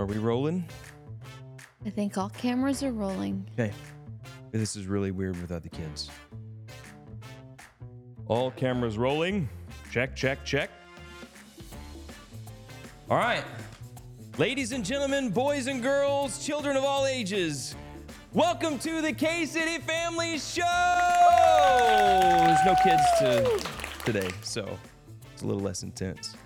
Are 0.00 0.06
we 0.06 0.16
rolling? 0.16 0.64
I 1.84 1.90
think 1.90 2.16
all 2.16 2.30
cameras 2.30 2.82
are 2.82 2.90
rolling. 2.90 3.46
Okay. 3.52 3.70
This 4.50 4.74
is 4.74 4.86
really 4.86 5.10
weird 5.10 5.38
without 5.42 5.62
the 5.62 5.68
kids. 5.68 6.08
All 8.26 8.50
cameras 8.50 8.96
rolling. 8.96 9.46
Check, 9.92 10.16
check, 10.16 10.42
check. 10.42 10.70
All 13.10 13.18
right. 13.18 13.44
Ladies 14.38 14.72
and 14.72 14.86
gentlemen, 14.86 15.28
boys 15.28 15.66
and 15.66 15.82
girls, 15.82 16.46
children 16.46 16.78
of 16.78 16.84
all 16.84 17.04
ages, 17.04 17.74
welcome 18.32 18.78
to 18.78 19.02
the 19.02 19.12
K 19.12 19.44
City 19.44 19.82
Family 19.82 20.38
Show. 20.38 20.62
There's 21.76 22.64
no 22.64 22.74
kids 22.82 23.02
to, 23.18 23.66
today, 24.06 24.30
so 24.40 24.78
it's 25.34 25.42
a 25.42 25.46
little 25.46 25.62
less 25.62 25.82
intense. 25.82 26.38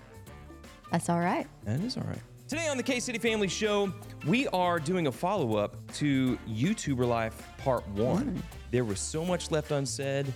That's 0.91 1.09
all 1.09 1.21
right. 1.21 1.47
That 1.63 1.79
is 1.79 1.95
all 1.95 2.03
right. 2.03 2.19
Today 2.47 2.67
on 2.67 2.77
the 2.77 2.83
K 2.83 2.99
City 2.99 3.17
Family 3.17 3.47
Show, 3.47 3.91
we 4.27 4.47
are 4.49 4.79
doing 4.79 5.07
a 5.07 5.11
follow 5.11 5.57
up 5.57 5.75
to 5.93 6.37
YouTuber 6.47 7.07
Life 7.07 7.41
Part 7.57 7.87
1. 7.89 8.43
There 8.69 8.83
was 8.83 8.99
so 8.99 9.25
much 9.25 9.49
left 9.49 9.71
unsaid, 9.71 10.31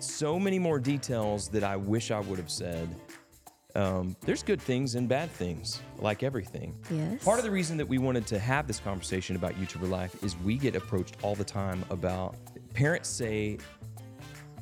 so 0.00 0.38
many 0.38 0.58
more 0.58 0.78
details 0.78 1.48
that 1.48 1.64
I 1.64 1.76
wish 1.76 2.10
I 2.10 2.20
would 2.20 2.38
have 2.38 2.50
said. 2.50 2.94
Um, 3.74 4.16
there's 4.20 4.42
good 4.42 4.60
things 4.60 4.96
and 4.96 5.08
bad 5.08 5.30
things, 5.30 5.80
like 5.98 6.22
everything. 6.22 6.74
Yes. 6.90 7.24
Part 7.24 7.38
of 7.38 7.44
the 7.46 7.50
reason 7.50 7.78
that 7.78 7.88
we 7.88 7.96
wanted 7.96 8.26
to 8.26 8.38
have 8.38 8.66
this 8.66 8.78
conversation 8.78 9.34
about 9.34 9.54
YouTuber 9.54 9.88
life 9.88 10.22
is 10.22 10.36
we 10.38 10.58
get 10.58 10.76
approached 10.76 11.16
all 11.22 11.34
the 11.34 11.44
time 11.44 11.82
about 11.88 12.36
parents 12.74 13.08
say, 13.08 13.56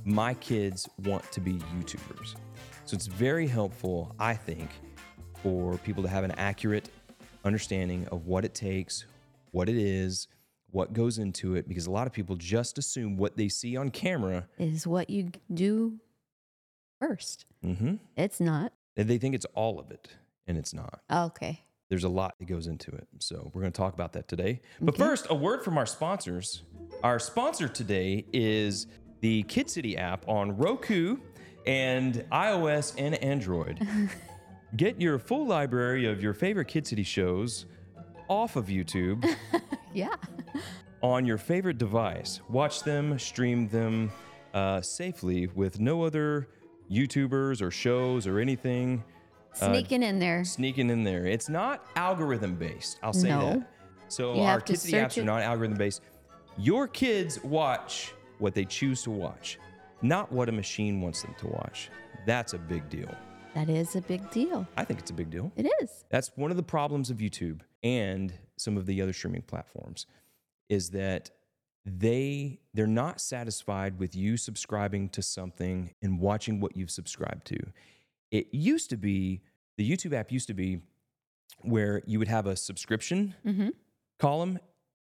My 0.04 0.34
kids 0.34 0.88
want 1.02 1.24
to 1.32 1.40
be 1.40 1.54
YouTubers. 1.54 2.36
So 2.84 2.94
it's 2.94 3.06
very 3.06 3.48
helpful, 3.48 4.14
I 4.20 4.34
think, 4.34 4.70
for 5.42 5.78
people 5.78 6.02
to 6.02 6.08
have 6.08 6.24
an 6.24 6.32
accurate 6.32 6.88
understanding 7.44 8.06
of 8.08 8.26
what 8.26 8.44
it 8.44 8.54
takes, 8.54 9.04
what 9.52 9.68
it 9.68 9.76
is, 9.76 10.28
what 10.70 10.92
goes 10.92 11.18
into 11.18 11.54
it, 11.54 11.68
because 11.68 11.86
a 11.86 11.90
lot 11.90 12.06
of 12.06 12.12
people 12.12 12.36
just 12.36 12.76
assume 12.78 13.16
what 13.16 13.36
they 13.36 13.48
see 13.48 13.76
on 13.76 13.90
camera. 13.90 14.46
Is 14.58 14.86
what 14.86 15.08
you 15.10 15.30
do 15.52 15.98
first. 17.00 17.44
hmm 17.62 17.94
It's 18.16 18.40
not. 18.40 18.72
And 18.96 19.08
they 19.08 19.18
think 19.18 19.34
it's 19.34 19.46
all 19.54 19.78
of 19.78 19.90
it, 19.90 20.08
and 20.46 20.58
it's 20.58 20.74
not. 20.74 21.00
Okay. 21.10 21.62
there's 21.88 22.04
a 22.04 22.08
lot 22.08 22.34
that 22.38 22.44
goes 22.44 22.66
into 22.66 22.90
it. 22.90 23.06
So 23.18 23.50
we're 23.54 23.62
going 23.62 23.72
to 23.72 23.76
talk 23.76 23.94
about 23.94 24.12
that 24.12 24.28
today. 24.28 24.60
But 24.80 24.94
Okay. 24.94 25.02
first, 25.04 25.26
a 25.30 25.34
word 25.34 25.64
from 25.64 25.78
our 25.78 25.86
sponsors. 25.86 26.62
Our 27.02 27.18
sponsor 27.18 27.66
today 27.68 28.26
is 28.32 28.86
the 29.20 29.44
Kid 29.44 29.70
City 29.70 29.96
app 29.96 30.28
on 30.28 30.56
Roku 30.58 31.16
and 31.66 32.24
iOS 32.30 32.94
and 32.98 33.14
Android. 33.22 33.80
Get 34.76 35.00
your 35.00 35.18
full 35.18 35.46
library 35.46 36.06
of 36.06 36.22
your 36.22 36.34
favorite 36.34 36.66
Kid 36.68 36.86
City 36.86 37.02
shows 37.02 37.66
off 38.28 38.56
of 38.56 38.66
YouTube 38.66 39.24
Yeah. 39.94 40.14
on 41.02 41.24
your 41.24 41.38
favorite 41.38 41.78
device. 41.78 42.40
Watch 42.50 42.82
them, 42.82 43.18
stream 43.18 43.68
them 43.68 44.10
uh, 44.52 44.80
safely 44.82 45.46
with 45.46 45.80
no 45.80 46.02
other 46.04 46.48
YouTubers 46.90 47.62
or 47.62 47.70
shows 47.70 48.26
or 48.26 48.38
anything 48.38 49.02
Sneaking 49.54 50.02
in 50.02 50.18
there. 50.18 50.44
sneaking 50.44 50.90
in 50.90 51.02
there. 51.02 51.26
It's 51.26 51.48
not 51.48 51.86
algorithm 51.96 52.54
based. 52.56 52.98
I'll 53.02 53.12
say 53.14 53.30
No. 53.30 53.40
that. 53.58 53.70
So 54.08 54.34
You 54.34 54.42
our 54.42 54.46
have 54.52 54.64
to 54.66 54.72
Kid 54.74 54.80
City 54.80 54.92
search 54.92 55.16
apps 55.16 55.22
are 55.22 55.24
not 55.24 55.42
algorithm 55.42 55.78
based. 55.78 56.02
Your 56.58 56.86
kids 56.86 57.42
watch 57.42 58.12
what 58.38 58.54
they 58.54 58.64
choose 58.66 59.02
to 59.04 59.10
watch, 59.10 59.58
not 60.02 60.30
what 60.30 60.48
a 60.48 60.52
machine 60.52 61.00
wants 61.00 61.22
them 61.22 61.34
to 61.38 61.46
watch. 61.48 61.88
That's 62.26 62.52
a 62.52 62.58
big 62.58 62.88
deal. 62.90 63.12
That 63.54 63.68
is 63.68 63.96
a 63.96 64.00
big 64.00 64.30
deal. 64.30 64.66
I 64.76 64.84
think 64.84 65.00
it's 65.00 65.10
a 65.10 65.14
big 65.14 65.30
deal. 65.30 65.50
It 65.56 65.66
is. 65.82 66.04
That's 66.10 66.30
one 66.36 66.50
of 66.50 66.56
the 66.56 66.62
problems 66.62 67.10
of 67.10 67.18
YouTube 67.18 67.60
and 67.82 68.32
some 68.56 68.76
of 68.76 68.86
the 68.86 69.00
other 69.02 69.12
streaming 69.12 69.42
platforms 69.42 70.06
is 70.68 70.90
that 70.90 71.30
they 71.86 72.60
they're 72.74 72.86
not 72.86 73.20
satisfied 73.20 73.98
with 73.98 74.14
you 74.14 74.36
subscribing 74.36 75.08
to 75.10 75.22
something 75.22 75.94
and 76.02 76.20
watching 76.20 76.60
what 76.60 76.76
you've 76.76 76.90
subscribed 76.90 77.46
to. 77.46 77.58
It 78.30 78.48
used 78.52 78.90
to 78.90 78.96
be 78.96 79.40
the 79.78 79.88
YouTube 79.90 80.12
app 80.12 80.30
used 80.30 80.48
to 80.48 80.54
be 80.54 80.80
where 81.62 82.02
you 82.06 82.18
would 82.18 82.28
have 82.28 82.46
a 82.46 82.56
subscription 82.56 83.34
Mm-hmm. 83.46 83.70
column 84.18 84.58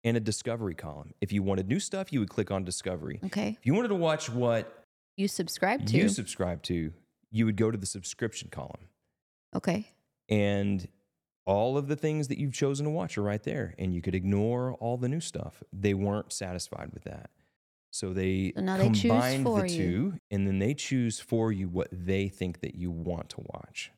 and 0.04 0.16
a 0.16 0.20
discovery 0.20 0.75
column. 0.75 1.14
If 1.20 1.31
you 1.32 1.42
wanted 1.44 1.69
new 1.69 1.78
stuff, 1.78 2.12
you 2.12 2.19
would 2.20 2.28
click 2.31 2.50
on 2.50 2.64
discovery. 2.64 3.20
Okay. 3.26 3.56
If 3.60 3.64
you 3.64 3.75
wanted 3.75 3.88
to 3.88 3.94
watch 3.94 4.28
what 4.28 4.84
You 5.16 5.28
subscribe 5.28 5.86
to. 5.86 5.97
you 5.97 6.08
subscribe 6.08 6.62
to, 6.64 6.92
you 7.32 7.47
would 7.47 7.56
go 7.56 7.70
to 7.70 7.78
the 7.78 7.87
subscription 7.87 8.48
column 8.50 8.88
okay. 9.56 9.88
and 10.28 10.87
all 11.44 11.76
of 11.76 11.88
the 11.88 11.97
things 11.97 12.28
that 12.28 12.38
you've 12.38 12.53
chosen 12.53 12.84
to 12.84 12.91
watch 12.91 13.19
are 13.19 13.22
right 13.22 13.43
there 13.43 13.75
and 13.78 13.93
you 13.94 14.00
could 14.00 14.15
ignore 14.15 14.75
all 14.75 14.97
the 14.97 15.09
new 15.09 15.20
stuff 15.20 15.62
they 15.72 15.94
weren't 15.94 16.32
satisfied 16.32 16.91
with 16.93 17.04
that 17.04 17.31
so 17.91 18.12
they 18.12 18.53
So 18.56 18.60
they 18.78 18.88
the 19.62 19.69
you. 19.69 20.12
two 20.12 20.15
and 20.31 20.47
then 20.47 20.59
they 20.60 20.75
choose 20.75 21.19
for 21.19 21.50
you 21.50 21.69
what 21.69 21.88
they 21.91 22.28
think 22.28 22.60
that 22.60 22.75
you 22.76 22.91
want 22.91 23.31
to 23.31 23.43
watch 23.53 23.91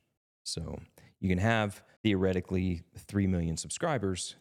so 0.44 0.78
you 1.20 1.28
can 1.28 1.38
have 1.38 1.82
theoretically 2.02 2.82
3 2.96 3.26
million 3.26 3.56
subscribers 3.56 4.36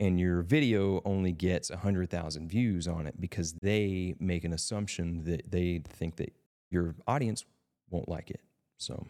and 0.00 0.18
your 0.18 0.40
video 0.40 1.02
only 1.04 1.30
gets 1.30 1.68
100,000 1.70 2.48
views 2.48 2.88
on 2.88 3.06
it 3.06 3.20
because 3.20 3.52
they 3.60 4.14
make 4.18 4.44
an 4.44 4.52
assumption 4.52 5.24
that 5.24 5.50
they 5.50 5.82
think 5.86 6.16
that 6.16 6.32
your 6.70 6.94
audience 7.06 7.44
won't 7.90 8.08
like 8.08 8.30
it 8.30 8.40
so 8.78 9.06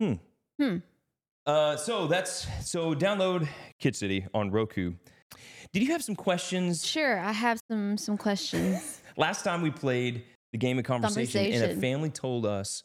hmm 0.00 0.14
Hmm. 0.60 0.76
uh, 1.46 1.76
so 1.76 2.06
that's 2.06 2.46
so 2.62 2.94
download 2.94 3.48
Kid 3.80 3.96
City 3.96 4.26
on 4.34 4.50
Roku. 4.50 4.92
Did 5.72 5.82
you 5.82 5.90
have 5.92 6.04
some 6.04 6.14
questions? 6.14 6.86
Sure. 6.86 7.18
I 7.18 7.32
have 7.32 7.58
some 7.70 7.96
some 7.96 8.18
questions. 8.18 9.00
Last 9.16 9.42
time 9.42 9.62
we 9.62 9.70
played 9.70 10.24
the 10.52 10.58
game 10.58 10.78
of 10.78 10.84
conversation, 10.84 11.50
and 11.52 11.72
a 11.72 11.74
family 11.80 12.10
told 12.10 12.44
us 12.44 12.82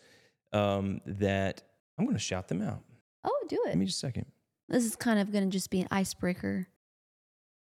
um, 0.54 1.02
that 1.06 1.62
I'm 2.00 2.06
going 2.06 2.16
to 2.16 2.24
shout 2.24 2.48
them 2.48 2.62
out. 2.62 2.82
oh, 3.26 3.46
do 3.50 3.62
it. 3.66 3.72
Give 3.72 3.80
me 3.80 3.86
just 3.86 3.98
a 3.98 4.08
second. 4.08 4.26
This 4.70 4.86
is 4.86 4.96
kind 4.96 5.20
of 5.20 5.32
going 5.32 5.44
to 5.44 5.50
just 5.52 5.70
be 5.70 5.82
an 5.82 5.88
icebreaker. 5.92 6.68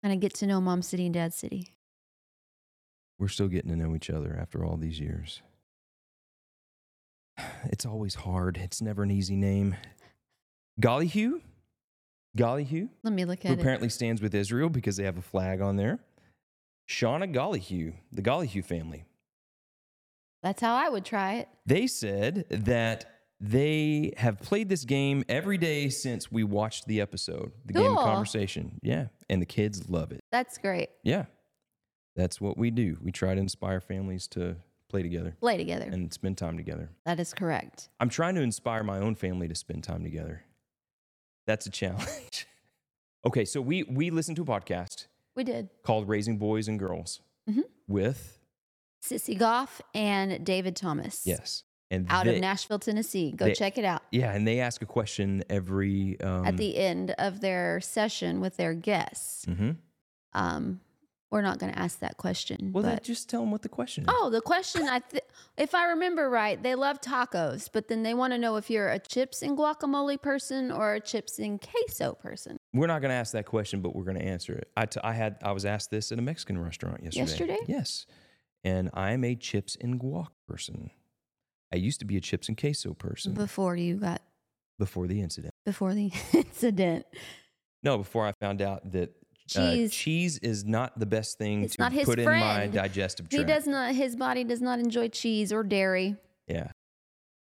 Kind 0.04 0.14
of 0.14 0.20
get 0.20 0.34
to 0.36 0.46
know 0.48 0.60
Mom 0.60 0.82
City 0.82 1.06
and 1.06 1.14
Dad 1.14 1.34
City. 1.34 1.70
We're 3.20 3.30
still 3.30 3.48
getting 3.48 3.72
to 3.72 3.78
know 3.78 3.96
each 3.96 4.10
other 4.10 4.38
after 4.40 4.66
all 4.66 4.76
these 4.76 5.00
years. 5.00 5.42
It's 7.66 7.86
always 7.86 8.16
hard. 8.16 8.58
It's 8.58 8.82
never 8.82 9.04
an 9.04 9.12
easy 9.12 9.36
name. 9.36 9.76
Gollyhue, 10.82 11.42
Gollyhue, 12.38 12.90
Let 13.04 13.14
me 13.14 13.26
look 13.26 13.44
who 13.44 13.50
at 13.50 13.54
it. 13.58 13.60
apparently 13.60 13.90
stands 13.90 14.22
with 14.22 14.34
Israel 14.36 14.70
because 14.70 14.98
they 14.98 15.04
have 15.04 15.18
a 15.18 15.22
flag 15.22 15.62
on 15.62 15.76
there. 15.78 16.00
Shauna 16.90 17.34
Gollyhue, 17.34 17.94
the 18.12 18.22
Gollyhue 18.22 18.64
family. 18.64 19.06
That's 20.42 20.62
how 20.62 20.76
I 20.76 20.90
would 20.90 21.06
try 21.06 21.36
it. 21.36 21.48
They 21.66 21.88
said 21.88 22.46
that 22.50 23.06
they 23.40 24.14
have 24.18 24.40
played 24.42 24.70
this 24.70 24.84
game 24.84 25.24
every 25.30 25.58
day 25.58 25.90
since 25.90 26.32
we 26.32 26.44
watched 26.44 26.86
the 26.86 27.02
episode, 27.02 27.52
the 27.66 27.74
game 27.74 27.92
of 27.92 28.00
conversation. 28.00 28.80
Yeah. 28.82 29.08
And 29.30 29.42
the 29.42 29.46
kids 29.46 29.90
love 29.90 30.12
it. 30.12 30.22
That's 30.32 30.58
great. 30.58 30.90
Yeah. 31.04 31.26
That's 32.16 32.40
what 32.42 32.58
we 32.58 32.72
do. 32.72 32.98
We 33.02 33.12
try 33.12 33.34
to 33.36 33.40
inspire 33.42 33.80
families 33.80 34.28
to 34.30 34.58
play 34.94 35.02
together 35.02 35.36
Play 35.40 35.58
together. 35.58 35.86
and 35.92 36.14
spend 36.14 36.38
time 36.38 36.56
together. 36.56 36.90
that 37.06 37.20
is 37.20 37.34
correct. 37.34 37.90
I'm 38.00 38.10
trying 38.10 38.36
to 38.36 38.42
inspire 38.42 38.84
my 38.84 39.00
own 39.00 39.16
family 39.16 39.48
to 39.48 39.56
spend 39.56 39.84
time 39.84 40.04
together. 40.04 40.44
That's 41.48 41.66
a 41.66 41.72
challenge. 41.72 42.46
okay. 43.26 43.44
So 43.44 43.60
we, 43.60 43.82
we 43.84 44.12
listened 44.12 44.36
to 44.38 44.44
a 44.44 44.46
podcast 44.46 45.08
We 45.36 45.44
did. 45.44 45.70
called 45.84 46.08
Raising 46.08 46.38
Boys 46.38 46.68
and 46.68 46.78
Girls 46.78 47.22
Mhm. 47.50 47.64
with, 47.88 48.38
Sissy 49.04 49.38
Goff 49.38 49.82
and 49.96 50.46
David 50.46 50.76
Thomas. 50.76 51.24
yes. 51.26 51.64
And 51.92 52.06
Out 52.10 52.26
they- 52.26 52.36
of 52.36 52.42
Nashville, 52.42 52.80
Tennessee. 52.80 53.32
Go 53.32 53.46
they- 53.46 53.54
check 53.54 53.78
it 53.78 53.84
out. 53.86 54.02
Yeah. 54.12 54.32
And 54.32 54.48
they 54.48 54.60
ask 54.62 54.82
a 54.82 54.86
question 54.86 55.44
every, 55.50 56.20
um, 56.22 56.46
At 56.46 56.58
the 56.58 56.78
end 56.78 57.12
of 57.18 57.42
their 57.42 57.82
session 57.82 58.40
with 58.42 58.58
their 58.58 58.74
guests. 58.74 59.46
mhm. 59.46 59.78
Um, 60.34 60.80
we're 61.34 61.42
not 61.42 61.58
going 61.58 61.74
to 61.74 61.80
ask 61.80 61.98
that 62.00 62.16
question. 62.18 62.70
Well, 62.72 62.84
then 62.84 62.96
but 62.98 63.04
just 63.04 63.28
tell 63.28 63.42
them 63.42 63.50
what 63.50 63.64
the 63.64 63.70
question 63.70 64.04
is. 64.04 64.10
Oh, 64.12 64.30
the 64.30 64.40
question 64.40 64.88
I 64.88 65.00
th- 65.00 65.24
if 65.58 65.74
I 65.74 65.88
remember 65.88 66.30
right, 66.30 66.62
they 66.62 66.76
love 66.76 67.02
tacos, 67.02 67.70
but 67.74 67.88
then 67.88 68.04
they 68.04 68.14
want 68.14 68.34
to 68.34 68.38
know 68.38 68.56
if 68.58 68.70
you're 68.70 68.88
a 68.90 69.00
chips 69.00 69.42
and 69.42 69.58
guacamole 69.58 70.22
person 70.22 70.72
or 70.72 70.94
a 70.94 71.00
chips 71.00 71.40
and 71.40 71.60
queso 71.60 72.14
person. 72.14 72.58
We're 72.72 72.86
not 72.86 73.02
going 73.02 73.10
to 73.10 73.16
ask 73.16 73.34
that 73.34 73.48
question, 73.48 73.82
but 73.82 73.96
we're 73.96 74.04
going 74.04 74.20
to 74.20 74.24
answer 74.24 74.54
it. 74.54 74.70
I, 74.78 74.86
t- 74.86 75.00
I 75.04 75.14
had 75.14 75.38
I 75.42 75.54
was 75.54 75.66
asked 75.66 75.90
this 75.90 76.12
at 76.12 76.20
a 76.20 76.22
Mexican 76.22 76.60
restaurant 76.60 77.04
yesterday. 77.04 77.22
Yesterday? 77.24 77.58
Yes, 77.68 78.06
and 78.64 78.92
I 78.94 79.14
am 79.14 79.24
a 79.24 79.36
chips 79.36 79.76
and 79.82 80.00
guac 80.00 80.28
person. 80.48 80.92
I 81.74 81.78
used 81.78 81.98
to 82.02 82.06
be 82.06 82.16
a 82.16 82.22
chips 82.22 82.48
and 82.48 82.56
queso 82.56 82.94
person 82.94 83.34
Before 83.34 83.76
you 83.76 83.96
got 83.96 84.22
before 84.78 85.08
the 85.08 85.20
incident. 85.20 85.56
before 85.66 85.96
the 85.96 86.12
incident. 86.34 87.08
No, 87.82 87.98
before 87.98 88.28
I 88.28 88.34
found 88.40 88.62
out 88.62 88.92
that 88.92 89.16
uh, 89.58 89.72
Cheese. 89.72 89.94
cheese 89.94 90.38
is 90.40 90.64
not 90.66 90.98
the 91.00 91.06
best 91.06 91.38
thing 91.38 91.64
It's 91.64 91.76
to 91.76 91.90
put 92.06 92.20
in 92.20 92.26
my 92.26 92.56
friend. 92.56 92.74
digestive 92.74 93.28
he 93.30 93.38
tract. 93.38 93.50
does 93.50 93.68
not 93.68 93.94
his 93.94 94.16
body 94.16 94.44
does 94.44 94.62
not 94.62 94.80
enjoy 94.80 95.10
cheese 95.10 95.52
or 95.52 95.64
dairy. 95.64 96.16
Yeah, 96.48 96.72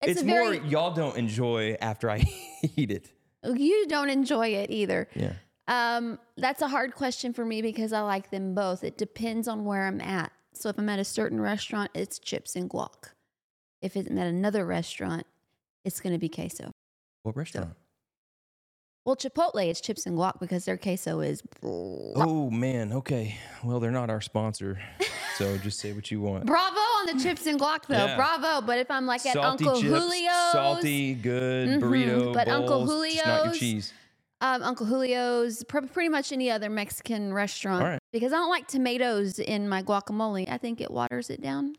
It's, 0.02 0.22
it's, 0.22 0.24
more 0.24 0.52
very 0.54 0.60
y'all 0.70 0.94
don't 0.94 1.18
enjoy 1.18 1.76
after 1.82 2.10
I 2.10 2.24
eat 2.76 2.92
it. 2.92 3.12
you 3.44 3.86
don't 3.88 4.10
enjoy 4.10 4.48
it 4.48 4.70
either. 4.72 5.08
Yeah, 5.16 5.34
Um, 5.68 6.20
that's 6.38 6.62
a 6.62 6.68
hard 6.68 6.96
question 6.96 7.34
for 7.34 7.46
me 7.46 7.62
because 7.62 7.94
I 7.94 8.02
like 8.02 8.30
them 8.32 8.54
both. 8.56 8.84
It 8.84 8.98
depends 8.98 9.48
on 9.48 9.66
where 9.66 9.86
I'm 9.88 10.02
at. 10.02 10.32
So 10.54 10.68
if 10.70 10.78
I'm 10.78 10.90
at 10.90 11.00
a 11.00 11.06
certain 11.06 11.40
restaurant, 11.40 11.92
it's 11.94 12.18
chips 12.20 12.56
and 12.56 12.70
guac. 12.70 13.12
If 13.82 13.96
it's 13.96 14.10
at 14.10 14.18
another 14.18 14.66
restaurant, 14.66 15.26
it's 15.86 16.02
going 16.02 16.12
to 16.14 16.20
be 16.20 16.28
queso. 16.28 16.72
What 17.24 17.38
restaurant? 17.38 17.76
Well, 19.10 19.16
Chipotle, 19.16 19.68
it's 19.68 19.82
chips 19.82 20.06
and 20.06 20.16
guac 20.16 20.40
because 20.40 20.66
their 20.66 20.78
queso 20.78 21.22
is. 21.22 21.42
Oh 21.64 22.52
man, 22.52 22.94
okay. 22.94 23.40
Well, 23.64 23.80
they're 23.80 23.90
not 23.90 24.12
our 24.12 24.22
sponsor, 24.22 24.80
so 25.36 25.58
just 25.58 25.80
say 25.80 25.94
what 25.94 26.12
you 26.12 26.22
want. 26.22 26.46
Bravo 26.46 26.78
on 26.78 27.18
the 27.18 27.24
chips 27.24 27.48
and 27.48 27.60
guac, 27.60 27.88
though. 27.88 27.96
Yeah. 28.06 28.16
Bravo. 28.16 28.64
But 28.68 28.78
if 28.78 28.92
I'm 28.92 29.08
like 29.08 29.26
at 29.26 29.34
Salty 29.34 29.66
Uncle 29.66 29.82
chips, 29.82 29.96
Julio's, 29.96 30.52
salty, 30.52 31.16
good 31.16 31.70
Mhm, 31.70 31.82
burrito 31.82 32.34
but 32.36 32.48
Uncle 32.50 32.86
bowls, 32.86 33.04
just 33.12 33.26
not 33.26 33.46
your 33.46 33.54
cheese. 33.56 33.94
um, 34.42 34.62
Uncle 34.62 34.86
Julio's, 34.86 35.64
pr- 35.64 35.88
pretty 35.92 36.10
much 36.10 36.32
any 36.32 36.52
other 36.52 36.70
Mexican 36.70 37.34
restaurant, 37.34 37.84
right. 37.84 38.00
because 38.14 38.32
I 38.32 38.36
don't 38.36 38.52
like 38.52 38.68
tomatoes 38.68 39.40
in 39.40 39.68
my 39.68 39.82
guacamole. 39.82 40.48
I 40.48 40.60
think 40.60 40.82
it 40.82 40.92
waters 40.92 41.32
it 41.32 41.42
down. 41.42 41.74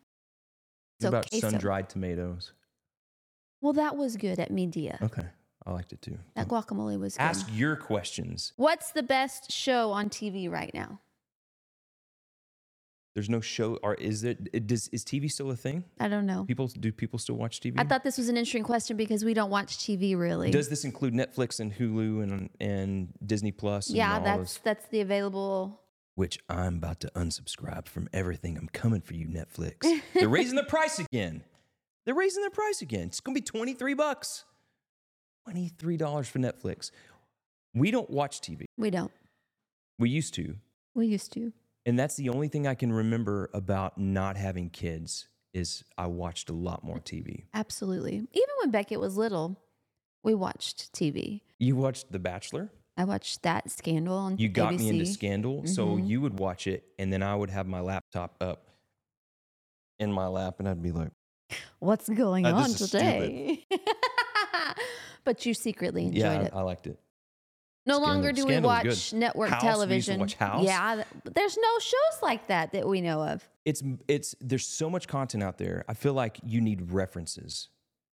What 0.98 1.08
about 1.10 1.32
sun-dried 1.32 1.90
tomatoes? 1.90 2.54
Well, 3.60 3.74
that 3.74 3.96
was 3.96 4.16
good 4.16 4.40
at 4.40 4.50
Media. 4.50 4.98
Okay, 5.00 5.28
I 5.66 5.72
liked 5.72 5.92
it 5.92 6.00
too. 6.02 6.18
That 6.36 6.48
guacamole 6.48 6.98
was 6.98 7.16
good. 7.16 7.22
Ask 7.22 7.46
your 7.52 7.76
questions. 7.76 8.52
What's 8.56 8.92
the 8.92 9.02
best 9.02 9.52
show 9.52 9.90
on 9.90 10.08
TV 10.08 10.50
right 10.50 10.72
now? 10.72 11.00
There's 13.14 13.28
no 13.28 13.40
show, 13.40 13.76
or 13.82 13.94
is 13.94 14.22
it? 14.22 14.66
does, 14.68 14.88
is 14.88 15.04
TV 15.04 15.30
still 15.30 15.50
a 15.50 15.56
thing? 15.56 15.84
I 15.98 16.06
don't 16.06 16.26
know. 16.26 16.44
People 16.44 16.68
do 16.68 16.92
people 16.92 17.18
still 17.18 17.34
watch 17.34 17.60
TV? 17.60 17.74
I 17.76 17.84
thought 17.84 18.04
this 18.04 18.16
was 18.16 18.28
an 18.28 18.36
interesting 18.36 18.62
question 18.62 18.96
because 18.96 19.24
we 19.24 19.34
don't 19.34 19.50
watch 19.50 19.78
TV 19.78 20.16
really. 20.16 20.50
Does 20.50 20.68
this 20.68 20.84
include 20.84 21.12
Netflix 21.12 21.58
and 21.58 21.74
Hulu 21.74 22.22
and 22.22 22.50
and 22.60 23.08
Disney 23.24 23.50
Plus? 23.50 23.88
And 23.88 23.96
yeah, 23.96 24.14
all 24.14 24.24
that's 24.24 24.54
those? 24.54 24.60
that's 24.62 24.86
the 24.88 25.00
available. 25.00 25.80
Which 26.14 26.38
I'm 26.48 26.76
about 26.76 27.00
to 27.00 27.08
unsubscribe 27.16 27.88
from 27.88 28.08
everything. 28.12 28.56
I'm 28.56 28.68
coming 28.68 29.00
for 29.00 29.14
you, 29.14 29.26
Netflix. 29.26 29.86
They're 30.14 30.28
raising 30.28 30.56
the 30.56 30.64
price 30.64 30.98
again. 31.00 31.42
They're 32.04 32.14
raising 32.14 32.42
their 32.42 32.50
price 32.50 32.80
again. 32.80 33.08
It's 33.08 33.20
gonna 33.20 33.34
be 33.34 33.40
23 33.40 33.94
bucks. 33.94 34.44
$23 35.48 36.26
for 36.26 36.38
Netflix. 36.38 36.90
We 37.74 37.90
don't 37.90 38.10
watch 38.10 38.40
TV. 38.40 38.64
We 38.76 38.90
don't. 38.90 39.12
We 39.98 40.10
used 40.10 40.34
to. 40.34 40.56
We 40.94 41.06
used 41.06 41.32
to. 41.34 41.52
And 41.86 41.98
that's 41.98 42.16
the 42.16 42.28
only 42.28 42.48
thing 42.48 42.66
I 42.66 42.74
can 42.74 42.92
remember 42.92 43.50
about 43.54 43.96
not 43.98 44.36
having 44.36 44.70
kids 44.70 45.28
is 45.54 45.82
I 45.96 46.06
watched 46.06 46.50
a 46.50 46.52
lot 46.52 46.84
more 46.84 46.98
TV. 46.98 47.44
Absolutely. 47.54 48.14
Even 48.14 48.48
when 48.60 48.70
Beckett 48.70 49.00
was 49.00 49.16
little, 49.16 49.58
we 50.22 50.34
watched 50.34 50.92
TV. 50.92 51.40
You 51.58 51.76
watched 51.76 52.12
The 52.12 52.18
Bachelor. 52.18 52.70
I 52.96 53.04
watched 53.04 53.42
that 53.42 53.70
Scandal 53.70 54.16
on 54.16 54.36
You 54.38 54.48
got 54.48 54.76
me 54.76 54.88
into 54.88 55.06
Scandal. 55.06 55.64
So 55.66 55.96
Mhm. 55.96 56.06
you 56.08 56.20
would 56.20 56.38
watch 56.38 56.66
it, 56.66 56.84
and 56.98 57.12
then 57.12 57.22
I 57.22 57.34
would 57.34 57.50
have 57.50 57.66
my 57.66 57.80
laptop 57.80 58.36
up 58.40 58.68
in 59.98 60.12
my 60.12 60.26
lap, 60.26 60.56
and 60.58 60.68
I'd 60.68 60.82
be 60.82 60.92
like, 60.92 61.10
What's 61.78 62.08
going 62.08 62.46
on 62.46 62.74
today? 62.74 63.64
but 65.30 65.46
you 65.46 65.54
secretly 65.54 66.06
enjoyed 66.06 66.20
yeah, 66.22 66.40
it. 66.42 66.52
I, 66.52 66.58
I 66.58 66.62
liked 66.62 66.88
it. 66.88 66.98
No 67.86 67.94
Scandal- 67.94 68.08
longer 68.14 68.32
do 68.32 68.44
we 68.44 68.50
Scandal 68.52 68.70
was 68.70 68.84
watch 68.84 69.12
network 69.12 69.50
House, 69.50 69.62
we 69.62 69.68
television. 69.68 70.20
watch 70.20 70.34
House. 70.34 70.64
Yeah, 70.64 70.94
th- 70.96 71.06
there's 71.34 71.56
no 71.56 71.78
shows 71.78 72.22
like 72.22 72.48
that 72.48 72.72
that 72.72 72.86
we 72.86 73.00
know 73.00 73.22
of. 73.22 73.48
It's 73.64 73.82
it's 74.08 74.34
there's 74.40 74.66
so 74.66 74.90
much 74.90 75.06
content 75.06 75.42
out 75.44 75.56
there. 75.56 75.84
I 75.88 75.94
feel 75.94 76.12
like 76.14 76.38
you 76.44 76.60
need 76.60 76.90
references 76.90 77.68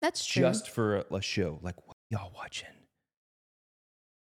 That's 0.01 0.25
true. 0.25 0.41
just 0.43 0.69
for 0.69 0.99
a, 0.99 1.15
a 1.15 1.21
show. 1.21 1.59
Like 1.61 1.75
what 1.85 1.97
y'all 2.09 2.31
watching? 2.33 2.69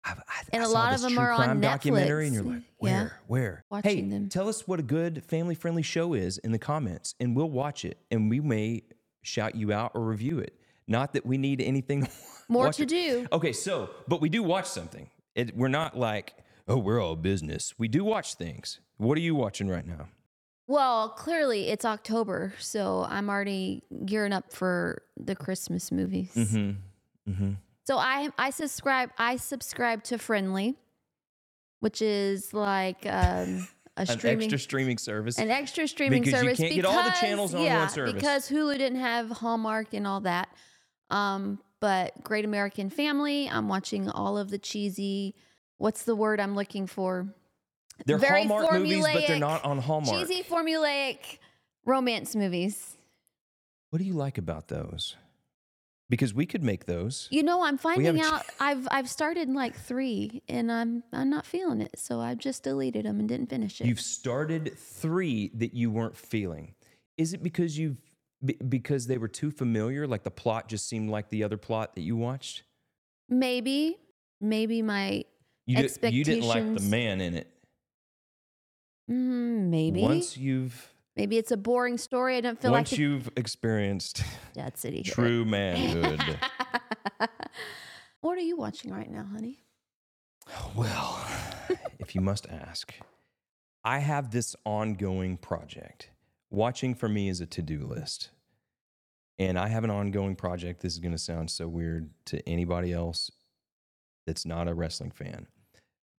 I've, 0.04 0.18
I, 0.20 0.42
And 0.52 0.62
I 0.62 0.66
a 0.66 0.68
lot 0.68 0.94
of 0.94 1.00
them 1.00 1.18
are 1.18 1.32
on 1.32 1.44
crime 1.44 1.60
documentary, 1.60 2.26
and 2.26 2.34
you're 2.34 2.44
Netflix. 2.44 2.52
like, 2.54 2.62
Yeah. 2.82 3.00
where, 3.00 3.20
where? 3.26 3.64
Watching 3.70 4.04
hey, 4.04 4.10
them. 4.10 4.28
tell 4.28 4.48
us 4.48 4.68
what 4.68 4.78
a 4.78 4.82
good 4.84 5.24
family-friendly 5.24 5.82
show 5.82 6.14
is 6.14 6.38
in 6.38 6.52
the 6.52 6.58
comments, 6.60 7.14
and 7.18 7.34
we'll 7.34 7.50
watch 7.50 7.84
it, 7.84 7.98
and 8.12 8.30
we 8.30 8.38
may 8.40 8.82
shout 9.22 9.56
you 9.56 9.72
out 9.72 9.90
or 9.96 10.02
review 10.04 10.38
it. 10.38 10.60
Not 10.88 11.12
that 11.14 11.26
we 11.26 11.38
need 11.38 11.60
anything 11.60 12.08
More 12.48 12.66
watch 12.66 12.76
to 12.76 12.86
do. 12.86 13.26
Okay, 13.32 13.52
so 13.52 13.90
but 14.06 14.20
we 14.20 14.28
do 14.28 14.42
watch 14.42 14.66
something. 14.66 15.10
It, 15.34 15.56
we're 15.56 15.68
not 15.68 15.98
like 15.98 16.34
oh 16.68 16.78
we're 16.78 17.02
all 17.02 17.16
business. 17.16 17.74
We 17.78 17.88
do 17.88 18.04
watch 18.04 18.34
things. 18.34 18.80
What 18.98 19.18
are 19.18 19.20
you 19.20 19.34
watching 19.34 19.68
right 19.68 19.86
now? 19.86 20.08
Well, 20.68 21.10
clearly 21.10 21.68
it's 21.68 21.84
October, 21.84 22.52
so 22.58 23.06
I'm 23.08 23.28
already 23.28 23.82
gearing 24.04 24.32
up 24.32 24.52
for 24.52 25.02
the 25.16 25.36
Christmas 25.36 25.92
movies. 25.92 26.32
Mm-hmm. 26.34 27.30
Mm-hmm. 27.30 27.52
So 27.84 27.98
I 27.98 28.30
I 28.38 28.50
subscribe 28.50 29.10
I 29.18 29.36
subscribe 29.36 30.02
to 30.04 30.16
Frndly, 30.18 30.74
which 31.80 32.02
is 32.02 32.52
like 32.52 33.06
um, 33.06 33.68
a 33.96 34.00
An 34.02 34.06
streaming 34.06 34.42
extra 34.42 34.58
streaming 34.58 34.98
service. 34.98 35.38
an 35.38 35.50
extra 35.50 35.86
streaming 35.86 36.22
Because 36.22 36.42
you 36.42 36.54
can't 36.54 36.74
get 36.74 36.84
all 36.84 37.02
the 37.02 37.10
channels 37.20 37.54
on 37.54 37.60
one 37.60 37.66
yeah, 37.66 37.86
service. 37.86 38.14
because 38.14 38.48
Hulu 38.48 38.76
didn't 38.76 38.98
have 39.00 39.30
Hallmark 39.30 39.94
and 39.94 40.06
all 40.06 40.20
that. 40.22 40.48
Um, 41.10 41.60
but 41.80 42.22
Great 42.24 42.44
American 42.44 42.90
Family, 42.90 43.48
I'm 43.48 43.68
watching 43.68 44.08
all 44.08 44.38
of 44.38 44.50
the 44.50 44.58
cheesy. 44.58 45.34
What's 45.78 46.04
the 46.04 46.16
word 46.16 46.40
I'm 46.40 46.54
looking 46.54 46.86
for? 46.86 47.28
they're 48.04 48.18
very 48.18 48.46
Hallmark 48.46 48.72
movies, 48.72 49.06
but 49.12 49.26
they're 49.26 49.38
not 49.38 49.64
on 49.64 49.78
Hallmark. 49.78 50.28
Cheesy 50.28 50.42
formulaic 50.42 51.38
romance 51.84 52.34
movies. 52.36 52.96
What 53.90 53.98
do 54.00 54.04
you 54.04 54.12
like 54.12 54.36
about 54.36 54.68
those? 54.68 55.16
Because 56.08 56.34
we 56.34 56.46
could 56.46 56.62
make 56.62 56.86
those. 56.86 57.26
You 57.30 57.42
know, 57.42 57.64
I'm 57.64 57.78
finding 57.78 58.20
out 58.20 58.44
I've 58.60 58.86
I've 58.90 59.08
started 59.08 59.48
like 59.48 59.74
three, 59.74 60.42
and 60.48 60.70
I'm 60.70 61.02
I'm 61.12 61.30
not 61.30 61.46
feeling 61.46 61.80
it, 61.80 61.98
so 61.98 62.20
I 62.20 62.34
just 62.34 62.62
deleted 62.62 63.06
them 63.06 63.18
and 63.18 63.28
didn't 63.28 63.48
finish 63.50 63.80
it. 63.80 63.86
You've 63.86 64.00
started 64.00 64.76
three 64.78 65.50
that 65.54 65.74
you 65.74 65.90
weren't 65.90 66.16
feeling. 66.16 66.74
Is 67.16 67.32
it 67.32 67.42
because 67.42 67.78
you've 67.78 67.96
be- 68.46 68.54
because 68.68 69.06
they 69.06 69.18
were 69.18 69.28
too 69.28 69.50
familiar? 69.50 70.06
Like 70.06 70.22
the 70.24 70.30
plot 70.30 70.68
just 70.68 70.88
seemed 70.88 71.10
like 71.10 71.28
the 71.30 71.44
other 71.44 71.56
plot 71.56 71.94
that 71.94 72.02
you 72.02 72.16
watched. 72.16 72.62
maybe, 73.28 73.98
maybe 74.40 74.82
my 74.82 75.24
You, 75.66 75.88
di- 75.88 76.10
you 76.10 76.24
didn't 76.24 76.46
like 76.46 76.74
the 76.74 76.80
man 76.80 77.20
in 77.20 77.34
it. 77.34 77.48
mm, 79.10 79.68
maybe 79.68 80.00
Once 80.02 80.36
you've 80.36 80.92
maybe 81.16 81.36
it's 81.38 81.50
a 81.50 81.56
boring 81.56 81.98
story. 81.98 82.36
I 82.36 82.40
don't 82.40 82.60
feel 82.60 82.70
once 82.72 82.92
like 82.92 82.96
the 82.96 83.02
you've 83.02 83.30
experienced 83.36 84.22
Dad 84.54 84.76
City. 84.78 85.02
true 85.04 85.44
manhood. 85.44 86.20
what 88.20 88.36
are 88.38 88.42
you 88.42 88.56
watching 88.56 88.92
right 88.92 89.10
now, 89.10 89.24
honey? 89.32 89.60
well, 90.76 91.18
if 91.98 92.14
you 92.14 92.20
must 92.20 92.46
ask, 92.48 92.94
I 93.82 93.98
have 93.98 94.30
this 94.30 94.54
ongoing 94.64 95.36
project. 95.36 96.10
Watching 96.50 96.94
for 96.94 97.08
me 97.08 97.28
is 97.28 97.40
a 97.40 97.46
to-do 97.46 97.84
list. 97.84 98.30
And 99.38 99.58
I 99.58 99.68
have 99.68 99.84
an 99.84 99.90
ongoing 99.90 100.34
project. 100.34 100.80
This 100.80 100.94
is 100.94 100.98
going 100.98 101.12
to 101.12 101.18
sound 101.18 101.50
so 101.50 101.68
weird 101.68 102.10
to 102.26 102.46
anybody 102.48 102.92
else 102.92 103.30
that's 104.26 104.46
not 104.46 104.68
a 104.68 104.74
wrestling 104.74 105.10
fan. 105.10 105.46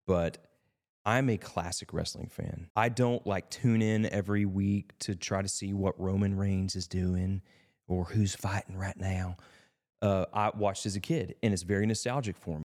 But 0.06 0.38
I'm 1.06 1.30
a 1.30 1.38
classic 1.38 1.94
wrestling 1.94 2.28
fan. 2.28 2.68
I 2.76 2.90
don't 2.90 3.26
like 3.26 3.50
tune 3.50 3.82
in 3.82 4.06
every 4.08 4.46
week 4.46 4.92
to 5.00 5.16
try 5.16 5.42
to 5.42 5.48
see 5.48 5.74
what 5.74 6.00
Roman 6.00 6.36
Reigns 6.36 6.76
is 6.76 6.88
doing 6.88 7.42
or 7.88 8.06
who's 8.06 8.36
fighting 8.36 8.78
right 8.78 8.98
now. 8.98 9.38
Uh, 10.02 10.26
I 10.34 10.52
watched 10.56 10.86
as 10.86 10.96
a 10.96 11.00
kid, 11.00 11.36
and 11.42 11.54
it's 11.54 11.64
very 11.64 11.86
nostalgic 11.86 12.38
for 12.38 12.58
me. 12.58 12.64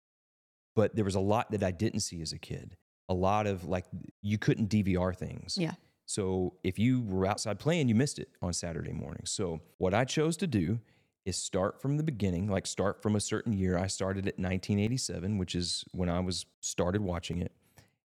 But 0.76 0.94
there 0.94 1.04
was 1.04 1.14
a 1.14 1.20
lot 1.20 1.50
that 1.52 1.62
I 1.62 1.70
didn't 1.70 2.00
see 2.00 2.20
as 2.20 2.32
a 2.32 2.38
kid. 2.38 2.76
A 3.08 3.14
lot 3.14 3.46
of 3.46 3.66
like 3.66 3.84
you 4.20 4.38
couldn't 4.38 4.68
DVR 4.68 5.16
things. 5.16 5.56
Yeah. 5.58 5.74
So 6.06 6.54
if 6.62 6.78
you 6.78 7.02
were 7.02 7.26
outside 7.26 7.58
playing, 7.58 7.88
you 7.88 7.94
missed 7.94 8.18
it 8.18 8.28
on 8.42 8.52
Saturday 8.52 8.92
morning. 8.92 9.22
So 9.24 9.60
what 9.78 9.94
I 9.94 10.04
chose 10.04 10.36
to 10.38 10.46
do 10.46 10.80
is 11.24 11.36
start 11.36 11.80
from 11.80 11.96
the 11.96 12.02
beginning, 12.02 12.48
like 12.48 12.66
start 12.66 13.02
from 13.02 13.16
a 13.16 13.20
certain 13.20 13.52
year. 13.52 13.78
I 13.78 13.86
started 13.86 14.26
at 14.28 14.38
1987, 14.38 15.38
which 15.38 15.54
is 15.54 15.84
when 15.92 16.08
I 16.08 16.20
was 16.20 16.44
started 16.60 17.00
watching 17.00 17.40
it. 17.40 17.52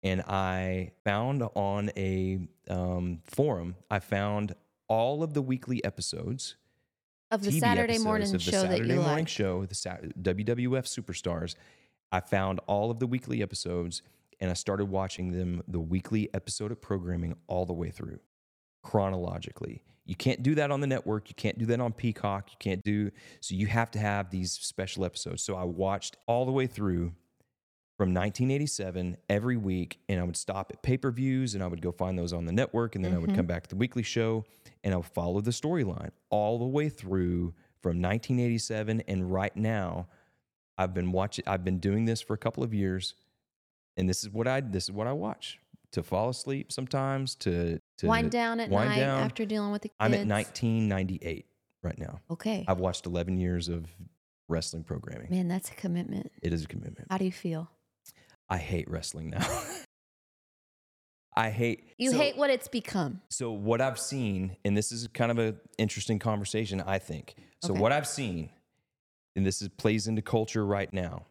And 0.03 0.21
I 0.21 0.91
found 1.03 1.43
on 1.55 1.91
a 1.95 2.39
um, 2.69 3.19
forum, 3.23 3.75
I 3.89 3.99
found 3.99 4.53
all 4.87 5.23
of 5.23 5.33
the 5.33 5.41
weekly 5.41 5.83
episodes 5.83 6.55
Of 7.31 7.43
the 7.43 7.51
TV 7.51 7.59
Saturday 7.59 7.97
morning 7.97 8.27
of 8.27 8.33
the 8.33 8.39
show 8.39 8.51
Saturday 8.51 8.81
that 8.81 8.87
you 8.87 8.95
morning 8.95 9.17
like. 9.17 9.27
show, 9.27 9.65
the 9.65 9.75
Sa- 9.75 9.97
WWF 10.21 10.85
Superstars. 10.85 11.55
I 12.11 12.19
found 12.19 12.59
all 12.67 12.91
of 12.91 12.99
the 12.99 13.07
weekly 13.07 13.41
episodes 13.41 14.01
and 14.39 14.51
I 14.51 14.53
started 14.53 14.85
watching 14.85 15.31
them, 15.31 15.63
the 15.67 15.79
weekly 15.79 16.29
episode 16.33 16.71
of 16.71 16.81
programming, 16.81 17.35
all 17.47 17.65
the 17.65 17.73
way 17.73 17.89
through 17.89 18.19
chronologically. 18.83 19.83
You 20.05 20.15
can't 20.15 20.41
do 20.41 20.55
that 20.55 20.71
on 20.71 20.79
the 20.79 20.87
network. 20.87 21.27
You 21.29 21.35
can't 21.35 21.57
do 21.57 21.65
that 21.65 21.81
on 21.81 21.91
Peacock. 21.91 22.49
You 22.51 22.57
can't 22.59 22.81
do 22.83 23.11
so. 23.41 23.55
You 23.55 23.67
have 23.67 23.91
to 23.91 23.99
have 23.99 24.29
these 24.29 24.53
special 24.53 25.03
episodes. 25.03 25.43
So 25.43 25.55
I 25.55 25.65
watched 25.65 26.15
all 26.27 26.45
the 26.45 26.51
way 26.51 26.65
through 26.65 27.13
from 27.97 28.13
1987 28.13 29.17
every 29.27 29.57
week, 29.57 29.99
and 30.07 30.19
I 30.19 30.23
would 30.23 30.37
stop 30.37 30.71
at 30.71 30.81
pay 30.81 30.97
per 30.97 31.11
views 31.11 31.55
and 31.55 31.63
I 31.63 31.67
would 31.67 31.81
go 31.81 31.91
find 31.91 32.17
those 32.17 32.31
on 32.31 32.45
the 32.45 32.53
network, 32.53 32.95
and 32.95 33.03
then 33.03 33.13
I 33.13 33.17
would 33.17 33.29
mm-hmm. 33.29 33.37
come 33.37 33.47
back 33.47 33.63
to 33.63 33.69
the 33.69 33.75
weekly 33.75 34.03
show 34.03 34.45
and 34.83 34.93
I 34.93 34.97
would 34.97 35.07
follow 35.07 35.41
the 35.41 35.51
storyline 35.51 36.11
all 36.29 36.59
the 36.59 36.65
way 36.65 36.87
through 36.87 37.53
from 37.81 38.01
1987 38.01 39.01
and 39.07 39.31
right 39.31 39.55
now. 39.55 40.07
I've 40.77 40.93
been 40.93 41.11
watching. 41.11 41.43
I've 41.47 41.63
been 41.63 41.79
doing 41.79 42.05
this 42.05 42.21
for 42.21 42.33
a 42.35 42.37
couple 42.37 42.63
of 42.63 42.73
years. 42.73 43.15
And 43.97 44.07
this 44.09 44.23
is 44.23 44.29
what 44.29 44.47
I 44.47 44.61
this 44.61 44.85
is 44.85 44.91
what 44.91 45.07
I 45.07 45.13
watch 45.13 45.59
to 45.91 46.03
fall 46.03 46.29
asleep 46.29 46.71
sometimes 46.71 47.35
to 47.35 47.79
to 47.97 48.07
wind 48.07 48.31
down 48.31 48.59
at 48.59 48.69
wind 48.69 48.89
night 48.89 48.99
down. 48.99 49.21
after 49.21 49.45
dealing 49.45 49.71
with 49.71 49.81
the 49.81 49.89
kids. 49.89 49.97
I'm 49.99 50.13
at 50.13 50.27
1998 50.27 51.45
right 51.83 51.97
now. 51.97 52.19
Okay. 52.31 52.65
I've 52.67 52.79
watched 52.79 53.05
11 53.05 53.37
years 53.37 53.69
of 53.69 53.85
wrestling 54.49 54.83
programming. 54.83 55.29
Man, 55.29 55.47
that's 55.47 55.69
a 55.69 55.73
commitment. 55.75 56.31
It 56.41 56.53
is 56.53 56.63
a 56.63 56.67
commitment. 56.67 57.07
How 57.09 57.17
do 57.17 57.25
you 57.25 57.31
feel? 57.31 57.69
I 58.49 58.57
hate 58.57 58.89
wrestling 58.89 59.29
now. 59.29 59.45
I 61.35 61.51
hate 61.51 61.83
You 61.97 62.11
so- 62.11 62.17
hate 62.17 62.35
what 62.35 62.49
it's 62.49 62.67
become. 62.67 63.21
So 63.29 63.51
what 63.51 63.79
I've 63.79 63.99
seen, 63.99 64.57
and 64.65 64.75
this 64.75 64.91
is 64.91 65.07
kind 65.07 65.31
of 65.31 65.37
an 65.37 65.59
interesting 65.77 66.17
conversation, 66.17 66.81
I 66.81 66.97
think. 66.97 67.35
So 67.61 67.73
Okay. 67.73 67.81
what 67.81 67.91
I've 67.91 68.07
seen, 68.07 68.49
and 69.35 69.45
this 69.45 69.61
is, 69.61 69.67
plays 69.69 70.07
into 70.07 70.23
culture 70.23 70.65
right 70.65 70.91
now, 70.91 71.26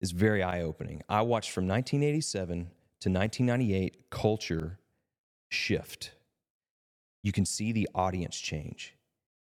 is 0.00 0.10
very 0.12 0.42
eye-opening. 0.42 1.02
I 1.08 1.22
watched 1.22 1.50
from 1.50 1.66
1987 1.66 2.56
to 3.00 3.10
1998 3.10 4.10
culture 4.10 4.78
shift. 5.50 6.12
You 7.22 7.32
can 7.32 7.44
see 7.46 7.72
the 7.72 7.88
audience 7.94 8.36
change. 8.38 8.94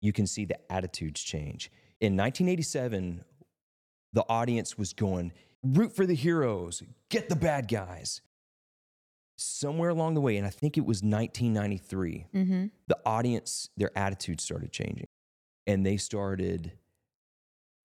You 0.01 0.13
can 0.13 0.27
see 0.27 0.45
the 0.45 0.57
attitudes 0.71 1.23
change. 1.23 1.71
In 2.01 2.17
1987, 2.17 3.25
the 4.13 4.25
audience 4.29 4.77
was 4.79 4.93
going, 4.93 5.33
root 5.63 5.95
for 5.97 6.07
the 6.07 6.15
heroes, 6.15 6.83
get 7.11 7.29
the 7.29 7.37
bad 7.37 7.69
guys. 7.69 8.21
Somewhere 9.39 9.91
along 9.91 10.15
the 10.15 10.21
way, 10.21 10.37
and 10.39 10.47
I 10.47 10.51
think 10.51 10.79
it 10.79 10.87
was 10.87 11.03
1993, 11.03 12.27
Mm-hmm. 12.35 12.67
the 12.87 12.99
audience, 13.05 13.69
their 13.77 13.91
attitudes 13.97 14.45
started 14.45 14.73
changing. 14.73 15.07
And 15.67 15.85
they 15.85 15.97
started 15.97 16.73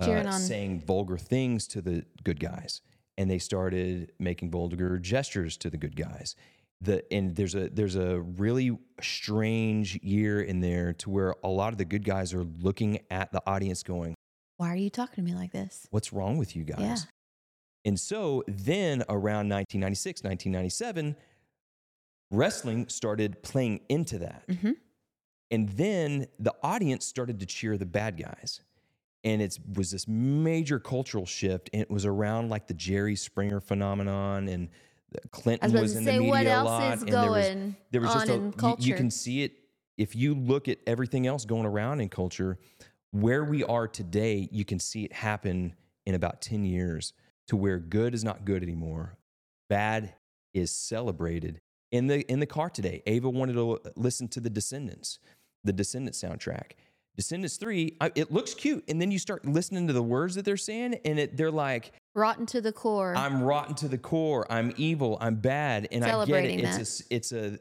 uh, 0.01 0.05
Cheering 0.05 0.27
on- 0.27 0.39
saying 0.39 0.81
vulgar 0.81 1.17
things 1.17 1.67
to 1.67 1.81
the 1.81 2.05
good 2.23 2.39
guys. 2.39 2.81
And 3.17 3.29
they 3.29 3.39
started 3.39 4.11
making 4.19 4.51
vulgar 4.51 4.97
gestures 4.97 5.57
to 5.57 5.69
the 5.69 5.77
good 5.77 5.95
guys. 5.95 6.35
The, 6.83 7.03
and 7.13 7.35
there's 7.35 7.53
a 7.53 7.69
there's 7.69 7.95
a 7.95 8.19
really 8.21 8.75
strange 9.01 9.99
year 10.01 10.41
in 10.41 10.61
there 10.61 10.93
to 10.93 11.09
where 11.11 11.35
a 11.43 11.49
lot 11.49 11.73
of 11.73 11.77
the 11.77 11.85
good 11.85 12.03
guys 12.03 12.33
are 12.33 12.43
looking 12.43 12.99
at 13.11 13.31
the 13.31 13.41
audience 13.45 13.83
going, 13.83 14.15
Why 14.57 14.69
are 14.71 14.75
you 14.75 14.89
talking 14.89 15.15
to 15.17 15.21
me 15.21 15.35
like 15.37 15.51
this? 15.51 15.85
what's 15.91 16.11
wrong 16.11 16.37
with 16.37 16.55
you 16.55 16.63
guys? 16.63 16.79
Yeah. 16.79 16.97
And 17.85 17.99
so 17.99 18.43
then 18.47 19.01
around 19.09 19.49
1996, 19.49 20.23
1997, 20.23 21.15
wrestling 22.31 22.87
started 22.87 23.41
playing 23.43 23.81
into 23.89 24.19
that. 24.19 24.47
Mhm. 24.47 24.75
And 25.51 25.69
then 25.69 26.27
the 26.39 26.53
audience 26.63 27.05
started 27.05 27.39
to 27.41 27.45
cheer 27.45 27.77
the 27.77 27.85
bad 27.85 28.17
guys. 28.17 28.61
And 29.23 29.41
it 29.41 29.59
was 29.75 29.91
this 29.91 30.07
major 30.07 30.79
cultural 30.79 31.25
shift. 31.25 31.69
And 31.73 31.81
it 31.81 31.91
was 31.91 32.05
around 32.05 32.49
like 32.49 32.67
the 32.67 32.73
Jerry 32.73 33.15
Springer 33.15 33.59
phenomenon 33.59 34.47
and 34.47 34.69
Clinton 35.31 35.71
was 35.73 35.81
was, 35.81 35.95
in 35.97 36.05
to 36.05 36.11
the 36.11 36.19
media 36.19 36.61
a 36.61 36.63
lot. 36.63 36.99
and 36.99 37.07
there 37.07 37.29
was, 37.29 37.55
there 37.91 38.01
was 38.01 38.13
just 38.13 38.29
a, 38.29 38.53
you, 38.79 38.91
you 38.91 38.95
can 38.95 39.11
see 39.11 39.43
it 39.43 39.53
if 39.97 40.15
you 40.15 40.33
look 40.33 40.67
at 40.67 40.77
everything 40.87 41.27
else 41.27 41.45
going 41.45 41.65
around 41.65 41.99
in 41.99 42.09
culture. 42.09 42.57
Where 43.11 43.43
we 43.43 43.63
are 43.65 43.89
today, 43.89 44.47
you 44.51 44.63
can 44.63 44.79
see 44.79 45.03
it 45.03 45.11
happen 45.11 45.75
in 46.05 46.15
about 46.15 46.41
10 46.41 46.63
years 46.63 47.11
to 47.47 47.57
where 47.57 47.77
good 47.77 48.13
is 48.13 48.23
not 48.23 48.45
good 48.45 48.63
anymore. 48.63 49.17
Bad 49.69 50.13
is 50.53 50.71
celebrated. 50.71 51.59
In 51.91 52.07
the 52.07 52.21
in 52.31 52.39
the 52.39 52.45
car 52.45 52.69
today, 52.69 53.03
Ava 53.05 53.29
wanted 53.29 53.53
to 53.53 53.79
listen 53.97 54.29
to 54.29 54.39
the 54.39 54.49
Descendants, 54.49 55.19
the 55.65 55.73
Descendants 55.73 56.23
soundtrack. 56.23 56.71
Descendants 57.21 57.57
3, 57.57 57.97
I, 58.01 58.11
it 58.15 58.31
looks 58.31 58.55
cute. 58.55 58.83
And 58.87 58.99
then 58.99 59.11
you 59.11 59.19
start 59.19 59.45
listening 59.45 59.85
to 59.85 59.93
the 59.93 60.01
words 60.01 60.33
that 60.33 60.43
they're 60.43 60.57
saying, 60.57 60.95
and 61.05 61.19
it, 61.19 61.37
they're 61.37 61.51
like, 61.51 61.91
Rotten 62.15 62.47
to 62.47 62.61
the 62.61 62.73
core. 62.73 63.15
I'm 63.15 63.43
rotten 63.43 63.75
to 63.75 63.87
the 63.87 63.99
core. 63.99 64.51
I'm 64.51 64.73
evil. 64.75 65.19
I'm 65.21 65.35
bad. 65.35 65.87
And 65.91 66.03
I 66.03 66.25
get 66.25 66.45
it. 66.45 66.59
It's 66.61 66.99
a, 66.99 67.03
it's 67.13 67.31
a, 67.31 67.59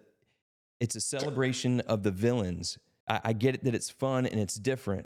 it's 0.81 0.97
a 0.97 1.01
celebration 1.01 1.81
of 1.81 2.03
the 2.03 2.11
villains. 2.11 2.79
I, 3.07 3.21
I 3.23 3.33
get 3.35 3.55
it 3.55 3.65
that 3.65 3.75
it's 3.75 3.91
fun 3.91 4.25
and 4.25 4.41
it's 4.41 4.55
different, 4.55 5.05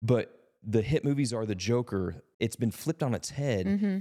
but 0.00 0.38
the 0.62 0.82
hit 0.82 1.04
movies 1.04 1.32
are 1.32 1.44
the 1.44 1.56
Joker. 1.56 2.22
It's 2.38 2.56
been 2.56 2.70
flipped 2.70 3.02
on 3.02 3.12
its 3.12 3.30
head, 3.30 3.66
mm-hmm. 3.66 3.98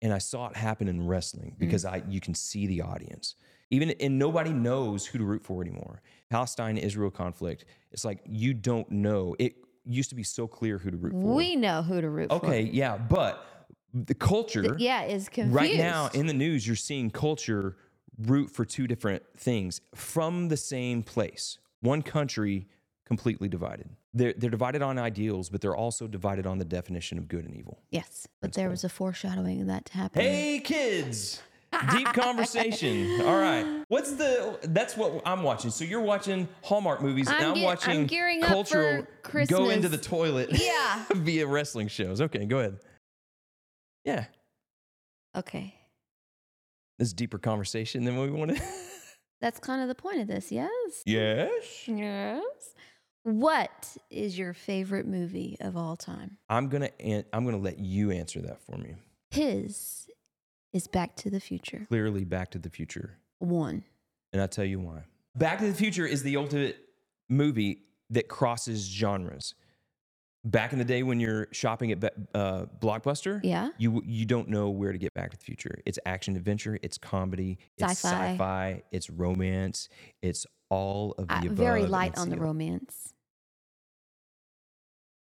and 0.00 0.12
I 0.14 0.18
saw 0.18 0.48
it 0.48 0.56
happen 0.56 0.88
in 0.88 1.06
wrestling 1.06 1.56
because 1.58 1.84
I 1.84 2.02
you 2.08 2.20
can 2.20 2.34
see 2.34 2.66
the 2.66 2.80
audience. 2.80 3.36
Even 3.72 3.90
and 4.00 4.18
nobody 4.18 4.52
knows 4.52 5.06
who 5.06 5.16
to 5.18 5.24
root 5.24 5.42
for 5.42 5.62
anymore. 5.62 6.02
Palestine 6.28 6.76
Israel 6.76 7.10
conflict. 7.10 7.64
It's 7.90 8.04
like 8.04 8.20
you 8.28 8.52
don't 8.52 8.88
know. 8.90 9.34
It 9.38 9.54
used 9.86 10.10
to 10.10 10.14
be 10.14 10.22
so 10.22 10.46
clear 10.46 10.76
who 10.76 10.90
to 10.90 10.96
root 10.98 11.12
for. 11.12 11.34
We 11.34 11.56
know 11.56 11.82
who 11.82 12.00
to 12.00 12.10
root 12.10 12.28
for. 12.28 12.36
okay, 12.36 12.60
yeah, 12.60 12.98
but 12.98 13.66
the 13.94 14.14
culture 14.14 14.62
Th- 14.62 14.74
yeah, 14.78 15.04
is 15.04 15.30
confused. 15.30 15.56
Right 15.56 15.76
now 15.76 16.10
in 16.12 16.26
the 16.26 16.34
news, 16.34 16.66
you're 16.66 16.76
seeing 16.76 17.10
culture 17.10 17.76
root 18.18 18.50
for 18.50 18.66
two 18.66 18.86
different 18.86 19.22
things 19.38 19.80
from 19.94 20.48
the 20.48 20.56
same 20.58 21.02
place. 21.02 21.58
One 21.80 22.02
country 22.02 22.68
completely 23.06 23.48
divided. 23.48 23.88
They're, 24.12 24.34
they're 24.36 24.50
divided 24.50 24.82
on 24.82 24.98
ideals, 24.98 25.48
but 25.48 25.62
they're 25.62 25.74
also 25.74 26.06
divided 26.06 26.46
on 26.46 26.58
the 26.58 26.66
definition 26.66 27.16
of 27.16 27.26
good 27.26 27.46
and 27.46 27.56
evil. 27.56 27.80
yes, 27.90 28.28
but 28.42 28.52
there 28.52 28.68
was 28.68 28.84
a 28.84 28.90
foreshadowing 28.90 29.62
of 29.62 29.66
that 29.68 29.86
to 29.86 29.94
happen. 29.94 30.20
Hey, 30.20 30.60
kids! 30.60 31.40
Deep 31.92 32.06
conversation. 32.12 33.20
All 33.22 33.38
right. 33.38 33.82
What's 33.88 34.12
the? 34.12 34.58
That's 34.62 34.96
what 34.96 35.22
I'm 35.24 35.42
watching. 35.42 35.70
So 35.70 35.84
you're 35.84 36.00
watching 36.02 36.48
Hallmark 36.62 37.00
movies, 37.02 37.28
and 37.28 37.36
I'm 37.36 37.44
I'm 37.48 37.54
get- 37.54 37.60
I'm 37.60 37.64
watching 37.64 38.06
gearing 38.06 38.42
up 38.42 38.48
cultural 38.48 39.06
for 39.24 39.44
go 39.46 39.70
into 39.70 39.88
the 39.88 39.98
toilet 39.98 40.50
Yeah. 40.52 41.04
via 41.14 41.46
wrestling 41.46 41.88
shows. 41.88 42.20
Okay, 42.20 42.44
go 42.44 42.58
ahead. 42.58 42.78
Yeah, 44.04 44.24
Okay, 45.36 45.74
this 46.98 47.08
is 47.08 47.14
deeper 47.14 47.38
conversation 47.38 48.04
than 48.04 48.18
we 48.20 48.30
wanted. 48.30 48.60
that's 49.40 49.58
kind 49.60 49.80
of 49.80 49.88
the 49.88 49.94
point 49.94 50.20
of 50.20 50.26
this. 50.26 50.50
Yes. 50.52 50.68
yes. 51.06 51.84
Yes. 51.86 52.42
What 53.22 53.96
is 54.10 54.36
your 54.36 54.52
favorite 54.52 55.06
movie 55.06 55.56
of 55.60 55.76
all 55.76 55.96
time? 55.96 56.36
I'm 56.48 56.68
gonna 56.68 56.90
an- 57.00 57.24
I'm 57.32 57.44
gonna 57.44 57.58
let 57.58 57.78
you 57.78 58.10
answer 58.10 58.42
that 58.42 58.60
for 58.62 58.76
me. 58.76 58.96
His 59.30 60.08
is 60.72 60.86
Back 60.86 61.16
to 61.16 61.30
the 61.30 61.40
Future 61.40 61.84
Clearly, 61.88 62.24
Back 62.24 62.50
to 62.52 62.58
the 62.58 62.70
Future, 62.70 63.18
one. 63.38 63.84
and 64.32 64.40
I'll 64.42 64.48
tell 64.48 64.64
you 64.64 64.80
why. 64.80 65.02
Back 65.34 65.58
to 65.60 65.66
the 65.66 65.74
Future 65.74 66.06
is 66.06 66.22
the 66.22 66.36
ultimate 66.36 66.76
movie 67.28 67.82
that 68.10 68.28
crosses 68.28 68.86
genres. 68.86 69.54
Back 70.44 70.72
in 70.72 70.78
the 70.80 70.84
day 70.84 71.02
when 71.04 71.20
you're 71.20 71.46
shopping 71.52 71.92
at 71.92 72.02
uh, 72.34 72.66
Blockbuster, 72.80 73.40
Yeah. 73.44 73.68
you 73.78 74.02
you 74.04 74.24
don't 74.26 74.48
know 74.48 74.70
where 74.70 74.90
to 74.92 74.98
get 74.98 75.14
Back 75.14 75.30
to 75.30 75.36
the 75.36 75.44
Future. 75.44 75.80
It's 75.86 75.98
action 76.04 76.34
adventure, 76.36 76.78
it's 76.82 76.98
comedy, 76.98 77.58
it's 77.78 77.92
Sci-fi. 78.00 78.32
sci-fi, 78.32 78.82
it's 78.90 79.08
romance, 79.08 79.88
it's 80.20 80.44
all 80.68 81.12
of 81.18 81.28
the 81.28 81.34
above. 81.46 81.52
very 81.52 81.86
light 81.86 82.18
on 82.18 82.28
the- 82.30 82.38
romance. 82.38 83.14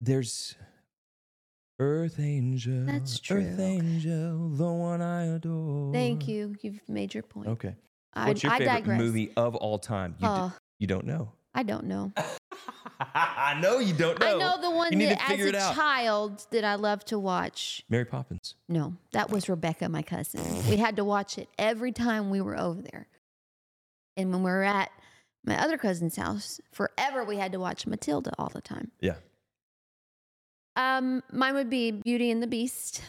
There's 0.01 0.55
Earth 1.81 2.21
Angel. 2.21 2.85
That's 2.87 3.19
true. 3.19 3.41
Earth. 3.43 3.59
Angel, 3.59 4.49
the 4.51 4.67
one 4.71 5.01
I 5.03 5.25
adore. 5.35 5.93
Thank 5.93 6.29
you. 6.29 6.55
You've 6.61 6.81
made 6.89 7.15
your 7.15 7.23
point. 7.23 7.49
Okay. 7.49 7.75
I, 8.15 8.29
What's 8.29 8.43
your 8.43 8.53
I 8.53 8.59
favorite 8.59 8.75
digress. 8.75 8.99
movie 8.99 9.33
of 9.37 9.57
all 9.57 9.79
time? 9.79 10.15
You, 10.19 10.27
d- 10.27 10.33
Oh, 10.37 10.53
you 10.79 10.87
don't 10.87 11.07
know. 11.07 11.33
I 11.55 11.63
don't 11.63 11.85
know. 11.87 12.13
I 13.01 13.59
know 13.63 13.79
you 13.79 13.95
don't 13.95 14.21
know. 14.21 14.37
I 14.37 14.39
know 14.39 14.61
the 14.61 14.71
one 14.71 14.93
You 14.93 14.99
need 14.99 15.09
that 15.11 15.19
to 15.19 15.25
as 15.25 15.29
figure 15.31 15.47
a 15.47 15.49
it 15.49 15.55
out. 15.55 15.75
child 15.75 16.47
that 16.51 16.65
I 16.65 16.75
love 16.75 17.05
to 17.07 17.19
watch. 17.19 17.83
Mary 17.89 18.05
Poppins. 18.05 18.55
No, 18.69 18.95
that 19.13 19.31
was 19.31 19.49
Rebecca, 19.49 19.89
my 19.89 20.03
cousin. 20.03 20.43
We 20.69 20.77
had 20.77 20.97
to 20.97 21.05
watch 21.05 21.39
it 21.39 21.49
every 21.59 21.93
time 21.93 22.29
we 22.31 22.41
were 22.43 22.59
over 22.59 22.83
there. 22.83 23.07
And 24.19 24.31
when 24.33 24.43
we 24.43 24.51
were 24.51 24.63
at 24.65 24.91
my 25.45 25.59
other 25.61 25.79
cousin's 25.79 26.17
house, 26.17 26.61
forever 26.73 27.25
we 27.25 27.37
had 27.39 27.53
to 27.53 27.59
watch 27.59 27.87
Matilda 27.87 28.33
all 28.39 28.51
the 28.53 28.61
time. 28.61 28.91
Yeah. 29.01 29.15
Um, 30.81 31.23
mine 31.33 31.55
would 31.55 31.69
be 31.71 31.91
Beauty 31.91 32.31
and 32.31 32.43
the 32.43 32.47
Beast, 32.47 33.03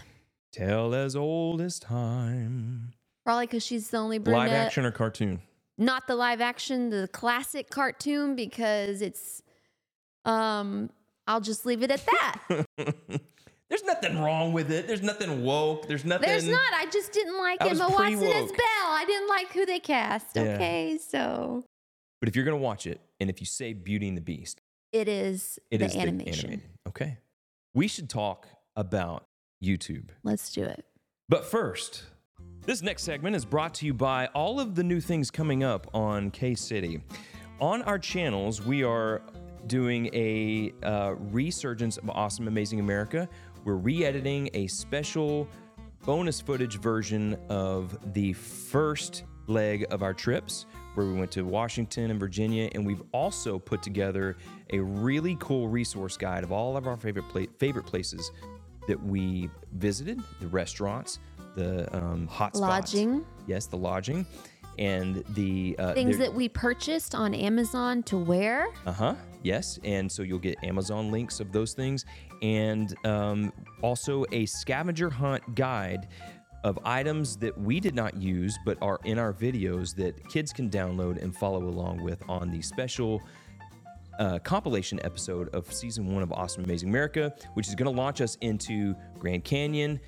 Tale 0.52 0.94
as 0.94 1.16
old 1.16 1.62
as 1.62 1.80
time. 1.80 2.94
probably 3.24 3.46
because 3.48 3.66
she's 3.66 3.90
the 3.90 3.98
only 3.98 4.18
brunette. 4.18 4.50
Live 4.50 4.52
action 4.58 4.86
or 4.86 4.92
cartoon? 4.92 5.42
Not 5.78 6.06
the 6.08 6.16
live 6.16 6.42
action, 6.42 6.90
the 6.90 7.08
classic 7.12 7.70
cartoon 7.70 8.36
because 8.36 9.02
it's. 9.02 9.42
Um, 10.26 10.90
I'll 11.28 11.42
just 11.42 11.66
leave 11.66 11.82
it 11.84 11.92
at 11.92 12.06
that. 12.06 12.66
There's 13.70 13.84
nothing 13.86 14.20
wrong 14.20 14.52
with 14.52 14.70
it. 14.70 14.86
There's 14.86 15.02
nothing 15.02 15.44
woke. 15.46 15.88
There's 15.88 16.04
nothing. 16.04 16.28
There's 16.28 16.48
not. 16.48 16.74
I 16.74 16.88
just 16.92 17.14
didn't 17.14 17.38
like 17.38 17.62
it. 17.62 17.68
I 17.68 17.70
Emma 17.70 17.90
Watson 17.90 18.24
as. 18.24 18.52
Belle. 18.52 18.58
I 18.90 19.06
didn't 19.08 19.30
like 19.30 19.48
who 19.54 19.66
they 19.66 19.80
cast. 19.80 20.36
Yeah. 20.36 20.42
Okay, 20.42 21.00
so 21.02 21.64
But 22.20 22.28
if 22.28 22.36
you're 22.36 22.44
gonna 22.46 22.58
watch 22.58 22.86
it, 22.86 23.00
and 23.22 23.30
if 23.30 23.40
you 23.40 23.46
say 23.46 23.72
Beauty 23.72 24.10
and 24.10 24.18
the 24.18 24.22
Beast, 24.22 24.60
it 24.92 25.08
is 25.08 25.58
it 25.72 25.78
the 25.78 25.86
is 25.86 25.96
animation. 25.96 26.50
animated. 26.50 26.70
Okay. 26.90 27.18
We 27.74 27.88
should 27.88 28.10
talk 28.10 28.48
about 28.76 29.28
YouTube. 29.64 30.10
Let's 30.24 30.52
do 30.52 30.64
it. 30.64 30.84
But 31.30 31.46
first, 31.46 32.04
this 32.66 32.82
next 32.82 33.04
segment 33.04 33.34
is 33.34 33.46
brought 33.46 33.74
to 33.76 33.86
you 33.86 33.94
by 33.94 34.26
all 34.28 34.60
of 34.60 34.76
the 34.76 34.84
new 34.84 35.00
things 35.00 35.32
coming 35.32 35.64
up 35.64 35.88
on 35.94 36.32
K 36.32 36.54
City. 36.54 37.02
On 37.62 37.82
our 37.84 37.98
channels, 37.98 38.62
we 38.62 38.84
are 38.84 39.22
doing 39.68 40.10
a 40.14 40.74
uh, 40.84 41.14
resurgence 41.32 41.96
of 41.96 42.10
Awesome 42.10 42.50
Amazing 42.50 42.82
America. 42.82 43.30
We're 43.64 43.76
re 43.76 44.04
editing 44.04 44.50
a 44.54 44.68
special 44.68 45.48
bonus 46.06 46.42
footage 46.42 46.78
version 46.78 47.38
of 47.48 47.98
the 48.14 48.34
first 48.34 49.24
leg 49.48 49.86
of 49.92 50.04
our 50.04 50.14
trips 50.14 50.66
where 50.96 51.06
we 51.06 51.14
went 51.14 51.32
to 51.32 51.44
Washington 51.44 52.12
and 52.12 52.20
Virginia. 52.20 52.70
And 52.74 52.86
we've 52.86 53.04
also 53.12 53.60
put 53.60 53.82
together 53.82 54.38
a 54.72 54.80
really 54.80 55.38
cool 55.40 55.68
resource 55.68 56.18
guide 56.18 56.44
of 56.44 56.52
all 56.52 56.78
of 56.78 56.88
our 56.88 56.98
favorite, 56.98 57.28
pla- 57.30 57.46
favorite 57.60 57.86
places 57.86 58.32
that 58.88 59.02
we 59.02 59.50
visited 59.74 60.20
the 60.40 60.48
restaurants, 60.48 61.20
the 61.56 61.94
um, 61.96 62.28
hot 62.28 62.56
spots. 62.56 62.94
Lodging. 62.94 63.26
Yes, 63.48 63.68
the 63.68 63.78
lodging. 63.78 64.26
And 64.80 65.24
the 65.36 65.76
uh, 65.78 65.94
Things 65.94 66.18
that 66.18 66.34
we 66.34 66.48
purchased 66.50 67.14
on 67.14 67.34
Amazon 67.34 68.04
to 68.04 68.18
wear. 68.18 68.68
uh 68.86 68.92
huh. 68.94 69.16
Yes. 69.44 69.80
And 69.84 70.12
so 70.12 70.24
you'll 70.24 70.40
get 70.40 70.64
Amazon 70.64 71.12
links 71.12 71.40
of 71.40 71.52
those 71.52 71.74
things 71.74 72.06
and 72.42 72.96
um, 73.06 73.52
also 73.82 74.24
a 74.32 74.46
scavenger 74.46 75.10
hunt 75.10 75.56
guide 75.56 76.08
of 76.64 76.78
items 76.86 77.36
that 77.38 77.58
we 77.60 77.80
did 77.80 77.96
not 77.96 78.16
use 78.22 78.58
but 78.66 78.78
are 78.82 79.00
in 79.04 79.18
our 79.18 79.34
videos 79.34 79.96
that 79.96 80.28
kids 80.30 80.54
can 80.54 80.70
download 80.70 81.22
and 81.22 81.36
follow 81.36 81.64
along 81.64 82.02
with 82.04 82.22
on 82.30 82.52
the 82.52 82.62
special 82.62 83.22
uh, 84.20 84.38
compilation 84.40 85.00
episode 85.04 85.50
of 85.56 85.72
season 85.74 86.14
one 86.14 86.22
of 86.22 86.32
Awesome 86.32 86.64
Amazing 86.64 86.90
America, 86.90 87.34
which 87.56 87.68
is 87.68 87.76
going 87.76 87.92
to 87.94 87.98
launch 88.02 88.22
us 88.22 88.38
into 88.42 88.94
Grand 89.18 89.44
Canyon, 89.44 90.00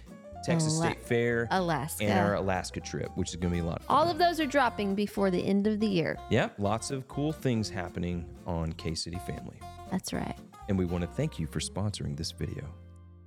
Texas 0.43 0.73
Ala- 0.77 0.91
State 0.91 1.03
Fair, 1.03 1.47
Alaska. 1.51 2.03
and 2.03 2.19
our 2.19 2.35
Alaska 2.35 2.79
trip, 2.81 3.09
which 3.15 3.29
is 3.29 3.37
going 3.37 3.51
to 3.51 3.55
be 3.55 3.61
a 3.61 3.65
lot 3.65 3.79
of 3.79 3.85
fun. 3.85 3.97
All 3.97 4.11
of 4.11 4.17
those 4.19 4.39
are 4.39 4.45
dropping 4.45 4.93
before 4.93 5.31
the 5.31 5.39
end 5.43 5.65
of 5.65 5.79
the 5.79 5.87
year. 5.87 6.17
Yeah, 6.29 6.49
lots 6.59 6.91
of 6.91 7.07
cool 7.07 7.31
things 7.31 7.69
happening 7.69 8.25
on 8.45 8.73
K 8.73 8.93
City 8.93 9.19
Family. 9.25 9.57
That's 9.89 10.13
right. 10.13 10.35
and 10.69 10.77
we 10.77 10.85
want 10.85 11.01
to 11.01 11.07
thank 11.07 11.39
you 11.39 11.47
for 11.47 11.59
sponsoring 11.59 12.15
this 12.15 12.31
video. 12.31 12.65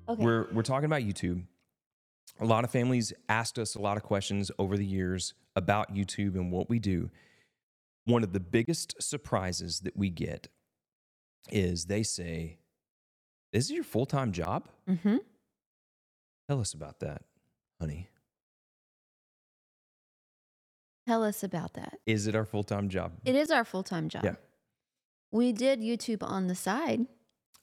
Okay. 0.08 0.22
We're 0.22 0.46
we're 0.52 0.62
talking 0.62 0.84
about 0.86 1.02
YouTube. 1.02 1.42
A 2.40 2.44
lot 2.44 2.64
of 2.64 2.70
families 2.70 3.12
asked 3.28 3.58
us 3.58 3.74
a 3.74 3.80
lot 3.80 3.96
of 3.96 4.02
questions 4.02 4.50
over 4.58 4.76
the 4.76 4.84
years 4.84 5.34
about 5.54 5.94
YouTube 5.94 6.34
and 6.34 6.52
what 6.52 6.68
we 6.68 6.78
do. 6.78 7.10
One 8.04 8.22
of 8.22 8.32
the 8.32 8.40
biggest 8.40 8.94
surprises 9.02 9.80
that 9.80 9.96
we 9.96 10.10
get 10.10 10.48
is 11.50 11.86
they 11.86 12.02
say, 12.02 12.58
"This 13.52 13.64
is 13.64 13.70
your 13.72 13.84
full-time 13.84 14.32
job?" 14.32 14.68
mm-hmm. 14.88 15.16
Tell 16.48 16.60
us 16.60 16.74
about 16.74 17.00
that, 17.00 17.22
honey. 17.80 18.08
Tell 21.06 21.22
us 21.22 21.42
about 21.42 21.74
that. 21.74 21.98
Is 22.04 22.26
it 22.26 22.34
our 22.34 22.44
full-time 22.44 22.88
job? 22.88 23.12
It 23.24 23.34
is 23.34 23.50
our 23.50 23.64
full 23.64 23.82
time 23.82 24.08
job. 24.08 24.24
Yeah. 24.24 24.34
We 25.30 25.52
did 25.52 25.80
YouTube 25.80 26.22
on 26.22 26.48
the 26.48 26.54
side. 26.54 27.06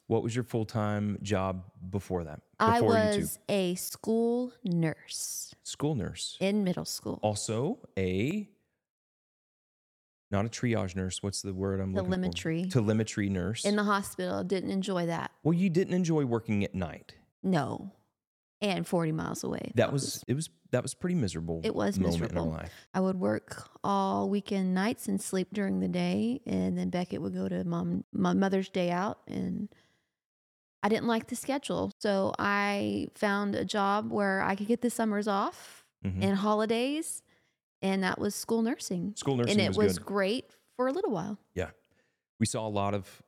What 0.06 0.22
was 0.22 0.34
your 0.34 0.44
full-time 0.44 1.18
job 1.22 1.64
before 1.90 2.24
that? 2.24 2.40
I 2.60 2.80
Before 2.80 2.90
was 2.94 3.38
a 3.48 3.74
school 3.76 4.52
nurse 4.62 5.54
school 5.62 5.94
nurse. 5.94 6.36
in 6.40 6.62
middle 6.62 6.84
school. 6.84 7.18
Also 7.22 7.78
a 7.98 8.48
not 10.30 10.44
a 10.46 10.48
triage 10.48 10.96
nurse. 10.96 11.22
What's 11.22 11.42
the 11.42 11.54
word 11.54 11.80
I'm 11.80 11.94
looking 11.94 12.10
Telemetry. 12.10 12.64
for? 12.64 12.70
Telemetry 12.70 13.28
nurse. 13.28 13.64
in 13.64 13.76
the 13.76 13.84
hospital. 13.84 14.42
Didn't 14.44 14.70
enjoy 14.70 15.06
that. 15.06 15.30
well, 15.42 15.54
you 15.54 15.70
didn't 15.70 15.94
enjoy 15.94 16.24
working 16.24 16.64
at 16.64 16.74
night. 16.74 17.14
No. 17.42 17.92
And 18.60 18.86
40 18.86 19.12
miles 19.12 19.44
away. 19.44 19.72
That 19.74 19.92
was 19.92 20.24
it 20.26 20.34
was 20.34 20.48
that 20.70 20.82
was 20.82 20.94
pretty 20.94 21.14
miserable. 21.16 21.60
It 21.64 21.74
was 21.74 21.98
miserable. 21.98 22.58
I 22.94 23.00
would 23.00 23.20
work 23.20 23.68
all 23.84 24.28
weekend 24.28 24.74
nights 24.74 25.06
and 25.06 25.20
sleep 25.20 25.48
during 25.52 25.80
the 25.80 25.88
day. 25.88 26.40
And 26.46 26.76
then 26.76 26.88
Beckett 26.90 27.20
would 27.20 27.34
go 27.34 27.48
to 27.48 27.62
mom, 27.64 28.04
my 28.12 28.32
mother's 28.32 28.68
day 28.70 28.90
out. 28.90 29.18
And 29.28 29.68
I 30.84 30.88
didn't 30.90 31.06
like 31.06 31.28
the 31.28 31.34
schedule. 31.36 31.90
So 31.98 32.34
I 32.38 33.08
found 33.14 33.54
a 33.54 33.64
job 33.64 34.12
where 34.12 34.42
I 34.42 34.54
could 34.54 34.66
get 34.68 34.82
the 34.82 34.90
summers 34.90 35.26
off 35.26 35.82
Mhm. 36.04 36.22
and 36.22 36.36
holidays. 36.36 37.22
And 37.80 38.02
that 38.04 38.18
was 38.18 38.34
school 38.34 38.60
nursing. 38.62 39.14
School 39.16 39.36
nursing 39.36 39.52
and 39.52 39.60
it 39.62 39.76
was, 39.76 39.86
was 39.88 39.98
great 39.98 40.50
for 40.76 40.86
a 40.86 40.92
little 40.92 41.10
while. 41.10 41.38
Yeah, 41.54 41.70
we 42.38 42.44
saw 42.46 42.66
a 42.66 42.68
lot 42.68 42.92
of 42.94 43.22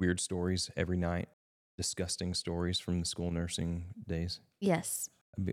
weird 0.00 0.20
stories 0.20 0.70
every 0.76 0.96
night. 0.96 1.28
Disgusting 1.76 2.32
stories 2.34 2.78
from 2.78 3.00
the 3.00 3.06
school 3.06 3.30
nursing 3.30 3.86
days. 4.06 4.40
Yes. 4.60 5.08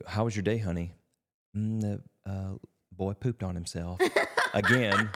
How 0.07 0.25
was 0.25 0.35
your 0.35 0.43
day, 0.43 0.57
honey? 0.57 0.93
Mm, 1.55 1.81
the 1.81 2.03
uh, 2.29 2.55
boy 2.91 3.13
pooped 3.13 3.43
on 3.43 3.55
himself 3.55 3.99
again. 4.53 5.09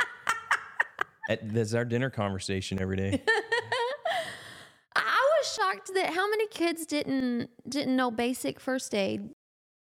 At, 1.29 1.53
that's 1.53 1.73
our 1.73 1.86
dinner 1.86 2.10
conversation 2.10 2.82
every 2.82 2.97
day. 2.97 3.21
Shocked 5.55 5.91
that 5.93 6.13
how 6.13 6.29
many 6.29 6.47
kids 6.47 6.85
didn't 6.85 7.49
didn't 7.67 7.95
know 7.95 8.11
basic 8.11 8.59
first 8.59 8.93
aid. 8.95 9.29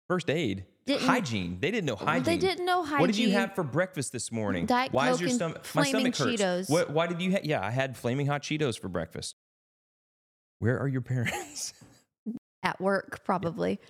First 0.09 0.31
aid, 0.31 0.65
Didn't- 0.87 1.03
hygiene. 1.07 1.59
They 1.61 1.71
didn't 1.71 1.87
know 1.87 1.97
hygiene. 1.97 2.23
They 2.25 2.39
didn't 2.39 2.65
know 2.65 2.83
hygiene. 2.85 3.01
What 3.01 3.07
did 3.09 3.19
you 3.19 3.31
have 3.33 3.55
for 3.55 3.65
breakfast 3.65 4.13
this 4.13 4.31
morning? 4.31 4.67
Diet 4.67 4.93
why 4.93 5.09
is 5.11 5.15
Coke 5.15 5.21
your 5.23 5.29
and 5.31 5.37
stomach? 5.37 5.57
My 5.75 5.83
Flaming 5.85 6.13
stomach 6.13 6.17
hurts. 6.39 6.43
Cheetos. 6.43 6.71
What? 6.71 6.91
Why 6.91 7.07
did 7.07 7.21
you? 7.21 7.33
Ha- 7.33 7.41
yeah, 7.43 7.65
I 7.65 7.71
had 7.71 7.97
flaming 7.97 8.27
hot 8.27 8.43
Cheetos 8.43 8.79
for 8.79 8.89
breakfast. 8.89 9.35
Where 10.61 10.79
are 10.79 10.89
your 10.89 11.01
parents? 11.03 11.75
at 12.63 12.81
work 12.81 13.25
probably. 13.25 13.81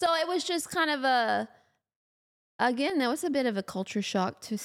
So 0.00 0.14
it 0.14 0.26
was 0.28 0.44
just 0.44 0.70
kind 0.70 0.90
of 0.90 1.04
a 1.04 1.48
again, 2.58 2.98
that 2.98 3.08
was 3.08 3.24
a 3.24 3.30
bit 3.30 3.46
of 3.46 3.56
a 3.56 3.62
culture 3.62 4.02
shock 4.02 4.40
to 4.42 4.58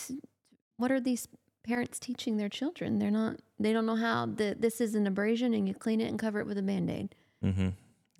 what 0.77 0.91
are 0.91 0.99
these 0.99 1.27
parents 1.63 1.99
teaching 1.99 2.38
their 2.38 2.49
children? 2.49 2.99
They're 2.99 3.12
not 3.12 3.39
they 3.60 3.73
don't 3.73 3.86
know 3.86 3.95
how 3.95 4.26
the, 4.26 4.56
this 4.60 4.82
is 4.82 4.95
an 4.95 5.08
abrasion 5.08 5.54
and 5.54 5.67
you 5.67 5.73
clean 5.73 6.02
it 6.02 6.10
and 6.10 6.19
cover 6.19 6.39
it 6.39 6.45
with 6.45 6.58
a 6.58 6.62
band-aid. 6.62 7.15
mm-hmm. 7.43 7.69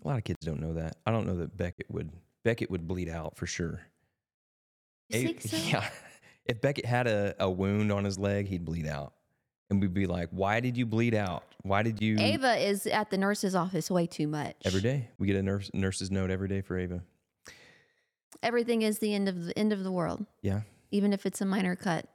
A 0.04 0.08
lot 0.08 0.18
of 0.18 0.24
kids 0.24 0.46
don't 0.46 0.60
know 0.60 0.74
that. 0.74 0.98
I 1.06 1.12
don't 1.12 1.26
know 1.26 1.38
that 1.38 1.56
Beckett 1.56 1.90
would. 1.90 2.12
Beckett 2.44 2.70
would 2.70 2.88
bleed 2.88 3.08
out 3.08 3.38
for 3.38 3.46
sure. 3.46 3.82
You 5.10 5.22
think 5.22 5.42
so? 5.42 5.58
Yeah. 5.66 5.90
If 6.46 6.60
Beckett 6.60 6.86
had 6.86 7.08
a, 7.08 7.36
a 7.40 7.50
wound 7.50 7.90
on 7.90 8.04
his 8.04 8.20
leg, 8.20 8.48
he'd 8.48 8.66
bleed 8.66 8.86
out. 8.86 9.14
And 9.70 9.80
we'd 9.80 9.94
be 9.94 10.08
like, 10.08 10.28
why 10.32 10.60
did 10.60 10.76
you 10.76 10.86
bleed 10.86 11.16
out? 11.16 11.44
Why 11.62 11.84
did 11.84 12.02
you? 12.02 12.18
Ava 12.20 12.56
is 12.58 12.86
at 12.86 13.10
the 13.10 13.18
nurse's 13.18 13.56
office 13.56 13.90
way 13.90 14.08
too 14.08 14.28
much. 14.28 14.56
Every 14.66 14.82
day. 14.82 15.08
We 15.18 15.28
get 15.28 15.38
a 15.38 15.42
nurse, 15.42 15.72
nurse's 15.74 16.12
note 16.12 16.30
every 16.30 16.50
day 16.50 16.60
for 16.60 16.78
Ava. 16.78 17.02
Everything 18.42 18.82
is 18.82 19.00
the 19.00 19.14
end 19.16 19.30
of 19.30 19.46
the 19.46 19.58
end 19.58 19.72
of 19.72 19.86
the 19.86 19.92
world. 19.92 20.26
Yeah. 20.42 20.62
Even 20.92 21.14
if 21.14 21.26
it's 21.26 21.40
a 21.40 21.46
minor 21.46 21.78
cut, 21.78 22.06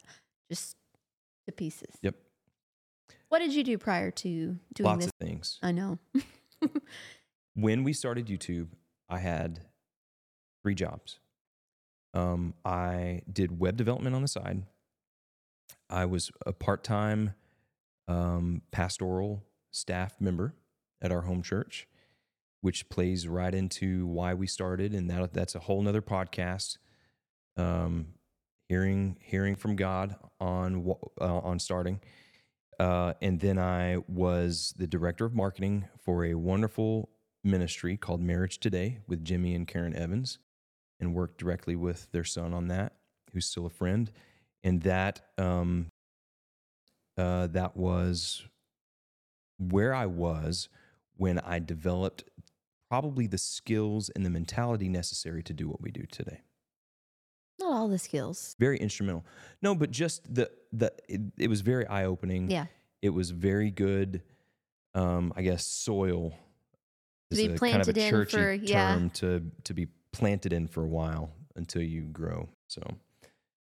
just 0.51 0.77
to 1.49 1.53
pieces. 1.53 1.97
Yep. 2.03 2.15
What 3.29 3.41
did 3.41 3.55
you 3.55 3.65
do 3.65 3.77
prior 3.77 4.11
to 4.11 4.29
doing 4.75 4.85
Lots 4.85 5.07
this? 5.07 5.13
of 5.21 5.27
things. 5.27 5.59
I 5.63 5.73
know. 5.73 5.99
when 7.55 7.85
we 7.85 7.93
started 7.93 8.27
YouTube, 8.27 8.69
I 9.09 9.19
had 9.19 9.61
three 10.63 10.75
jobs. 10.75 11.19
Um, 12.15 12.55
I 12.65 13.23
did 13.31 13.59
web 13.59 13.77
development 13.77 14.15
on 14.15 14.23
the 14.23 14.29
side. 14.29 14.63
I 15.91 16.05
was 16.05 16.31
a 16.47 16.53
part 16.53 16.85
time 16.85 17.35
um, 18.07 18.63
pastoral 18.71 19.45
staff 19.71 20.21
member 20.21 20.55
at 21.03 21.13
our 21.13 21.23
home 21.23 21.43
church, 21.43 21.87
which 22.61 22.89
plays 22.89 23.29
right 23.29 23.55
into 23.55 24.07
why 24.07 24.35
we 24.35 24.47
started, 24.47 24.95
and 24.95 25.11
that 25.11 25.33
that's 25.33 25.55
a 25.55 25.61
whole 25.61 25.83
nother 25.83 26.03
podcast. 26.03 26.79
Um, 27.57 28.15
hearing 28.69 29.17
hearing 29.21 29.57
from 29.57 29.77
God 29.77 30.17
on 30.41 30.95
uh, 31.21 31.39
on 31.39 31.59
starting, 31.59 32.01
uh, 32.79 33.15
and 33.21 33.41
then 33.41 33.59
I 33.59 33.99
was 34.07 34.75
the 34.77 34.87
director 34.87 35.25
of 35.25 35.35
marketing 35.35 35.89
for 35.99 36.25
a 36.25 36.35
wonderful 36.35 37.11
ministry 37.45 37.97
called 37.97 38.21
Marriage 38.21 38.59
Today 38.59 38.99
with 39.07 39.25
Jimmy 39.25 39.55
and 39.55 39.67
Karen 39.67 39.97
Evans, 39.97 40.39
and 41.01 41.15
worked 41.15 41.39
directly 41.39 41.77
with 41.77 42.11
their 42.13 42.25
son 42.25 42.53
on 42.53 42.69
that, 42.69 42.95
who's 43.33 43.47
still 43.47 43.67
a 43.67 43.71
friend. 43.71 44.11
And 44.65 44.83
that 44.83 45.21
um, 45.39 45.87
uh, 47.17 47.49
that 47.49 47.77
was 47.77 48.45
where 49.59 49.95
I 49.95 50.07
was 50.07 50.69
when 51.17 51.39
I 51.41 51.59
developed 51.59 52.25
probably 52.89 53.27
the 53.27 53.39
skills 53.39 54.09
and 54.09 54.25
the 54.25 54.31
mentality 54.31 54.89
necessary 54.89 55.43
to 55.43 55.53
do 55.53 55.69
what 55.69 55.81
we 55.81 55.91
do 55.91 56.05
today. 56.11 56.43
All 57.79 57.89
the 57.89 57.99
skills. 57.99 58.57
Very 58.59 58.79
instrumental. 58.79 59.25
No, 59.63 59.75
but 59.75 59.91
just 59.91 60.33
the 60.35 60.51
the 60.73 60.93
it, 61.09 61.21
it 61.39 61.49
was 61.49 61.61
very 61.61 61.87
eye 61.87 62.05
opening. 62.05 62.51
Yeah. 62.51 62.67
It 63.03 63.11
was 63.11 63.31
very 63.31 63.71
good. 63.71 64.23
Um, 64.95 65.33
I 65.37 65.43
guess 65.43 65.65
soil 65.65 66.31
To 67.31 67.37
is 67.41 67.47
be 67.47 67.55
a 67.55 67.59
kind 67.59 67.81
of 67.81 67.89
a 67.89 67.93
planted 67.93 67.99
in 67.99 68.11
churchy 68.11 68.37
for- 68.37 68.53
yeah. 68.53 68.95
term 68.95 69.11
to 69.11 69.43
to 69.65 69.75
be 69.75 69.87
planted 70.13 70.53
in 70.53 70.67
for 70.67 70.83
a 70.83 70.89
while 70.89 71.31
until 71.55 71.83
you 71.83 72.03
grow. 72.03 72.49
So, 72.69 72.83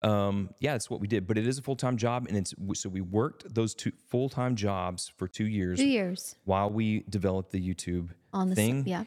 um, 0.02 0.50
yeah, 0.60 0.72
that's 0.72 0.88
what 0.88 1.00
we 1.00 1.08
did. 1.08 1.26
But 1.26 1.36
it 1.38 1.46
is 1.46 1.58
a 1.58 1.62
full 1.62 1.76
time 1.76 1.96
job, 1.96 2.26
and 2.28 2.36
it's 2.36 2.54
so 2.74 2.88
we 2.88 3.00
worked 3.00 3.52
those 3.54 3.74
two 3.74 3.92
full 4.08 4.28
time 4.28 4.56
jobs 4.56 5.12
for 5.16 5.28
two 5.28 5.46
years 5.46 5.78
Two 5.78 5.86
years 5.88 6.36
while 6.44 6.70
we 6.70 7.04
developed 7.08 7.50
the 7.52 7.60
YouTube 7.60 8.10
on 8.32 8.48
the 8.48 8.54
thing. 8.54 8.84
yeah. 8.86 9.04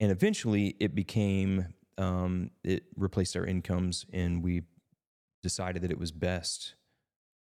and 0.00 0.10
eventually 0.10 0.76
it 0.80 0.94
became 0.94 1.66
um, 1.98 2.50
it 2.64 2.84
replaced 2.96 3.36
our 3.36 3.44
incomes 3.44 4.06
and 4.12 4.42
we 4.42 4.62
decided 5.42 5.82
that 5.82 5.90
it 5.90 5.98
was 5.98 6.10
best 6.12 6.74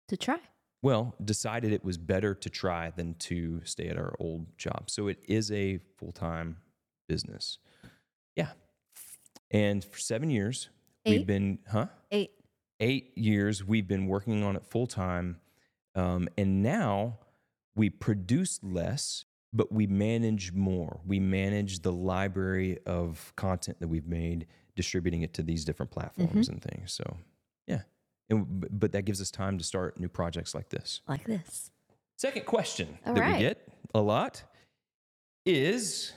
To 0.10 0.18
try. 0.18 0.40
well 0.82 1.16
decided 1.24 1.72
it 1.74 1.84
was 1.84 1.98
better 1.98 2.34
to 2.36 2.50
try 2.50 2.92
than 2.96 3.14
to 3.16 3.62
stay 3.66 3.88
at 3.88 3.98
our 3.98 4.14
old 4.20 4.46
job 4.58 4.90
so 4.90 5.08
it 5.08 5.20
is 5.28 5.52
a 5.52 5.80
full-time 5.98 6.58
business 7.08 7.58
yeah 8.36 8.52
And 9.52 9.84
for 9.84 10.00
seven 10.00 10.30
years, 10.30 10.70
Eight? 11.06 11.18
we've 11.20 11.28
been, 11.28 11.60
huh? 11.70 11.88
Eight. 12.12 12.32
Eight 12.80 13.12
years, 13.18 13.66
we've 13.66 13.88
been 13.88 14.08
working 14.08 14.44
on 14.44 14.56
it 14.56 14.64
full 14.66 14.88
time. 14.88 15.40
Um, 15.96 16.30
and 16.38 16.64
now 16.64 17.18
we 17.76 17.90
produce 17.90 18.60
less, 18.64 19.26
but 19.54 19.72
we 19.72 19.88
manage 19.88 20.54
more. 20.54 21.00
We 21.06 21.20
manage 21.20 21.82
the 21.82 21.92
library 21.92 22.80
of 22.86 23.34
content 23.36 23.80
that 23.80 23.88
we've 23.88 24.08
made, 24.08 24.48
distributing 24.76 25.24
it 25.24 25.34
to 25.36 25.44
these 25.44 25.66
different 25.66 25.92
platforms 25.92 26.48
mm-hmm. 26.48 26.54
and 26.54 26.62
things. 26.62 26.94
So, 26.94 27.18
yeah. 27.68 27.82
And, 28.30 28.66
but 28.80 28.94
that 28.94 29.04
gives 29.04 29.22
us 29.22 29.30
time 29.30 29.58
to 29.58 29.64
start 29.64 30.00
new 30.00 30.08
projects 30.08 30.56
like 30.56 30.70
this. 30.70 31.02
Like 31.08 31.26
this. 31.26 31.72
Second 32.18 32.46
question 32.46 32.98
All 33.06 33.14
that 33.14 33.22
right. 33.22 33.34
we 33.34 33.40
get 33.40 33.68
a 33.94 34.02
lot 34.02 34.44
is 35.46 36.14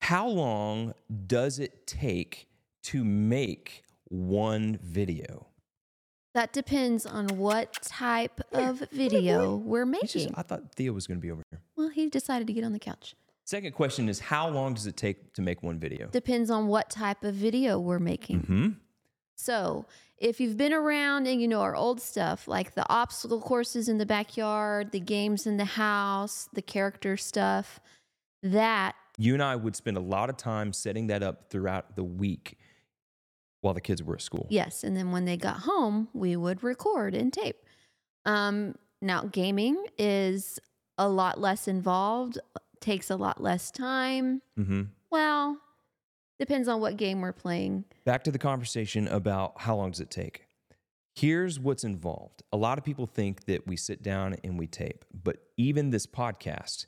how 0.00 0.28
long 0.28 0.94
does 1.26 1.58
it 1.58 1.86
take 1.86 2.46
to 2.82 3.04
make 3.04 3.84
one 4.08 4.78
video? 4.82 5.46
That 6.34 6.52
depends 6.52 7.06
on 7.06 7.26
what 7.38 7.72
type 7.82 8.40
of 8.52 8.84
video 8.92 9.56
we're 9.56 9.84
He's 9.84 10.12
just- 10.12 10.14
making. 10.26 10.34
I 10.36 10.42
thought 10.42 10.74
Theo 10.76 10.92
was 10.92 11.06
going 11.06 11.18
to 11.18 11.22
be 11.22 11.30
over 11.30 11.42
here. 11.50 11.60
Well, 11.76 11.88
he 11.88 12.08
decided 12.08 12.46
to 12.46 12.52
get 12.52 12.62
on 12.64 12.72
the 12.72 12.78
couch. 12.78 13.14
Second 13.44 13.72
question 13.74 14.08
is 14.08 14.20
how 14.20 14.48
long 14.48 14.74
does 14.74 14.86
it 14.86 14.96
take 14.96 15.32
to 15.34 15.42
make 15.42 15.62
one 15.62 15.80
video? 15.80 16.06
Depends 16.08 16.50
on 16.50 16.68
what 16.68 16.88
type 16.88 17.24
of 17.24 17.34
video 17.34 17.80
we're 17.80 17.98
making. 17.98 18.42
Mm-hmm. 18.42 18.68
So, 19.36 19.86
if 20.18 20.38
you've 20.38 20.56
been 20.58 20.74
around 20.74 21.26
and 21.26 21.40
you 21.40 21.48
know 21.48 21.62
our 21.62 21.74
old 21.74 22.00
stuff, 22.00 22.46
like 22.46 22.74
the 22.74 22.86
obstacle 22.92 23.40
courses 23.40 23.88
in 23.88 23.98
the 23.98 24.06
backyard, 24.06 24.92
the 24.92 25.00
games 25.00 25.46
in 25.46 25.56
the 25.56 25.64
house, 25.64 26.48
the 26.52 26.62
character 26.62 27.16
stuff, 27.16 27.80
that 28.42 28.94
You 29.18 29.32
and 29.34 29.42
I 29.42 29.56
would 29.56 29.74
spend 29.74 29.96
a 29.96 30.00
lot 30.00 30.30
of 30.30 30.36
time 30.36 30.72
setting 30.72 31.08
that 31.08 31.22
up 31.22 31.50
throughout 31.50 31.96
the 31.96 32.04
week 32.04 32.58
while 33.60 33.74
the 33.74 33.80
kids 33.80 34.02
were 34.02 34.14
at 34.14 34.22
school. 34.22 34.46
Yes, 34.50 34.84
and 34.84 34.96
then 34.96 35.12
when 35.12 35.24
they 35.24 35.36
got 35.36 35.58
home, 35.58 36.08
we 36.12 36.36
would 36.36 36.62
record 36.62 37.14
and 37.14 37.32
tape. 37.32 37.56
Um, 38.24 38.74
now, 39.02 39.24
gaming 39.24 39.84
is 39.98 40.58
a 40.98 41.08
lot 41.08 41.40
less 41.40 41.68
involved, 41.68 42.38
takes 42.80 43.10
a 43.10 43.16
lot 43.16 43.42
less 43.42 43.70
time. 43.70 44.42
Mm-hmm. 44.58 44.82
Well, 45.10 45.58
depends 46.38 46.68
on 46.68 46.80
what 46.80 46.96
game 46.96 47.20
we're 47.20 47.32
playing. 47.32 47.84
back 48.04 48.24
to 48.24 48.30
the 48.30 48.38
conversation 48.38 49.06
about 49.08 49.60
how 49.60 49.76
long 49.76 49.90
does 49.90 50.00
it 50.00 50.10
take 50.10 50.46
here's 51.14 51.58
what's 51.60 51.84
involved 51.84 52.42
a 52.52 52.56
lot 52.56 52.78
of 52.78 52.84
people 52.84 53.06
think 53.06 53.44
that 53.44 53.66
we 53.66 53.76
sit 53.76 54.02
down 54.02 54.34
and 54.44 54.58
we 54.58 54.66
tape 54.66 55.04
but 55.12 55.36
even 55.56 55.90
this 55.90 56.06
podcast 56.06 56.86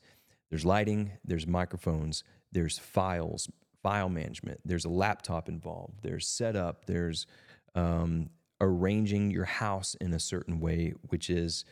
there's 0.49 0.65
lighting 0.65 1.11
there's 1.25 1.47
microphones 1.47 2.23
there's 2.53 2.79
files 2.79 3.49
file 3.83 4.09
management 4.09 4.61
there's 4.65 4.85
a 4.85 4.89
laptop 4.89 5.49
involved 5.49 5.95
there's 6.03 6.27
setup 6.29 6.85
there's 6.87 7.27
um, 7.75 8.29
arranging 8.61 9.31
your 9.31 9.45
house 9.45 9.95
in 10.01 10.13
a 10.13 10.21
certain 10.21 10.61
way 10.61 10.95
which 11.09 11.29
is 11.31 11.65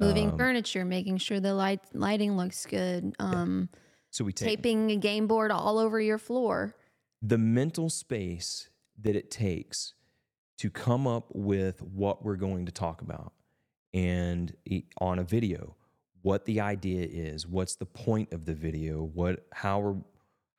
Moving 0.00 0.30
um, 0.30 0.38
furniture, 0.38 0.82
making 0.86 1.18
sure 1.18 1.40
the 1.40 1.52
light 1.52 1.80
lighting 1.92 2.34
looks 2.34 2.64
good. 2.64 3.14
Um, 3.18 3.68
so 4.08 4.24
we 4.24 4.32
take 4.32 4.48
taping 4.48 4.90
a 4.92 4.96
game 4.96 5.26
board 5.26 5.50
all 5.50 5.78
over 5.78 6.00
your 6.00 6.16
floor. 6.16 6.74
the 7.20 7.36
mental 7.36 7.90
space 7.90 8.70
that 8.98 9.14
it 9.14 9.30
takes 9.30 9.92
to 10.56 10.70
come 10.70 11.06
up 11.06 11.26
with 11.34 11.82
what 11.82 12.24
we're 12.24 12.36
going 12.36 12.64
to 12.64 12.72
talk 12.72 13.02
about 13.02 13.34
and 13.92 14.54
on 15.00 15.18
a 15.18 15.24
video 15.24 15.76
what 16.22 16.44
the 16.44 16.60
idea 16.60 17.06
is 17.10 17.46
what's 17.46 17.76
the 17.76 17.86
point 17.86 18.32
of 18.32 18.44
the 18.44 18.54
video 18.54 19.02
what 19.02 19.46
how 19.52 19.82
are 19.82 19.96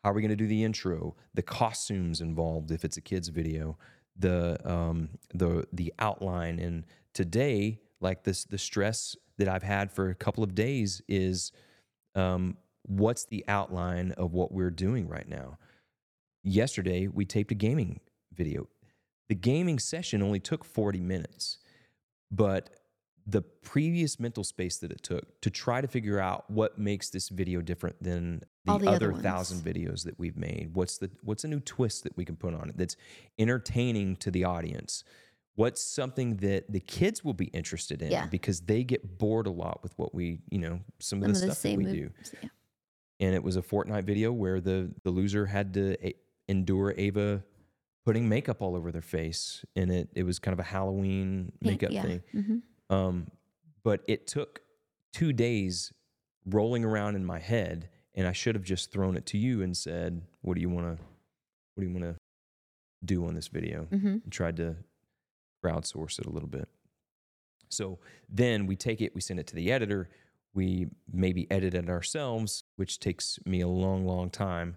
how 0.04 0.12
are 0.12 0.14
we 0.14 0.22
going 0.22 0.30
to 0.30 0.36
do 0.36 0.48
the 0.48 0.64
intro? 0.64 1.16
The 1.34 1.42
costumes 1.42 2.22
involved 2.22 2.72
if 2.72 2.84
it's 2.84 2.98
a 2.98 3.02
kids 3.02 3.30
video 3.30 3.78
the 4.18 4.58
um 4.70 5.10
the 5.34 5.68
the 5.72 5.94
outline. 6.00 6.60
And 6.60 6.86
today 7.14 7.80
like 8.00 8.24
this 8.24 8.46
the 8.46 8.58
stress 8.58 9.16
that 9.38 9.48
i've 9.48 9.64
had 9.64 9.92
for 9.92 10.10
a 10.10 10.16
couple 10.16 10.44
of 10.44 10.54
days 10.56 11.02
is 11.08 11.52
um 12.16 12.58
what's 12.84 13.26
the 13.26 13.44
outline 13.48 14.12
of 14.14 14.34
what 14.34 14.52
we're 14.52 14.72
doing 14.72 15.08
right 15.08 15.28
now? 15.28 15.58
Yesterday 16.44 17.08
we 17.08 17.26
taped 17.26 17.52
a 17.52 17.56
gaming 17.56 18.00
video. 18.34 18.68
The 19.30 19.36
gaming 19.36 19.80
session 19.80 20.22
only 20.22 20.40
took 20.40 20.66
40 20.66 21.00
minutes, 21.00 21.60
but 22.32 22.70
the 23.28 23.42
previous 23.42 24.20
mental 24.20 24.44
space 24.44 24.78
that 24.80 24.92
it 24.92 25.04
took 25.04 25.40
to 25.42 25.50
try 25.50 25.80
to 25.80 25.88
figure 25.88 26.20
out 26.20 26.50
what 26.50 26.80
makes 26.80 27.10
this 27.10 27.30
video 27.30 27.62
different 27.62 28.02
than 28.02 28.42
the, 28.66 28.78
the 28.78 28.90
other 28.90 29.12
other 29.12 29.22
thousand 29.22 29.60
videos 29.62 30.04
that 30.04 30.18
we've 30.20 30.38
made. 30.38 30.72
What's 30.74 30.98
the 30.98 31.10
what's 31.24 31.44
a 31.44 31.48
new 31.48 31.60
twist 31.60 32.04
that 32.04 32.16
we 32.16 32.26
can 32.26 32.36
put 32.36 32.54
on 32.54 32.70
it 32.70 32.78
that's 32.78 32.96
entertaining 33.40 34.16
to 34.18 34.32
the 34.32 34.44
audience? 34.44 35.04
What's 35.56 35.84
something 35.84 36.38
that 36.38 36.72
the 36.72 36.80
kids 36.80 37.24
will 37.24 37.34
be 37.34 37.46
interested 37.48 38.02
in 38.02 38.12
Yeah. 38.12 38.26
because 38.28 38.62
they 38.62 38.84
get 38.84 39.18
bored 39.18 39.48
a 39.48 39.52
lot 39.52 39.84
with 39.84 39.94
what 39.98 40.16
we, 40.16 40.40
you 40.50 40.60
know, 40.60 40.80
some 41.00 41.22
of 41.22 41.24
the 41.24 41.30
of 41.34 41.36
the 41.36 41.56
stuff 41.56 41.62
that 41.64 41.78
we 41.78 41.84
do 41.86 42.10
yeah. 42.42 42.50
and 43.20 43.36
it 43.36 43.44
was 43.44 43.58
a 43.58 43.62
Fortnite 43.62 44.04
video 44.06 44.32
where 44.32 44.62
the 44.62 44.92
the 45.04 45.12
loser 45.12 45.46
had 45.46 45.74
to 45.74 45.98
a- 46.06 46.16
endure 46.48 46.94
Ava 46.98 47.44
putting 48.06 48.28
makeup 48.28 48.62
all 48.62 48.76
over 48.76 48.92
their 48.92 49.02
face, 49.02 49.64
and 49.76 49.92
it 49.92 50.10
it 50.16 50.24
was 50.24 50.40
kind 50.40 50.54
of 50.54 50.60
a 50.60 50.64
Halloween 50.64 51.52
makeup 51.62 51.92
yeah. 51.92 52.02
thing. 52.02 52.22
hmm 52.32 52.58
Um, 52.94 53.28
but 53.84 54.02
it 54.08 54.28
took 54.28 54.62
two 55.14 55.34
days 55.34 55.92
rolling 56.46 56.84
around 56.84 57.16
in 57.16 57.26
my 57.26 57.40
head, 57.40 57.90
and 58.16 58.28
I 58.28 58.32
should 58.32 58.56
have 58.56 58.64
just 58.64 58.92
thrown 58.92 59.16
it 59.18 59.26
to 59.28 59.38
you 59.38 59.62
and 59.62 59.76
said, 59.76 60.22
"What 60.42 60.56
do 60.56 60.62
you 60.62 60.70
want 60.70 60.86
to 60.98 61.04
What 61.76 61.82
do 61.82 61.88
you 61.88 61.94
want 61.94 62.04
to 62.04 62.16
do 63.04 63.26
on 63.26 63.34
this 63.36 63.48
video?" 63.48 63.86
hmm 63.86 64.08
and 64.24 64.32
tried 64.32 64.58
to 64.58 64.76
crowdsource 65.64 66.20
it 66.20 66.26
a 66.26 66.30
little 66.30 66.50
bit. 66.50 66.68
So 67.70 68.00
then 68.30 68.66
we 68.68 68.76
take 68.76 69.02
it, 69.02 69.16
we 69.16 69.22
send 69.22 69.40
it 69.40 69.48
to 69.48 69.56
the 69.56 69.72
editor, 69.72 70.10
we 70.54 70.88
maybe 71.12 71.50
edit 71.50 71.74
it 71.74 71.90
ourselves, 71.90 72.64
which 72.76 73.00
takes 73.00 73.40
me 73.46 73.62
a 73.62 73.68
long, 73.68 74.06
long 74.06 74.30
time. 74.30 74.76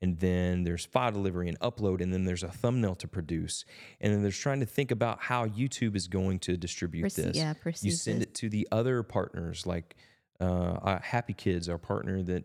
And 0.00 0.18
then 0.18 0.64
there's 0.64 0.84
file 0.84 1.12
delivery 1.12 1.48
and 1.48 1.56
upload, 1.60 2.00
and 2.00 2.12
then 2.12 2.24
there's 2.24 2.42
a 2.42 2.48
thumbnail 2.50 2.96
to 2.96 3.06
produce. 3.06 3.64
And 4.00 4.12
then 4.12 4.22
there's 4.22 4.36
trying 4.36 4.58
to 4.58 4.66
think 4.66 4.90
about 4.90 5.20
how 5.22 5.46
YouTube 5.46 5.94
is 5.94 6.08
going 6.08 6.40
to 6.40 6.56
distribute 6.56 7.02
this. 7.14 7.36
yeah, 7.36 7.54
You 7.82 7.92
send 7.92 8.18
with- 8.18 8.28
it 8.30 8.34
to 8.36 8.48
the 8.48 8.66
other 8.72 9.04
partners, 9.04 9.64
like 9.64 9.94
uh, 10.40 10.98
Happy 10.98 11.34
Kids, 11.34 11.68
our 11.68 11.78
partner 11.78 12.20
that, 12.24 12.42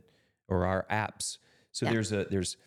or 0.48 0.66
our 0.66 0.86
apps. 0.90 1.38
So 1.72 1.86
Yeah. 1.86 1.94
there's 1.94 2.12
a 2.12 2.26
there's 2.30 2.58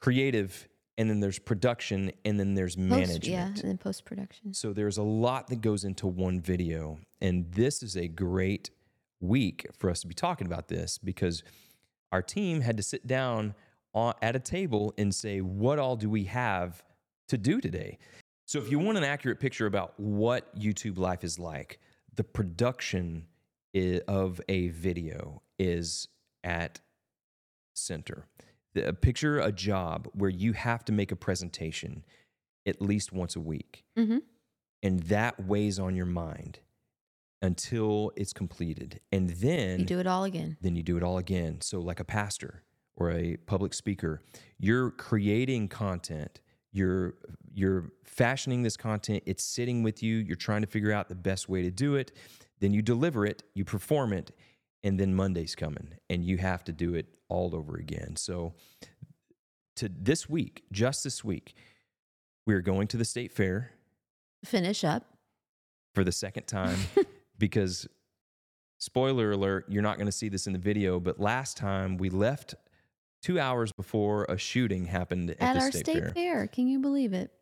creative, 0.00 0.68
and 0.98 1.08
then 1.10 1.20
there's 1.20 1.38
production, 1.38 2.12
and 2.24 2.38
then 2.40 2.54
there's 2.54 2.76
Post- 2.76 2.88
management. 2.88 3.26
yeah, 3.26 3.46
and 3.48 3.56
then 3.58 3.78
post 3.78 4.04
production. 4.04 4.54
So 4.54 4.72
there's 4.72 4.96
a 4.98 5.02
lot 5.02 5.48
that 5.48 5.60
goes 5.60 5.84
into 5.84 6.06
one 6.06 6.40
video. 6.40 6.98
And 7.20 7.50
this 7.52 7.82
is 7.82 7.96
a 7.96 8.08
great 8.08 8.70
week 9.20 9.66
for 9.78 9.88
us 9.90 10.00
to 10.02 10.06
be 10.06 10.14
talking 10.14 10.46
about 10.46 10.68
this 10.68 10.98
because 10.98 11.42
our 12.12 12.22
team 12.22 12.60
had 12.60 12.76
to 12.76 12.82
sit 12.82 13.06
down 13.06 13.54
on, 13.94 14.14
at 14.22 14.36
a 14.36 14.38
table 14.40 14.92
and 14.98 15.14
say, 15.14 15.40
what 15.40 15.78
all 15.78 15.96
do 15.96 16.08
we 16.10 16.24
have 16.24 16.82
to 17.28 17.38
do 17.38 17.60
today? 17.60 17.98
So 18.44 18.58
if 18.60 18.70
you 18.70 18.78
want 18.78 18.96
an 18.98 19.04
accurate 19.04 19.40
picture 19.40 19.66
about 19.66 19.98
what 19.98 20.54
YouTube 20.56 20.98
life 20.98 21.24
is 21.24 21.38
like, 21.38 21.80
the 22.14 22.22
production 22.24 23.26
of 24.06 24.40
a 24.48 24.68
video 24.68 25.42
is 25.58 26.08
at 26.44 26.80
center. 27.76 28.26
The, 28.74 28.92
picture 28.92 29.38
a 29.38 29.52
job 29.52 30.08
where 30.12 30.30
you 30.30 30.52
have 30.52 30.84
to 30.86 30.92
make 30.92 31.10
a 31.12 31.16
presentation 31.16 32.04
at 32.66 32.82
least 32.82 33.12
once 33.12 33.36
a 33.36 33.40
week. 33.40 33.84
Hmm 33.96 34.18
and 34.82 35.00
that 35.04 35.44
weighs 35.44 35.78
on 35.78 35.96
your 35.96 36.06
mind 36.06 36.60
until 37.42 38.12
it's 38.16 38.32
completed. 38.32 39.00
And 39.12 39.30
then 39.30 39.80
You 39.80 39.86
do 39.86 39.98
it 39.98 40.06
all 40.06 40.24
again. 40.24 40.56
then 40.60 40.76
you 40.76 40.82
do 40.82 40.96
it 40.96 41.02
all 41.02 41.18
again. 41.18 41.60
So 41.60 41.80
like 41.80 42.00
a 42.00 42.04
pastor 42.04 42.62
or 42.94 43.10
a 43.10 43.36
public 43.46 43.74
speaker 43.74 44.22
you're 44.58 44.90
creating 44.90 45.68
content. 45.68 46.40
You're 46.72 47.14
you're 47.52 47.90
fashioning 48.04 48.62
this 48.62 48.76
content. 48.76 49.22
It's 49.26 49.42
sitting 49.42 49.82
with 49.82 50.02
you. 50.02 50.16
You're 50.16 50.36
trying 50.36 50.60
to 50.60 50.66
figure 50.66 50.92
out 50.92 51.08
the 51.08 51.14
best 51.14 51.48
way 51.48 51.62
to 51.62 51.70
do 51.70 51.94
it. 51.94 52.12
Then 52.60 52.72
you 52.72 52.82
deliver 52.82 53.26
it. 53.26 53.42
You 53.54 53.64
perform 53.64 54.12
it 54.12 54.30
and 54.86 54.98
then 55.00 55.12
monday's 55.14 55.54
coming 55.54 55.88
and 56.08 56.24
you 56.24 56.38
have 56.38 56.62
to 56.64 56.72
do 56.72 56.94
it 56.94 57.06
all 57.28 57.54
over 57.54 57.76
again 57.76 58.14
so 58.16 58.54
to 59.74 59.88
this 59.88 60.28
week 60.28 60.62
just 60.72 61.02
this 61.04 61.24
week 61.24 61.54
we're 62.46 62.60
going 62.62 62.86
to 62.86 62.96
the 62.96 63.04
state 63.04 63.32
fair 63.32 63.72
Finish 64.44 64.84
up. 64.84 65.04
for 65.94 66.04
the 66.04 66.12
second 66.12 66.46
time 66.46 66.78
because 67.38 67.88
spoiler 68.78 69.32
alert 69.32 69.64
you're 69.68 69.82
not 69.82 69.96
going 69.96 70.06
to 70.06 70.12
see 70.12 70.28
this 70.28 70.46
in 70.46 70.52
the 70.52 70.58
video 70.58 71.00
but 71.00 71.18
last 71.18 71.56
time 71.56 71.96
we 71.98 72.08
left 72.08 72.54
two 73.22 73.40
hours 73.40 73.72
before 73.72 74.24
a 74.28 74.38
shooting 74.38 74.84
happened 74.84 75.30
at, 75.30 75.40
At 75.40 75.54
the 75.54 75.60
our 75.62 75.70
state, 75.72 75.86
state 75.86 75.98
fair. 76.02 76.10
fair. 76.10 76.46
Can 76.46 76.68
you 76.68 76.78
believe 76.78 77.12
it? 77.12 77.32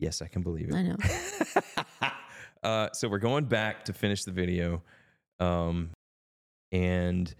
yes 0.00 0.22
i 0.22 0.26
can 0.26 0.42
believe 0.42 0.70
it 0.70 0.74
I 0.74 0.82
know. 0.82 0.96
uh, 2.68 2.88
so 2.92 3.06
we're 3.08 3.18
going 3.18 3.44
back 3.44 3.84
to 3.84 3.92
finish 3.92 4.24
the 4.24 4.32
video 4.32 4.82
um, 5.38 5.90
and 6.72 7.34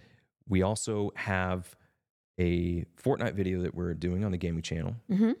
we 0.47 0.61
also 0.61 1.11
have 1.15 1.75
a 2.39 2.85
Fortnite 3.01 3.33
video 3.35 3.61
that 3.61 3.75
we're 3.75 3.93
doing 3.93 4.23
on 4.23 4.31
the 4.31 4.37
gaming 4.37 4.61
channel, 4.63 4.95
hmm 5.07 5.31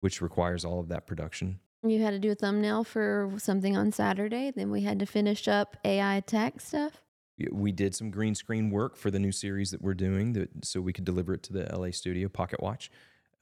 which 0.00 0.20
requires 0.20 0.64
all 0.64 0.78
of 0.78 0.88
that 0.88 1.06
production. 1.06 1.58
You 1.82 2.00
had 2.02 2.10
to 2.10 2.18
do 2.18 2.30
a 2.30 2.34
thumbnail 2.34 2.84
for 2.84 3.32
something 3.38 3.76
on 3.76 3.90
Saturday. 3.90 4.52
Then 4.54 4.70
we 4.70 4.82
had 4.82 4.98
to 5.00 5.06
finish 5.06 5.48
up 5.48 5.76
AI 5.84 6.16
attack 6.16 6.60
stuff. 6.60 7.02
We- 7.38 7.48
We 7.50 7.72
did 7.72 7.94
some 7.94 8.10
green 8.10 8.34
screen 8.34 8.70
work 8.70 8.94
for 8.96 9.10
the 9.10 9.18
new 9.18 9.32
series 9.32 9.70
that 9.72 9.80
we're 9.82 9.94
doing, 9.94 10.34
that, 10.34 10.64
so 10.64 10.80
we 10.80 10.92
could 10.92 11.04
deliver 11.04 11.32
it 11.34 11.42
to 11.44 11.52
the 11.54 11.66
LA 11.76 11.90
studio, 11.90 12.28
Pocket 12.28 12.62
Watch. 12.62 12.90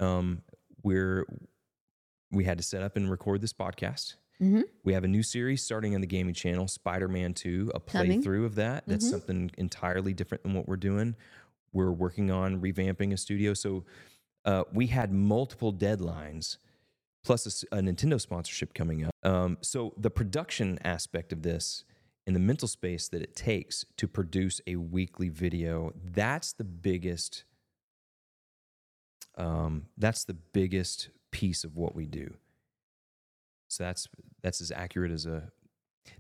Um, 0.01 0.43
we're 0.83 1.27
we 2.31 2.45
had 2.45 2.57
to 2.59 2.65
set 2.65 2.83
up 2.83 2.97
and 2.97 3.11
record 3.11 3.41
this 3.41 3.53
podcast. 3.53 4.15
Hmm 4.45 4.61
We 4.85 4.93
have 4.93 5.05
a 5.05 5.09
new 5.09 5.23
series 5.23 5.63
starting 5.63 5.95
on 5.95 6.01
the 6.01 6.07
gaming 6.07 6.35
channel, 6.35 6.69
Spider 6.69 7.09
Man 7.09 7.33
2, 7.35 7.73
a 7.75 7.81
Coming. 7.81 8.23
playthrough 8.23 8.45
of 8.45 8.55
that. 8.57 8.85
That's 8.87 9.07
Mhm. 9.07 9.11
something 9.11 9.51
entirely 9.57 10.13
different 10.13 10.43
than 10.45 10.53
what 10.55 10.69
we're 10.69 10.77
doing. 10.77 11.17
We're 11.73 11.91
working 11.93 12.31
on 12.31 12.61
revamping 12.61 13.13
a 13.13 13.17
studio. 13.17 13.55
So 13.55 13.85
uh, 14.45 14.65
we 14.73 14.89
had 14.89 15.11
multiple 15.13 15.73
deadlines, 15.73 16.59
plus 17.25 17.65
a 17.73 17.77
Nintendo 17.79 18.21
sponsorship 18.21 18.75
coming 18.75 19.05
up. 19.05 19.11
Um, 19.23 19.57
so 19.63 19.95
the 19.97 20.11
production 20.11 20.79
aspect 20.85 21.33
of 21.33 21.41
this 21.43 21.85
and 22.27 22.37
the 22.37 22.41
mental 22.41 22.69
space 22.69 23.09
that 23.09 23.23
it 23.23 23.35
takes 23.35 23.87
to 23.97 24.07
produce 24.07 24.61
a 24.67 24.77
weekly 24.77 25.31
video, 25.31 25.93
that's 26.05 26.53
the 26.53 26.65
biggest. 26.65 27.45
Um, 29.37 29.87
that's 29.97 30.25
the 30.25 30.35
biggest 30.35 31.09
piece 31.31 31.65
of 31.65 31.77
what 31.77 31.95
we 31.97 32.07
do. 32.07 32.35
So 33.75 33.85
that's 33.85 34.09
that's 34.43 34.61
as 34.61 34.71
accurate 34.71 35.11
as 35.13 35.27
a. 35.27 35.51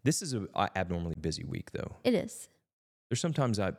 This 0.02 0.22
is 0.22 0.34
a 0.34 0.46
abnormally 0.76 1.14
busy 1.20 1.44
week, 1.44 1.70
though. 1.72 1.96
It 2.04 2.14
is. 2.14 2.48
There's 3.08 3.20
sometimes 3.20 3.60
I, 3.60 3.72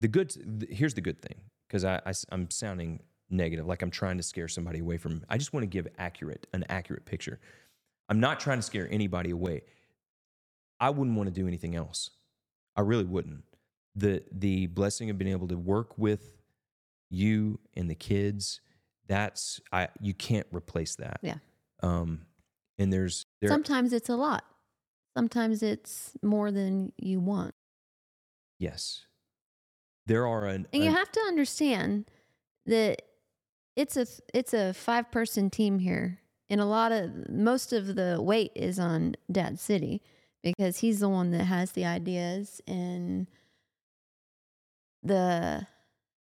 the 0.00 0.08
good. 0.08 0.66
Here's 0.70 0.94
the 0.94 1.00
good 1.00 1.22
thing, 1.22 1.40
because 1.66 1.84
I, 1.84 2.00
I 2.04 2.12
am 2.30 2.50
sounding 2.50 3.00
negative, 3.30 3.66
like 3.66 3.82
I'm 3.82 3.90
trying 3.90 4.18
to 4.18 4.22
scare 4.22 4.46
somebody 4.46 4.80
away 4.80 4.98
from. 4.98 5.24
I 5.28 5.38
just 5.38 5.52
want 5.54 5.62
to 5.62 5.68
give 5.68 5.88
accurate 5.98 6.46
an 6.52 6.64
accurate 6.68 7.06
picture. 7.06 7.40
I'm 8.08 8.20
not 8.20 8.40
trying 8.40 8.58
to 8.58 8.62
scare 8.62 8.86
anybody 8.90 9.30
away. 9.30 9.62
I 10.78 10.90
wouldn't 10.90 11.16
want 11.16 11.28
to 11.28 11.32
do 11.32 11.48
anything 11.48 11.74
else. 11.74 12.10
I 12.76 12.82
really 12.82 13.04
wouldn't. 13.04 13.44
The 13.96 14.22
the 14.30 14.66
blessing 14.66 15.10
of 15.10 15.18
being 15.18 15.30
able 15.30 15.48
to 15.48 15.56
work 15.56 15.96
with 15.96 16.36
you 17.10 17.58
and 17.74 17.90
the 17.90 17.94
kids, 17.94 18.60
that's 19.06 19.60
I 19.72 19.88
you 20.00 20.12
can't 20.12 20.46
replace 20.52 20.96
that. 20.96 21.20
Yeah. 21.22 21.36
Um, 21.82 22.26
and 22.82 22.92
there's 22.92 23.24
there 23.40 23.48
Sometimes 23.50 23.92
it's 23.92 24.08
a 24.08 24.16
lot. 24.16 24.44
Sometimes 25.16 25.62
it's 25.62 26.12
more 26.22 26.50
than 26.50 26.92
you 26.96 27.20
want. 27.20 27.54
yes, 28.58 29.04
there 30.06 30.26
are 30.26 30.46
an, 30.46 30.66
And 30.72 30.82
you 30.82 30.90
an- 30.90 30.96
have 30.96 31.10
to 31.12 31.20
understand 31.20 32.10
that 32.66 33.02
it's 33.76 33.96
a 33.96 34.06
it's 34.34 34.52
a 34.54 34.72
five 34.74 35.10
person 35.10 35.48
team 35.50 35.78
here, 35.78 36.18
and 36.50 36.60
a 36.60 36.64
lot 36.64 36.92
of 36.92 37.28
most 37.30 37.72
of 37.72 37.94
the 37.94 38.20
weight 38.20 38.52
is 38.54 38.78
on 38.78 39.14
Dad 39.30 39.58
City 39.58 40.02
because 40.42 40.78
he's 40.78 41.00
the 41.00 41.08
one 41.08 41.30
that 41.30 41.44
has 41.44 41.72
the 41.72 41.84
ideas 41.84 42.60
and 42.66 43.26
the 45.02 45.66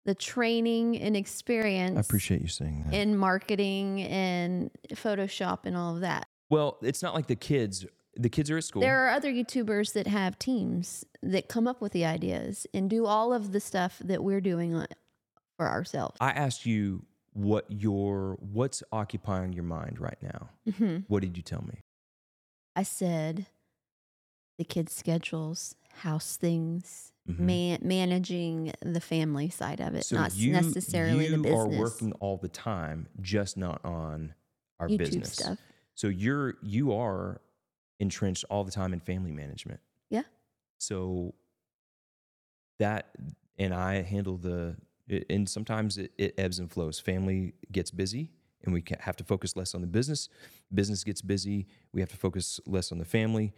the 0.05 0.15
training 0.15 0.97
and 0.99 1.17
experience 1.17 1.97
I 1.97 1.99
appreciate 1.99 2.41
you 2.41 2.47
saying 2.47 2.85
that. 2.85 2.93
in 2.93 3.17
marketing 3.17 4.01
and 4.03 4.71
Photoshop 4.93 5.59
and 5.65 5.75
all 5.75 5.95
of 5.95 6.01
that. 6.01 6.27
Well, 6.49 6.77
it's 6.81 7.01
not 7.01 7.13
like 7.13 7.27
the 7.27 7.35
kids. 7.35 7.85
The 8.15 8.29
kids 8.29 8.49
are 8.49 8.57
at 8.57 8.63
school. 8.63 8.81
There 8.81 9.05
are 9.05 9.09
other 9.09 9.31
YouTubers 9.31 9.93
that 9.93 10.07
have 10.07 10.39
teams 10.39 11.05
that 11.21 11.47
come 11.47 11.67
up 11.67 11.81
with 11.81 11.91
the 11.91 12.03
ideas 12.05 12.65
and 12.73 12.89
do 12.89 13.05
all 13.05 13.31
of 13.31 13.51
the 13.51 13.59
stuff 13.59 13.99
that 14.03 14.23
we're 14.23 14.41
doing 14.41 14.73
on, 14.73 14.87
for 15.57 15.67
ourselves. 15.67 16.17
I 16.19 16.31
asked 16.31 16.65
you 16.65 17.05
what 17.33 17.65
your 17.69 18.37
what's 18.39 18.81
occupying 18.91 19.53
your 19.53 19.65
mind 19.65 19.99
right 19.99 20.17
now. 20.21 20.49
hmm 20.77 20.97
What 21.07 21.21
did 21.21 21.37
you 21.37 21.43
tell 21.43 21.61
me? 21.61 21.81
I 22.75 22.81
said 22.83 23.45
the 24.57 24.63
kids' 24.65 24.93
schedules, 24.93 25.75
house 25.97 26.37
things, 26.37 27.11
Mhm. 27.29 27.39
man- 27.39 27.79
managing 27.83 28.71
the 28.81 28.99
family 29.01 29.49
side 29.49 29.79
of 29.79 29.93
it, 29.93 30.05
So 30.05 30.15
not 30.15 30.35
you, 30.35 30.53
necessarily 30.53 31.25
you 31.25 31.31
the 31.31 31.37
business. 31.37 31.53
You 31.53 31.59
are 31.59 31.67
working 31.79 32.11
all 32.13 32.37
the 32.37 32.47
time, 32.47 33.07
just 33.21 33.57
not 33.57 33.83
on 33.85 34.33
our 34.79 34.87
YouTube 34.87 34.97
business. 34.97 35.33
stuff. 35.33 35.59
So 35.97 36.09
you're 36.09 36.57
you 36.61 36.93
are 36.93 37.41
entrenched 37.99 38.45
all 38.51 38.63
the 38.63 38.71
time 38.71 38.93
in 38.93 38.99
family 38.99 39.31
management. 39.31 39.79
Yeah. 40.11 40.21
So 40.77 41.33
that 42.77 43.09
and 43.57 43.73
I 43.73 44.03
handle 44.03 44.37
the 44.37 44.75
and 45.29 45.49
sometimes 45.49 45.97
it, 45.97 46.11
it 46.19 46.35
ebbs 46.37 46.59
and 46.59 46.71
flows. 46.71 46.99
Family 46.99 47.55
gets 47.71 47.89
busy 47.89 48.29
and 48.63 48.75
we 48.75 48.83
have 48.99 49.17
to 49.17 49.23
focus 49.23 49.55
less 49.55 49.73
on 49.73 49.81
the 49.81 49.87
business. 49.87 50.29
Business 50.71 51.03
gets 51.03 51.23
busy, 51.23 51.65
we 51.91 51.99
have 51.99 52.09
to 52.09 52.17
focus 52.17 52.59
less 52.67 52.91
on 52.91 52.99
the 52.99 53.05
family, 53.05 53.55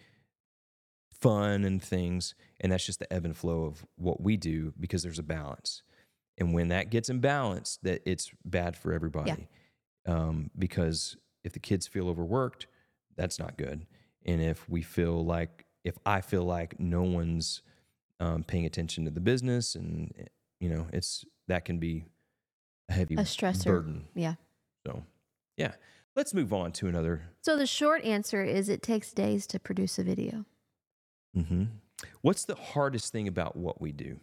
fun 1.12 1.66
and 1.66 1.84
things, 1.84 2.36
and 2.62 2.72
that's 2.72 2.86
just 2.86 3.00
the 3.00 3.12
ebb 3.12 3.26
and 3.26 3.36
flow 3.36 3.66
of 3.66 3.86
what 3.98 4.22
we 4.22 4.38
do 4.38 4.74
because 4.80 5.04
there's 5.04 5.20
a 5.20 5.24
balance. 5.24 5.84
And 6.38 6.54
when 6.54 6.70
that 6.70 6.90
gets 6.90 7.10
imbalanced, 7.10 7.80
that 7.84 8.02
it's 8.06 8.32
bad 8.46 8.78
for 8.78 8.94
everybody. 8.94 9.50
Um, 10.06 10.52
because 10.58 11.18
if 11.44 11.54
the 11.54 11.60
kids 11.60 11.88
feel 11.88 12.10
overworked, 12.10 12.68
that's 13.16 13.40
not 13.40 13.58
good. 13.58 13.86
And 14.26 14.42
if 14.42 14.68
we 14.70 14.82
feel 14.82 15.24
like, 15.26 15.66
if 15.84 15.98
I 16.06 16.22
feel 16.22 16.44
like 16.44 16.80
no 16.80 17.02
one's 17.04 17.62
um, 18.20 18.44
paying 18.44 18.66
attention 18.66 19.06
to 19.06 19.12
the 19.12 19.22
business, 19.22 19.76
and 19.76 20.14
eh, 20.20 20.24
you 20.60 20.70
know, 20.70 20.88
it's 20.92 21.24
that 21.48 21.64
can 21.66 21.80
be 21.80 22.06
a 22.90 22.94
heavy 22.94 23.16
A 23.16 23.20
stressor. 23.20 23.66
burden. 23.66 24.08
Yeah. 24.14 24.36
So, 24.86 25.04
yeah, 25.58 25.74
let's 26.16 26.34
move 26.34 26.52
on 26.54 26.72
to 26.74 26.88
another. 26.88 27.22
So 27.42 27.56
the 27.58 27.66
short 27.66 28.04
answer 28.04 28.44
is 28.44 28.68
it 28.70 28.82
takes 28.82 29.14
days 29.14 29.48
to 29.48 29.60
produce 29.60 29.98
a 30.00 30.04
video. 30.04 30.46
hmm 31.34 31.64
What's 32.22 32.46
the 32.46 32.56
hardest 32.56 33.12
thing 33.12 33.28
about 33.28 33.56
what 33.58 33.82
we 33.82 33.92
do? 33.92 34.20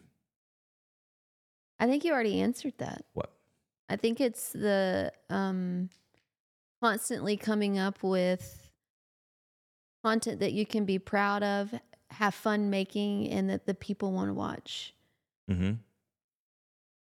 I 1.79 1.87
think 1.87 2.05
you 2.05 2.12
already 2.12 2.40
answered 2.40 2.72
that. 2.79 3.05
What? 3.12 3.33
I 3.88 3.96
think 3.96 4.20
it's 4.20 4.52
the 4.52 5.12
um, 5.29 5.90
constantly 6.82 7.36
coming 7.36 7.78
up 7.78 8.02
with 8.02 8.70
content 10.04 10.40
that 10.40 10.52
you 10.52 10.64
can 10.66 10.84
be 10.84 10.98
proud 10.98 11.42
of, 11.42 11.74
have 12.10 12.34
fun 12.34 12.70
making, 12.70 13.28
and 13.30 13.50
that 13.50 13.66
the 13.66 13.74
people 13.74 14.12
want 14.12 14.28
to 14.28 14.34
watch. 14.34 14.94
hmm 15.48 15.72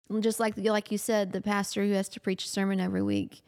And 0.09 0.21
just 0.21 0.39
like 0.39 0.55
like 0.57 0.91
you 0.91 0.97
said, 0.97 1.31
the 1.31 1.41
pastor 1.41 1.83
who 1.83 1.93
has 1.93 2.09
to 2.09 2.19
preach 2.19 2.45
a 2.45 2.47
sermon 2.47 2.79
every 2.79 3.01
week, 3.01 3.41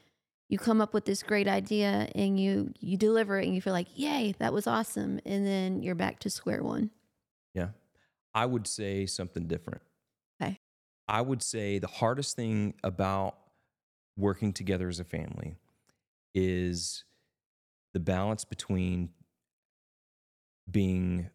you 0.50 0.58
come 0.58 0.82
up 0.82 0.94
with 0.94 1.06
this 1.06 1.24
great 1.24 1.48
idea 1.48 2.10
and 2.16 2.40
you 2.40 2.74
you 2.80 2.98
deliver 2.98 3.40
it, 3.40 3.46
and 3.46 3.54
you 3.54 3.62
feel 3.62 3.74
like, 3.74 3.88
yay, 3.96 4.34
that 4.40 4.54
was 4.54 4.66
awesome, 4.68 5.20
and 5.26 5.46
then 5.46 5.84
you're 5.84 5.96
back 5.96 6.20
to 6.20 6.30
square 6.30 6.64
one. 6.64 6.90
Yeah. 7.54 7.70
I 8.34 8.48
would 8.48 8.66
say 8.66 9.06
something 9.06 9.48
different. 9.48 9.82
Okay. 10.42 10.58
I 11.08 11.22
would 11.22 11.44
say 11.44 11.78
the 11.78 11.88
hardest 11.88 12.36
thing 12.36 12.74
about 12.84 13.38
working 14.18 14.54
together 14.54 14.90
as 14.90 15.00
a 15.00 15.04
family 15.04 15.56
is 16.34 17.04
the 17.94 18.00
balance 18.00 18.44
between 18.46 19.10
being 20.70 21.30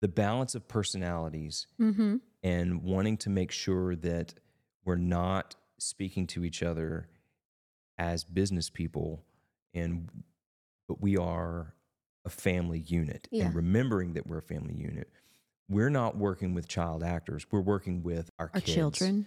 the 0.00 0.08
balance 0.08 0.54
of 0.54 0.68
personalities 0.68 1.66
Mm-hmm. 1.80 2.16
and 2.42 2.82
wanting 2.82 3.16
to 3.18 3.30
make 3.30 3.50
sure 3.50 3.96
that 3.96 4.34
we're 4.84 4.96
not 4.96 5.56
speaking 5.78 6.26
to 6.28 6.44
each 6.44 6.62
other 6.62 7.08
as 7.98 8.24
business 8.24 8.70
people 8.70 9.24
and 9.72 10.08
but 10.88 11.00
we 11.00 11.16
are 11.16 11.74
a 12.24 12.30
family 12.30 12.80
unit 12.80 13.26
Yeah. 13.30 13.46
and 13.46 13.54
remembering 13.54 14.12
that 14.14 14.26
we're 14.26 14.38
a 14.38 14.42
family 14.42 14.74
unit 14.74 15.08
we're 15.68 15.90
not 15.90 16.16
working 16.16 16.54
with 16.54 16.68
child 16.68 17.02
actors 17.02 17.46
we're 17.50 17.60
working 17.60 18.02
with 18.02 18.30
our, 18.38 18.50
Our 18.54 18.60
kids 18.60 18.74
children. 18.74 19.26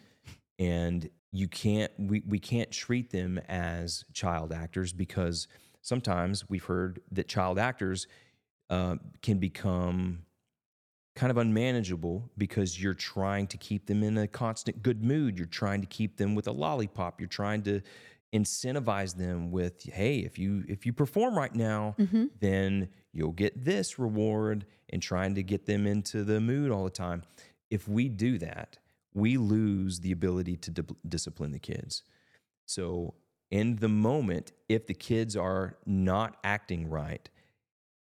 And 0.60 1.10
you 1.32 1.48
can't 1.48 1.92
we, 1.98 2.24
we 2.28 2.40
can't 2.40 2.72
treat 2.72 3.12
them 3.12 3.40
as 3.48 4.06
child 4.14 4.52
actors 4.52 4.94
because 4.94 5.48
sometimes 5.82 6.50
we've 6.50 6.64
heard 6.66 7.02
that 7.12 7.28
child 7.28 7.60
actors 7.60 8.08
uh, 8.70 8.96
can 9.22 9.38
become 9.38 10.20
kind 11.16 11.32
of 11.32 11.38
unmanageable 11.38 12.30
because 12.38 12.82
you're 12.82 12.94
trying 12.94 13.48
to 13.48 13.58
keep 13.58 13.88
them 13.88 14.04
in 14.04 14.18
a 14.18 14.28
constant 14.28 14.84
good 14.84 15.04
mood 15.04 15.38
you're 15.38 15.48
trying 15.48 15.82
to 15.82 15.88
keep 15.88 16.18
them 16.18 16.36
with 16.36 16.48
a 16.48 16.52
lollipop 16.52 17.20
you're 17.20 17.28
trying 17.28 17.62
to 17.64 17.82
incentivize 18.34 19.16
them 19.16 19.52
with 19.52 19.84
hey 19.84 20.20
if 20.20 20.38
you 20.38 20.64
if 20.68 20.86
you 20.86 20.94
perform 20.94 21.38
right 21.38 21.56
now 21.56 21.96
Mm-hmm. 21.98 22.26
then 22.40 22.90
you'll 23.14 23.32
get 23.32 23.66
this 23.66 23.98
reward 23.98 24.66
and 24.90 25.02
trying 25.02 25.36
to 25.36 25.44
get 25.44 25.66
them 25.66 25.88
into 25.88 26.24
the 26.24 26.40
mood 26.40 26.72
all 26.72 26.84
the 26.84 26.90
time. 26.90 27.24
If 27.70 27.88
we 27.88 28.08
do 28.10 28.38
that, 28.38 28.78
we 29.18 29.38
lose 29.38 30.02
the 30.02 30.12
ability 30.12 30.56
to 30.58 30.72
di- 30.72 30.96
discipline 31.08 31.52
the 31.52 31.60
kids. 31.60 32.04
So, 32.66 33.16
in 33.50 33.78
the 33.78 33.90
moment, 33.90 34.52
if 34.70 34.86
the 34.86 34.94
kids 34.94 35.36
are 35.36 35.78
not 35.86 36.38
acting 36.44 36.90
right 36.90 37.30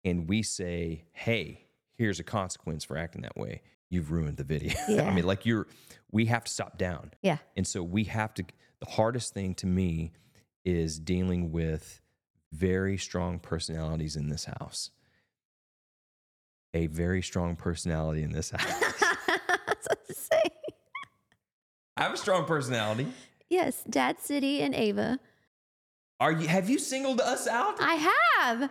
and 0.04 0.28
we 0.28 0.42
say, 0.42 1.04
hey, 1.12 1.66
here's 1.96 2.20
a 2.20 2.24
consequence 2.24 2.84
for 2.84 2.96
acting 2.96 3.22
that 3.22 3.36
way, 3.36 3.62
you've 3.88 4.12
ruined 4.12 4.36
the 4.36 4.44
video. 4.44 4.74
I 4.88 5.10
mean, 5.10 5.24
like 5.24 5.46
you're, 5.46 5.66
we 6.12 6.26
have 6.26 6.44
to 6.44 6.52
stop 6.52 6.78
down. 6.78 7.12
Yeah. 7.22 7.38
And 7.56 7.66
so 7.66 7.82
we 7.82 8.04
have 8.04 8.34
to, 8.34 8.44
the 8.80 8.90
hardest 8.90 9.32
thing 9.32 9.54
to 9.56 9.66
me 9.66 10.12
is 10.64 10.98
dealing 10.98 11.50
with 11.52 12.02
very 12.52 12.98
strong 12.98 13.38
personalities 13.38 14.14
in 14.14 14.28
this 14.28 14.44
house. 14.44 14.90
A 16.74 16.86
very 16.86 17.22
strong 17.22 17.56
personality 17.56 18.22
in 18.22 18.32
this 18.32 18.50
house. 18.56 19.02
That's 19.66 19.88
what 19.88 20.06
to 20.06 20.14
say. 20.14 20.59
I 21.96 22.04
have 22.04 22.14
a 22.14 22.16
strong 22.16 22.44
personality. 22.44 23.06
Yes, 23.48 23.82
Dad 23.88 24.20
City 24.20 24.62
and 24.62 24.74
Ava. 24.74 25.18
Are 26.20 26.32
you, 26.32 26.46
have 26.48 26.68
you 26.68 26.78
singled 26.78 27.20
us 27.20 27.46
out? 27.46 27.76
I 27.80 27.94
have. 28.38 28.70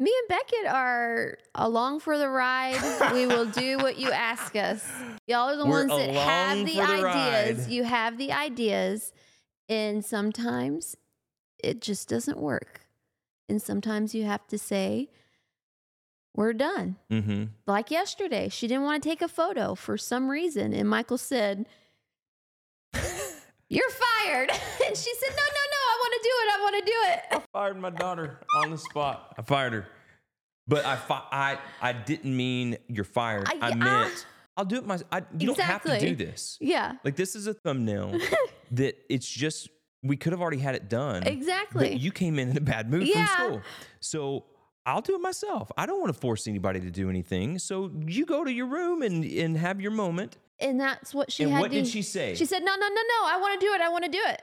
Me 0.00 0.12
and 0.20 0.28
Beckett 0.28 0.66
are 0.66 1.38
along 1.54 2.00
for 2.00 2.18
the 2.18 2.28
ride. 2.28 2.78
we 3.12 3.26
will 3.26 3.46
do 3.46 3.78
what 3.82 3.98
you 3.98 4.10
ask 4.12 4.54
us. 4.54 4.86
Y'all 5.26 5.48
are 5.50 5.56
the 5.56 5.66
We're 5.66 5.86
ones 5.86 6.06
that 6.06 6.14
have 6.14 6.58
the 6.58 6.64
the 6.74 6.80
ideas. 6.80 7.58
ride. 7.66 7.72
You 7.72 7.84
have 7.84 8.18
the 8.18 8.32
ideas. 8.32 9.12
And 9.68 10.04
sometimes 10.04 10.96
it 11.62 11.80
just 11.80 12.08
doesn't 12.08 12.38
work. 12.38 12.82
And 13.48 13.60
sometimes 13.60 14.14
you 14.14 14.24
have 14.24 14.46
to 14.48 14.58
say, 14.58 15.08
we're 16.34 16.52
done. 16.52 16.96
Mm-hmm. 17.10 17.44
Like 17.66 17.90
yesterday, 17.90 18.48
she 18.48 18.68
didn't 18.68 18.84
want 18.84 19.02
to 19.02 19.08
take 19.08 19.22
a 19.22 19.28
photo 19.28 19.74
for 19.74 19.96
some 19.98 20.28
reason. 20.30 20.72
And 20.72 20.88
Michael 20.88 21.18
said, 21.18 21.66
You're 23.68 23.90
fired. 23.90 24.50
and 24.86 24.96
she 24.96 25.12
said, 25.14 25.30
No, 25.30 25.42
no, 25.42 25.64
no, 25.74 25.80
I 25.90 25.96
want 26.00 26.14
to 26.14 26.20
do 26.22 26.34
it. 26.40 26.48
I 26.54 26.62
want 26.62 26.76
to 26.76 26.84
do 26.92 26.98
it. 27.08 27.20
I 27.32 27.58
fired 27.58 27.78
my 27.78 27.90
daughter 27.90 28.40
on 28.56 28.70
the 28.70 28.78
spot. 28.78 29.34
I 29.38 29.42
fired 29.42 29.72
her, 29.74 29.86
but 30.66 30.84
I 30.84 30.96
fi- 30.96 31.26
I 31.30 31.58
I 31.80 31.92
didn't 31.92 32.34
mean 32.36 32.78
you're 32.88 33.04
fired. 33.04 33.46
I- 33.48 33.58
I, 33.68 33.70
ah. 33.72 33.74
meant 33.74 34.26
I'll 34.56 34.64
do 34.64 34.76
it 34.76 34.86
myself. 34.86 35.08
I, 35.12 35.22
you 35.38 35.46
don't 35.46 35.60
have 35.60 35.82
to 35.82 36.00
do 36.00 36.16
this. 36.16 36.56
Yeah, 36.60 36.94
Like 37.04 37.14
this 37.14 37.36
is 37.36 37.46
a 37.46 37.54
thumbnail 37.54 38.18
that 38.72 38.96
it's 39.08 39.28
just 39.28 39.68
we 40.02 40.16
could 40.16 40.32
have 40.32 40.40
already 40.40 40.58
had 40.58 40.74
it 40.74 40.88
done. 40.88 41.22
exactly. 41.24 41.90
But 41.90 42.00
you 42.00 42.10
came 42.10 42.38
in 42.38 42.48
in 42.50 42.56
a 42.56 42.60
bad 42.60 42.90
mood 42.90 43.06
Yeah. 43.06 43.26
from 43.26 43.46
school, 43.46 43.62
so 44.00 44.44
I'll 44.86 45.00
do 45.02 45.14
it 45.14 45.20
myself. 45.20 45.70
I 45.76 45.86
don't 45.86 46.00
want 46.00 46.12
to 46.12 46.18
force 46.18 46.48
anybody 46.48 46.80
to 46.80 46.90
do 46.90 47.08
anything. 47.10 47.58
So 47.58 47.90
you 48.06 48.24
go 48.26 48.42
to 48.44 48.50
your 48.52 48.66
room 48.66 49.02
and 49.02 49.24
and 49.24 49.56
have 49.58 49.80
your 49.80 49.90
moment. 49.92 50.38
And 50.60 50.80
that's 50.80 51.14
what 51.14 51.30
she 51.32 51.44
and 51.44 51.52
had 51.52 51.60
what 51.60 51.70
to 51.70 51.78
did 51.78 51.86
she 51.86 52.02
say? 52.02 52.34
She 52.34 52.44
said, 52.44 52.60
No, 52.64 52.74
no, 52.74 52.88
no, 52.88 52.94
no, 52.94 53.26
I 53.26 53.38
want 53.40 53.60
to 53.60 53.66
do 53.66 53.72
it. 53.72 53.80
I 53.80 53.88
want 53.88 54.04
to 54.04 54.10
do 54.10 54.20
it. 54.26 54.42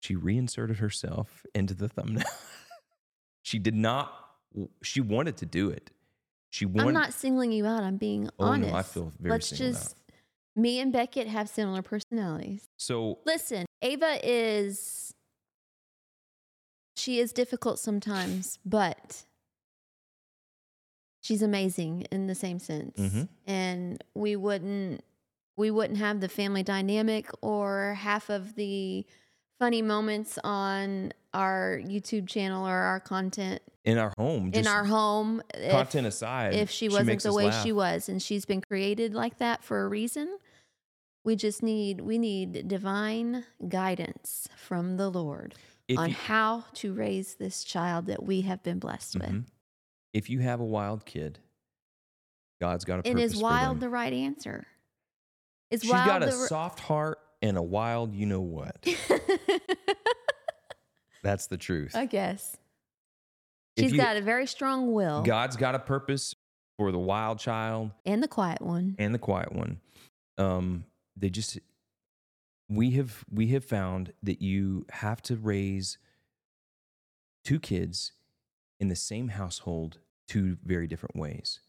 she 0.00 0.14
reinserted 0.16 0.76
herself 0.78 1.44
into 1.54 1.74
the 1.74 1.88
thumbnail. 1.88 2.24
she 3.42 3.58
did 3.58 3.74
not. 3.74 4.12
She 4.82 5.00
wanted 5.00 5.36
to 5.38 5.46
do 5.46 5.70
it. 5.70 5.90
She 6.50 6.66
wanted. 6.66 6.88
I'm 6.88 6.94
not 6.94 7.12
singling 7.14 7.52
you 7.52 7.66
out. 7.66 7.82
I'm 7.82 7.96
being 7.96 8.28
Oh, 8.38 8.44
no, 8.44 8.52
honest. 8.52 8.74
I 8.74 8.82
feel 8.82 9.12
very 9.18 9.32
Let's 9.32 9.50
just, 9.50 9.96
me 10.54 10.78
and 10.78 10.92
Beckett 10.92 11.26
have 11.26 11.48
similar 11.48 11.82
personalities. 11.82 12.68
So 12.76 13.18
Listen, 13.26 13.66
Ava 13.82 14.18
is, 14.22 15.12
she 16.96 17.18
is 17.18 17.32
difficult 17.32 17.78
sometimes, 17.80 18.58
but 18.64 19.24
she's 21.24 21.40
amazing 21.42 22.02
in 22.12 22.26
the 22.26 22.34
same 22.34 22.58
sense. 22.58 22.98
Mhm. 22.98 23.28
And 23.46 24.04
we 24.14 24.36
wouldn't, 24.36 25.02
we 25.56 25.70
wouldn't 25.70 25.98
have 25.98 26.20
the 26.20 26.28
family 26.28 26.62
dynamic 26.62 27.30
or 27.40 27.94
half 27.94 28.28
of 28.28 28.54
the 28.56 29.06
funny 29.58 29.80
moments 29.82 30.38
on 30.44 31.12
our 31.32 31.80
YouTube 31.82 32.28
channel 32.28 32.66
or 32.66 32.76
our 32.76 33.00
content 33.00 33.62
in 33.84 33.96
our 33.98 34.12
home, 34.18 34.50
in 34.52 34.66
our 34.66 34.84
home 34.84 35.42
if- 35.54 35.70
content 35.72 36.06
aside, 36.06 36.54
if 36.54 36.70
she 36.70 36.88
wasn't 36.88 37.22
the 37.22 37.32
way 37.32 37.46
laugh. 37.46 37.62
she 37.64 37.72
was 37.72 38.08
and 38.08 38.20
she's 38.22 38.44
been 38.44 38.60
created 38.60 39.14
like 39.14 39.38
that 39.38 39.62
for 39.64 39.82
a 39.84 39.88
reason 39.88 40.38
we 41.24 41.36
just 41.36 41.62
need 41.62 42.00
we 42.02 42.18
need 42.18 42.68
divine 42.68 43.44
guidance 43.68 44.48
from 44.56 44.96
the 44.96 45.08
lord 45.10 45.54
If 45.88 45.98
on 45.98 46.10
you, 46.10 46.14
how 46.14 46.64
to 46.74 46.92
raise 46.94 47.34
this 47.36 47.62
child 47.64 48.06
that 48.06 48.22
we 48.22 48.42
have 48.42 48.62
been 48.62 48.78
blessed 48.78 49.16
with 49.16 49.30
Mhm. 49.30 49.44
If 50.14 50.30
you 50.30 50.38
have 50.40 50.60
a 50.60 50.64
wild 50.64 51.04
kid, 51.04 51.38
God's 52.62 52.84
got 52.86 53.00
a 53.00 53.02
purpose. 53.02 53.10
and 53.10 53.20
is 53.20 53.36
wild 53.36 53.80
the 53.80 53.90
right 53.90 54.12
answer 54.12 54.66
is 55.70 55.82
She's 55.82 55.90
wild 55.90 56.06
got 56.06 56.22
a 56.22 56.32
soft 56.32 56.80
heart 56.80 57.18
and 57.42 57.58
a 57.58 57.62
wild, 57.62 58.14
you 58.14 58.24
know 58.24 58.40
what? 58.40 58.76
That's 61.22 61.46
the 61.46 61.56
truth. 61.56 61.92
i 61.94 62.06
guess 62.06 62.56
If 63.76 63.84
she's 63.84 63.92
you- 63.92 63.98
got 63.98 64.16
a 64.16 64.20
very 64.22 64.46
strong 64.46 64.92
will 64.92 65.22
God's 65.22 65.56
got 65.56 65.74
a 65.74 65.78
purpose 65.78 66.34
for 66.78 66.92
the 66.92 66.98
wild 66.98 67.38
child 67.38 67.90
and 68.04 68.22
the 68.22 68.28
quiet 68.28 68.60
one 68.60 68.94
and 68.98 69.14
the 69.14 69.18
quiet 69.18 69.52
one. 69.52 69.80
Um, 70.38 70.84
they 71.16 71.30
just 71.30 71.58
we 72.68 72.92
have 72.92 73.24
we 73.30 73.48
have 73.48 73.64
found 73.64 74.12
that 74.22 74.42
you 74.42 74.84
have 74.90 75.22
to 75.22 75.36
raise 75.36 75.98
two 77.44 77.60
kids 77.60 78.12
in 78.80 78.88
the 78.88 78.96
same 78.96 79.28
household 79.28 79.98
two 80.28 80.56
very 80.64 80.86
different 80.86 81.16
ways. 81.16 81.60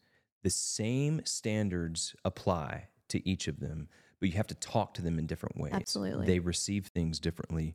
The 0.42 0.50
same 0.50 1.22
standards 1.24 2.14
apply 2.24 2.88
to 3.08 3.26
each 3.28 3.48
of 3.48 3.60
them, 3.60 3.88
but 4.20 4.28
you 4.28 4.36
have 4.36 4.46
to 4.48 4.54
talk 4.54 4.94
to 4.94 5.02
them 5.02 5.18
in 5.18 5.26
different 5.26 5.58
ways. 5.58 5.72
Absolutely. 5.74 6.26
They 6.26 6.38
receive 6.38 6.86
things 6.86 7.18
differently. 7.18 7.74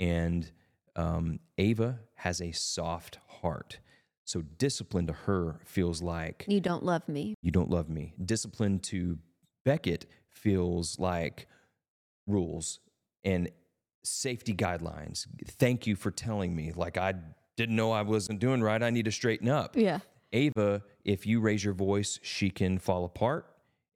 And 0.00 0.50
um, 0.96 1.40
Ava 1.58 2.00
has 2.14 2.40
a 2.40 2.52
soft 2.52 3.18
heart. 3.42 3.78
So 4.24 4.42
discipline 4.42 5.06
to 5.06 5.12
her 5.12 5.60
feels 5.64 6.02
like 6.02 6.44
you 6.48 6.60
don't 6.60 6.82
love 6.82 7.08
me 7.08 7.34
you 7.42 7.50
don't 7.52 7.70
love 7.70 7.88
me. 7.88 8.14
Discipline 8.24 8.80
to 8.80 9.18
Beckett 9.64 10.06
feels 10.30 10.98
like 10.98 11.46
rules 12.26 12.80
and 13.24 13.48
safety 14.02 14.54
guidelines. 14.54 15.26
Thank 15.46 15.86
you 15.86 15.94
for 15.96 16.10
telling 16.10 16.56
me. 16.56 16.72
Like 16.74 16.96
I 16.98 17.14
didn't 17.56 17.76
know 17.76 17.92
I 17.92 18.02
wasn't 18.02 18.40
doing 18.40 18.62
right. 18.62 18.82
I 18.82 18.90
need 18.90 19.04
to 19.04 19.12
straighten 19.12 19.48
up. 19.48 19.76
yeah 19.76 20.00
Ava, 20.36 20.82
if 21.04 21.26
you 21.26 21.40
raise 21.40 21.64
your 21.64 21.74
voice, 21.74 22.20
she 22.22 22.50
can 22.50 22.78
fall 22.78 23.04
apart. 23.04 23.46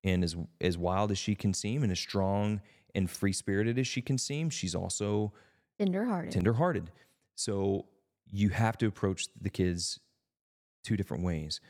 And 0.03 0.25
as 0.25 0.35
as 0.61 0.79
wild 0.79 1.11
as 1.11 1.19
she 1.19 1.35
can 1.35 1.53
seem, 1.53 1.83
and 1.83 1.93
as 1.93 2.01
strong 2.01 2.63
and 2.95 3.09
free 3.09 3.33
spirited 3.33 3.79
as 3.79 3.87
she 3.87 4.01
can 4.01 4.17
seem, 4.17 4.49
she's 4.49 4.75
also 4.75 5.33
tenderhearted 5.79 6.33
tenderhearted. 6.33 6.91
So 7.35 7.87
you 8.31 8.49
have 8.51 8.79
to 8.79 8.87
approach 8.87 9.27
the 9.39 9.51
kids 9.51 10.01
two 10.83 10.97
different 10.97 11.23
ways. 11.23 11.61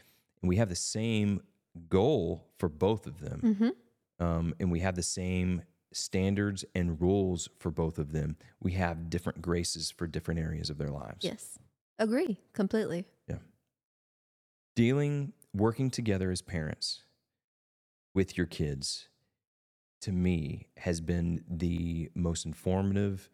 And 0.41 0.49
we 0.49 0.57
have 0.57 0.69
the 0.69 0.77
same 0.77 1.43
goal 1.89 2.47
for 2.59 2.69
both 2.69 3.07
of 3.07 3.21
them. 3.21 3.41
mm-hmm. 3.43 4.25
Um, 4.25 4.55
and 4.61 4.71
we 4.71 4.81
have 4.81 4.97
the 4.97 5.03
same 5.03 5.63
standards 5.93 6.65
and 6.75 7.01
rules 7.01 7.49
for 7.59 7.71
both 7.71 7.99
of 7.99 8.13
them. 8.13 8.37
We 8.61 8.73
have 8.73 9.11
different 9.11 9.41
graces 9.41 9.91
for 9.91 10.07
different 10.07 10.39
areas 10.39 10.71
of 10.71 10.79
their 10.79 10.91
lives. 10.91 11.25
yes 11.25 11.59
agree 11.99 12.39
completely 12.55 13.05
Dealing, 14.81 15.35
working 15.53 15.91
together 15.91 16.31
as 16.31 16.41
parents 16.41 17.03
with 18.15 18.39
your 18.39 18.47
kids, 18.47 19.09
to 20.01 20.11
me, 20.11 20.69
has 20.79 21.03
been 21.03 21.45
the 21.51 22.09
most 22.15 22.47
informative. 22.47 23.29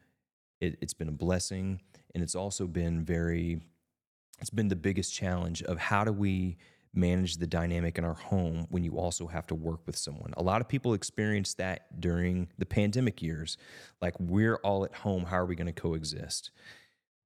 It, 0.61 0.77
it's 0.81 0.93
been 0.93 1.07
a 1.07 1.13
blessing. 1.13 1.83
And 2.13 2.25
it's 2.25 2.35
also 2.35 2.67
been 2.67 3.05
very, 3.05 3.61
it's 4.41 4.51
been 4.51 4.67
the 4.67 4.75
biggest 4.75 5.15
challenge 5.15 5.63
of 5.63 5.79
how 5.79 6.03
do 6.03 6.11
we 6.11 6.57
manage 6.93 7.37
the 7.37 7.47
dynamic 7.47 7.97
in 7.97 8.05
our 8.05 8.15
home 8.15 8.67
when 8.71 8.83
you 8.83 8.99
also 8.99 9.29
have 9.29 9.47
to 9.47 9.55
work 9.55 9.87
with 9.87 9.97
someone. 9.97 10.35
A 10.37 10.43
lot 10.43 10.61
of 10.61 10.67
people 10.67 10.95
experience 10.95 11.55
that 11.55 12.01
during 12.01 12.49
the 12.59 12.67
pandemic 12.67 13.23
years. 13.23 13.57
Like, 14.03 14.19
we're 14.19 14.57
all 14.65 14.85
at 14.85 14.95
home. 14.95 15.27
How 15.27 15.37
are 15.37 15.47
we 15.47 15.55
going 15.55 15.73
to 15.73 15.73
coexist? 15.73 16.51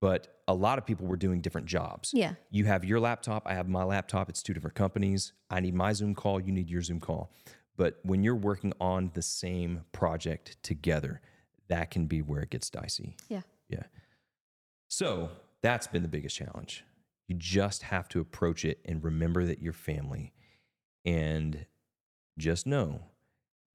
But 0.01 0.41
a 0.49 0.55
lot 0.55 0.79
of 0.79 0.87
people 0.87 1.07
were 1.07 1.17
doing 1.17 1.41
different 1.41 1.67
jobs. 1.67 2.11
yeah 2.15 2.35
You 2.51 2.65
have 2.65 2.85
your 2.85 3.01
laptop, 3.01 3.43
I 3.47 3.55
have 3.55 3.69
my 3.69 3.85
laptop. 3.85 4.29
It's 4.29 4.43
two 4.43 4.55
different 4.55 4.75
companies. 4.75 5.33
I 5.51 5.61
need 5.61 5.75
my 5.75 5.93
Zoom 5.93 6.15
call, 6.15 6.41
you 6.41 6.53
need 6.53 6.71
your 6.71 6.83
Zoom 6.83 7.01
call. 7.01 7.31
But 7.77 7.98
when 8.03 8.23
you're 8.23 8.35
working 8.37 8.73
on 8.81 9.11
the 9.15 9.23
same 9.23 9.85
project 9.92 10.63
together, 10.63 11.21
that 11.69 11.90
can 11.90 12.07
be 12.07 12.21
where 12.21 12.42
it 12.42 12.51
gets 12.51 12.69
dicey. 12.69 13.17
Yeah. 13.29 13.42
Yeah. 13.69 13.85
So 14.88 15.31
that's 15.63 15.87
been 15.87 16.03
the 16.03 16.09
biggest 16.09 16.37
challenge. 16.37 16.85
You 17.29 17.37
just 17.37 17.85
have 17.85 18.09
to 18.09 18.21
approach 18.21 18.65
it 18.65 18.81
and 18.85 19.03
remember 19.05 19.44
that 19.46 19.63
you're 19.63 19.73
family. 19.73 20.33
And 21.05 21.67
just 22.38 22.67
know 22.67 23.01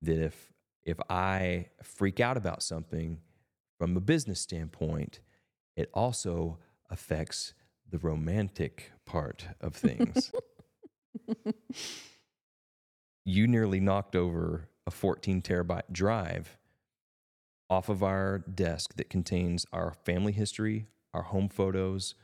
that 0.02 0.20
if 0.24 0.52
if 0.84 0.98
I 1.10 1.70
freak 1.82 2.20
out 2.20 2.38
about 2.38 2.62
something 2.62 3.22
from 3.80 3.98
a 3.98 4.02
business 4.02 4.40
standpoint, 4.40 5.20
it 5.76 5.90
also 5.94 6.60
affects 6.90 7.54
the 7.90 7.98
romantic 8.00 8.92
part 9.06 9.48
of 9.62 9.76
things. 9.76 10.32
you 13.26 13.48
nearly 13.48 13.80
knocked 13.80 14.16
over 14.16 14.70
a 14.88 14.92
14 14.92 15.42
terabyte 15.42 15.92
drive 15.92 16.58
off 17.70 17.90
of 17.90 18.04
our 18.04 18.40
desk 18.40 18.96
that 18.96 19.10
contains 19.10 19.66
our 19.74 19.94
family 20.04 20.32
history, 20.32 20.88
our 21.14 21.24
home 21.24 21.50
photos, 21.50 22.16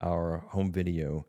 our 0.00 0.38
home 0.48 0.72
video, 0.72 1.26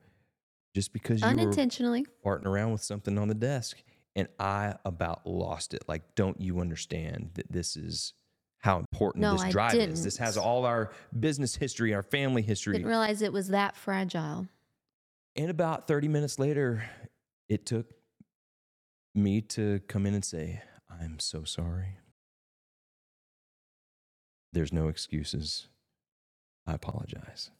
just 0.73 0.93
because 0.93 1.21
you 1.21 1.27
Unintentionally. 1.27 2.05
were 2.23 2.37
farting 2.39 2.45
around 2.45 2.71
with 2.71 2.83
something 2.83 3.17
on 3.17 3.27
the 3.27 3.35
desk. 3.35 3.83
And 4.15 4.27
I 4.39 4.75
about 4.83 5.27
lost 5.27 5.73
it. 5.73 5.83
Like, 5.87 6.15
don't 6.15 6.41
you 6.41 6.59
understand 6.59 7.31
that 7.35 7.51
this 7.51 7.75
is 7.75 8.13
how 8.59 8.79
important 8.79 9.21
No, 9.21 9.37
this 9.37 9.51
drive 9.51 9.75
is? 9.75 10.03
This 10.03 10.17
has 10.17 10.37
all 10.37 10.65
our 10.65 10.91
business 11.17 11.55
history, 11.55 11.93
our 11.93 12.03
family 12.03 12.41
history. 12.41 12.73
Didn't 12.73 12.87
realize 12.87 13.21
it 13.21 13.33
was 13.33 13.49
that 13.49 13.75
fragile. 13.75 14.47
And 15.35 15.49
about 15.49 15.87
30 15.87 16.07
minutes 16.07 16.39
later, 16.39 16.83
it 17.47 17.65
took 17.65 17.93
me 19.13 19.41
to 19.41 19.79
come 19.87 20.05
in 20.05 20.13
and 20.13 20.25
say, 20.25 20.61
I'm 20.89 21.19
so 21.19 21.43
sorry. 21.43 21.97
There's 24.53 24.73
no 24.73 24.87
excuses. 24.87 25.67
I 26.65 26.73
apologize. 26.73 27.51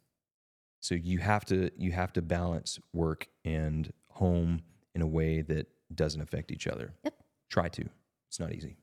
So 0.79 0.95
you 0.95 1.19
have 1.19 1.45
to 1.45 1.71
you 1.77 1.91
have 1.91 2.13
to 2.13 2.21
balance 2.21 2.79
work 2.93 3.27
and 3.43 3.91
home 4.09 4.61
in 4.95 5.01
a 5.01 5.07
way 5.07 5.41
that 5.41 5.67
doesn't 5.93 6.21
affect 6.21 6.51
each 6.51 6.67
other. 6.67 6.93
Yep. 7.03 7.13
Try 7.49 7.69
to. 7.69 7.89
It's 8.29 8.39
not 8.39 8.53
easy. 8.53 8.77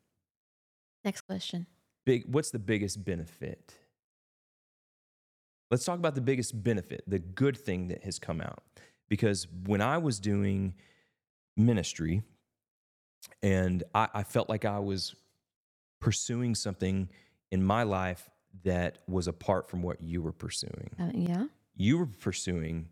Next 1.05 1.23
question. 1.23 1.67
Big 2.05 2.25
what's 2.27 2.51
the 2.51 2.59
biggest 2.59 3.05
benefit? 3.05 3.75
Let's 5.71 5.85
talk 5.85 5.99
about 5.99 6.15
the 6.15 6.21
biggest 6.21 6.63
benefit, 6.63 7.03
the 7.07 7.19
good 7.19 7.57
thing 7.57 7.89
that 7.89 8.05
has 8.05 8.19
come 8.19 8.41
out. 8.41 8.63
Because 9.09 9.47
when 9.67 9.81
I 9.81 9.99
was 9.99 10.21
doing 10.21 10.75
ministry 11.57 12.23
and 13.43 13.83
I, 13.95 14.09
I 14.15 14.23
felt 14.23 14.49
like 14.49 14.65
I 14.65 14.79
was 14.79 15.15
pursuing 16.01 16.55
something 16.55 17.09
in 17.51 17.65
my 17.65 17.83
life 17.83 18.29
that 18.63 18.99
was 19.09 19.27
apart 19.27 19.69
from 19.69 19.83
what 19.83 20.01
you 20.03 20.23
were 20.23 20.33
pursuing. 20.33 20.91
Uh, 20.99 21.11
yeah. 21.15 21.45
You 21.77 21.99
were 21.99 22.07
pursuing 22.07 22.89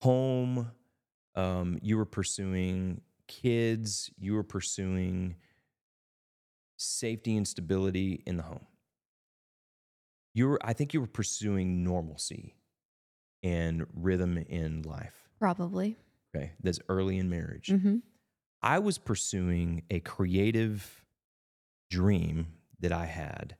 home, 0.00 0.70
um, 1.34 1.78
you 1.82 1.96
were 1.96 2.04
pursuing 2.04 3.00
kids, 3.26 4.10
you 4.18 4.34
were 4.34 4.42
pursuing 4.42 5.36
safety 6.76 7.36
and 7.36 7.46
stability 7.46 8.22
in 8.26 8.36
the 8.36 8.42
home. 8.42 8.66
You 10.34 10.48
were, 10.48 10.58
I 10.64 10.72
think 10.72 10.92
you 10.94 11.00
were 11.00 11.06
pursuing 11.06 11.84
normalcy 11.84 12.56
and 13.42 13.86
rhythm 13.94 14.38
in 14.38 14.82
life. 14.82 15.28
Probably. 15.38 15.96
Okay. 16.34 16.52
That's 16.62 16.80
early 16.88 17.18
in 17.18 17.28
marriage. 17.30 17.68
hmm 17.70 17.98
I 18.62 18.78
was 18.78 18.96
pursuing 18.96 19.82
a 19.90 20.00
creative 20.00 21.04
dream 21.90 22.46
that 22.80 22.92
I 22.92 23.04
had. 23.04 23.56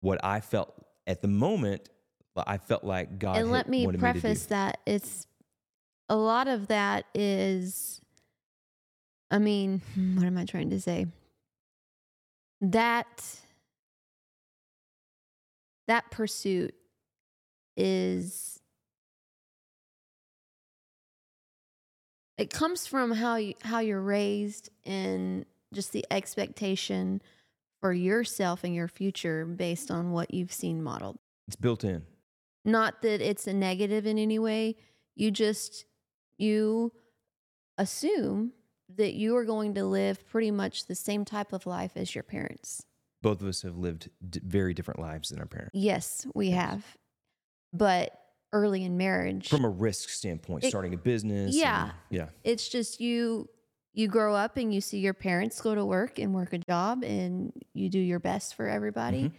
What 0.00 0.22
I 0.22 0.40
felt 0.40 0.84
at 1.06 1.22
the 1.22 1.28
moment, 1.28 1.88
I 2.36 2.58
felt 2.58 2.84
like 2.84 3.18
God 3.18 3.38
and 3.38 3.50
let 3.50 3.68
me 3.68 3.86
preface 3.96 4.44
me 4.44 4.46
that 4.50 4.80
it's 4.86 5.26
a 6.08 6.16
lot 6.16 6.46
of 6.48 6.68
that 6.68 7.04
is 7.14 8.00
i 9.30 9.38
mean 9.38 9.82
what 10.14 10.24
am 10.24 10.38
i 10.38 10.44
trying 10.44 10.70
to 10.70 10.80
say 10.80 11.06
that 12.60 13.40
that 15.86 16.10
pursuit 16.10 16.74
is 17.76 18.60
it 22.36 22.50
comes 22.50 22.86
from 22.86 23.12
how 23.12 23.36
you 23.36 23.54
how 23.62 23.78
you're 23.80 24.00
raised 24.00 24.70
and 24.84 25.46
just 25.72 25.92
the 25.92 26.04
expectation 26.10 27.22
for 27.80 27.92
yourself 27.92 28.64
and 28.64 28.74
your 28.74 28.88
future 28.88 29.44
based 29.44 29.90
on 29.90 30.10
what 30.10 30.34
you've 30.34 30.52
seen 30.52 30.82
modeled. 30.82 31.18
It's 31.46 31.56
built 31.56 31.84
in. 31.84 32.02
not 32.64 33.02
that 33.02 33.20
it's 33.20 33.46
a 33.46 33.52
negative 33.52 34.06
in 34.06 34.18
any 34.18 34.38
way 34.38 34.76
you 35.14 35.30
just 35.30 35.84
you 36.36 36.92
assume 37.78 38.52
that 38.96 39.14
you 39.14 39.36
are 39.36 39.44
going 39.44 39.74
to 39.74 39.84
live 39.84 40.26
pretty 40.28 40.50
much 40.50 40.86
the 40.86 40.94
same 40.94 41.24
type 41.24 41.52
of 41.52 41.66
life 41.66 41.92
as 41.96 42.14
your 42.14 42.24
parents 42.24 42.82
Both 43.22 43.40
of 43.42 43.48
us 43.48 43.62
have 43.62 43.76
lived 43.76 44.10
d- 44.28 44.40
very 44.44 44.74
different 44.74 45.00
lives 45.00 45.28
than 45.30 45.38
our 45.38 45.46
parents. 45.46 45.72
yes 45.74 46.26
we 46.34 46.48
Yes. 46.48 46.56
have 46.70 46.96
but 47.72 48.18
early 48.52 48.82
in 48.84 48.96
marriage 48.96 49.48
From 49.50 49.64
a 49.64 49.68
risk 49.68 50.08
standpoint, 50.08 50.64
It- 50.64 50.68
starting 50.70 50.94
a 50.94 50.96
business. 50.96 51.54
yeah. 51.54 51.84
and- 51.84 51.92
yeah. 52.10 52.28
it's 52.44 52.68
just 52.68 53.00
you 53.00 53.48
you 53.94 54.06
grow 54.06 54.34
up 54.34 54.56
and 54.56 54.72
you 54.72 54.80
see 54.80 54.98
your 55.00 55.14
parents 55.14 55.60
go 55.60 55.74
to 55.74 55.84
work 55.84 56.18
and 56.20 56.32
work 56.32 56.52
a 56.52 56.58
job 56.58 57.02
and 57.02 57.52
you 57.74 57.88
do 57.88 57.98
your 57.98 58.20
best 58.20 58.54
for 58.54 58.68
everybody 58.68 59.24
Mhm. 59.24 59.32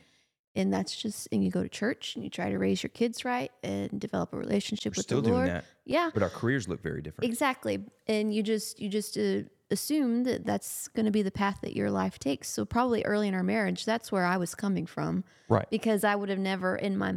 And 0.56 0.74
that's 0.74 0.96
just 0.96 1.28
and 1.32 1.44
you 1.44 1.52
go 1.52 1.64
to 1.64 1.70
church 1.70 2.16
and 2.16 2.24
you 2.24 2.30
try 2.30 2.50
to 2.50 2.58
raise 2.58 2.82
your 2.84 2.90
kids 2.90 3.24
right 3.24 3.52
and 3.64 4.00
develop 4.00 4.34
a 4.34 4.38
relationship 4.38 4.94
We're 4.94 5.00
with 5.00 5.06
still 5.06 5.22
the 5.22 5.28
doing 5.30 5.36
lord 5.38 5.50
that, 5.50 5.66
yeah 5.86 6.10
but 6.14 6.24
our 6.24 6.30
careers 6.30 6.68
look 6.68 6.82
very 6.82 7.02
different. 7.02 7.30
Exactly. 7.30 7.80
And 8.08 8.34
you 8.34 8.42
just 8.44 8.80
you 8.80 8.90
just 8.90 9.18
uh, 9.18 9.42
assume 9.72 10.24
that 10.24 10.46
that's 10.46 10.88
going 10.90 11.06
to 11.06 11.12
be 11.12 11.22
the 11.22 11.32
path 11.32 11.60
that 11.62 11.76
your 11.76 11.92
life 11.92 12.18
takes. 12.18 12.50
So 12.50 12.66
probably 12.66 13.04
early 13.06 13.28
in 13.28 13.36
our 13.36 13.44
marriage, 13.44 13.86
that's 13.86 14.12
where 14.12 14.26
I 14.26 14.38
was 14.38 14.56
coming 14.56 14.86
from 14.88 15.24
Right. 15.48 15.70
because 15.70 16.04
I 16.04 16.16
would 16.16 16.30
have 16.30 16.40
never 16.40 16.76
in 16.76 16.98
my 16.98 17.16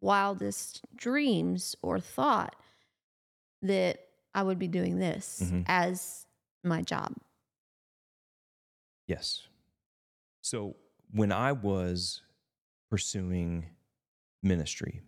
wildest 0.00 0.80
dreams 0.96 1.76
or 1.82 2.00
thought 2.00 2.56
that 3.62 4.00
I 4.34 4.42
would 4.42 4.58
be 4.58 4.68
doing 4.68 4.98
this 4.98 5.40
Mhm. 5.44 5.64
as 5.68 6.26
my 6.64 6.82
job. 6.82 7.14
Yes. 9.06 9.42
So 10.40 10.76
when 11.12 11.32
I 11.32 11.52
was 11.52 12.22
pursuing 12.90 13.66
ministry, 14.42 15.02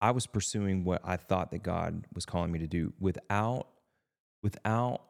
I 0.00 0.10
was 0.10 0.26
pursuing 0.26 0.84
what 0.84 1.00
I 1.04 1.16
thought 1.16 1.50
that 1.52 1.62
God 1.62 2.06
was 2.14 2.26
calling 2.26 2.52
me 2.52 2.58
to 2.58 2.66
do 2.66 2.92
without 2.98 3.68
without 4.42 5.02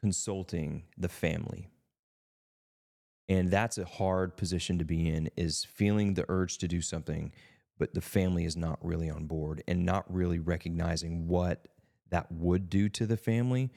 consulting 0.00 0.84
the 0.96 1.08
family. 1.08 1.68
And 3.28 3.50
that's 3.50 3.76
a 3.76 3.84
hard 3.84 4.36
position 4.36 4.78
to 4.78 4.84
be 4.84 5.08
in 5.08 5.28
is 5.36 5.64
feeling 5.64 6.14
the 6.14 6.24
urge 6.28 6.58
to 6.58 6.68
do 6.68 6.80
something 6.80 7.32
but 7.78 7.94
the 7.94 8.00
family 8.00 8.44
is 8.44 8.56
not 8.56 8.78
really 8.82 9.10
on 9.10 9.26
board 9.26 9.62
and 9.68 9.84
not 9.84 10.12
really 10.12 10.38
recognizing 10.38 11.28
what 11.28 11.68
that 12.10 12.30
would 12.32 12.70
do 12.70 12.88
to 12.88 13.06
the 13.06 13.16
family 13.16 13.70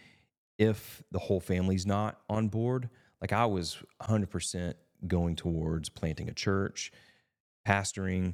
if 0.57 1.03
the 1.12 1.20
whole 1.20 1.39
family's 1.39 1.86
not 1.86 2.22
on 2.30 2.47
board. 2.47 2.89
Like 3.22 3.34
I 3.34 3.45
was 3.45 3.78
100% 4.01 4.74
going 5.07 5.36
towards 5.36 5.89
planting 5.89 6.30
a 6.30 6.34
church, 6.34 6.91
pastoring, 7.68 8.34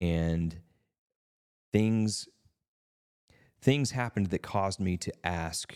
and 0.00 0.56
things 1.72 2.28
things 3.60 3.92
happened 3.92 4.26
that 4.26 4.42
caused 4.42 4.78
me 4.78 4.96
to 4.98 5.12
ask 5.24 5.74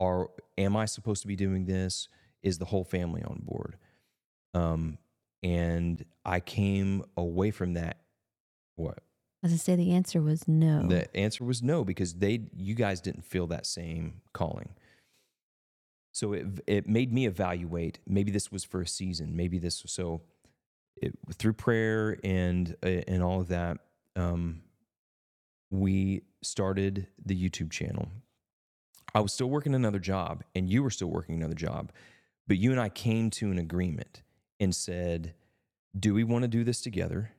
are 0.00 0.28
am 0.58 0.76
I 0.76 0.86
supposed 0.86 1.22
to 1.22 1.28
be 1.28 1.36
doing 1.36 1.66
this? 1.66 2.08
Is 2.42 2.58
the 2.58 2.64
whole 2.66 2.84
family 2.84 3.22
on 3.22 3.40
board? 3.42 3.76
Um, 4.54 4.98
and 5.42 6.04
I 6.24 6.40
came 6.40 7.04
away 7.16 7.50
from 7.50 7.74
that. 7.74 7.98
What 8.76 8.98
As 9.42 9.52
I 9.52 9.56
say, 9.56 9.76
the 9.76 9.92
answer 9.92 10.20
was 10.20 10.46
no. 10.48 10.86
the 10.86 11.14
answer 11.16 11.44
was 11.44 11.62
no 11.62 11.84
because 11.84 12.14
they 12.14 12.40
you 12.56 12.74
guys 12.74 13.00
didn't 13.00 13.24
feel 13.24 13.46
that 13.48 13.66
same 13.66 14.20
calling. 14.32 14.70
So 16.12 16.32
it 16.32 16.46
it 16.66 16.88
made 16.88 17.12
me 17.12 17.26
evaluate. 17.26 17.98
Maybe 18.06 18.30
this 18.30 18.50
was 18.50 18.64
for 18.64 18.80
a 18.80 18.86
season. 18.86 19.36
Maybe 19.36 19.58
this 19.58 19.82
so 19.86 20.22
it, 20.96 21.16
through 21.34 21.54
prayer 21.54 22.18
and 22.24 22.76
uh, 22.82 23.02
and 23.08 23.22
all 23.22 23.40
of 23.40 23.48
that. 23.48 23.78
Um, 24.14 24.62
we 25.70 26.22
started 26.42 27.06
the 27.24 27.36
YouTube 27.36 27.70
channel. 27.70 28.08
I 29.14 29.20
was 29.20 29.32
still 29.32 29.48
working 29.48 29.74
another 29.74 29.98
job, 29.98 30.44
and 30.54 30.68
you 30.68 30.82
were 30.82 30.90
still 30.90 31.08
working 31.08 31.34
another 31.34 31.54
job, 31.54 31.92
but 32.46 32.58
you 32.58 32.70
and 32.70 32.80
I 32.80 32.88
came 32.88 33.30
to 33.30 33.50
an 33.50 33.58
agreement 33.58 34.22
and 34.60 34.74
said, 34.74 35.34
"Do 35.98 36.14
we 36.14 36.24
want 36.24 36.42
to 36.42 36.48
do 36.48 36.64
this 36.64 36.80
together?" 36.80 37.32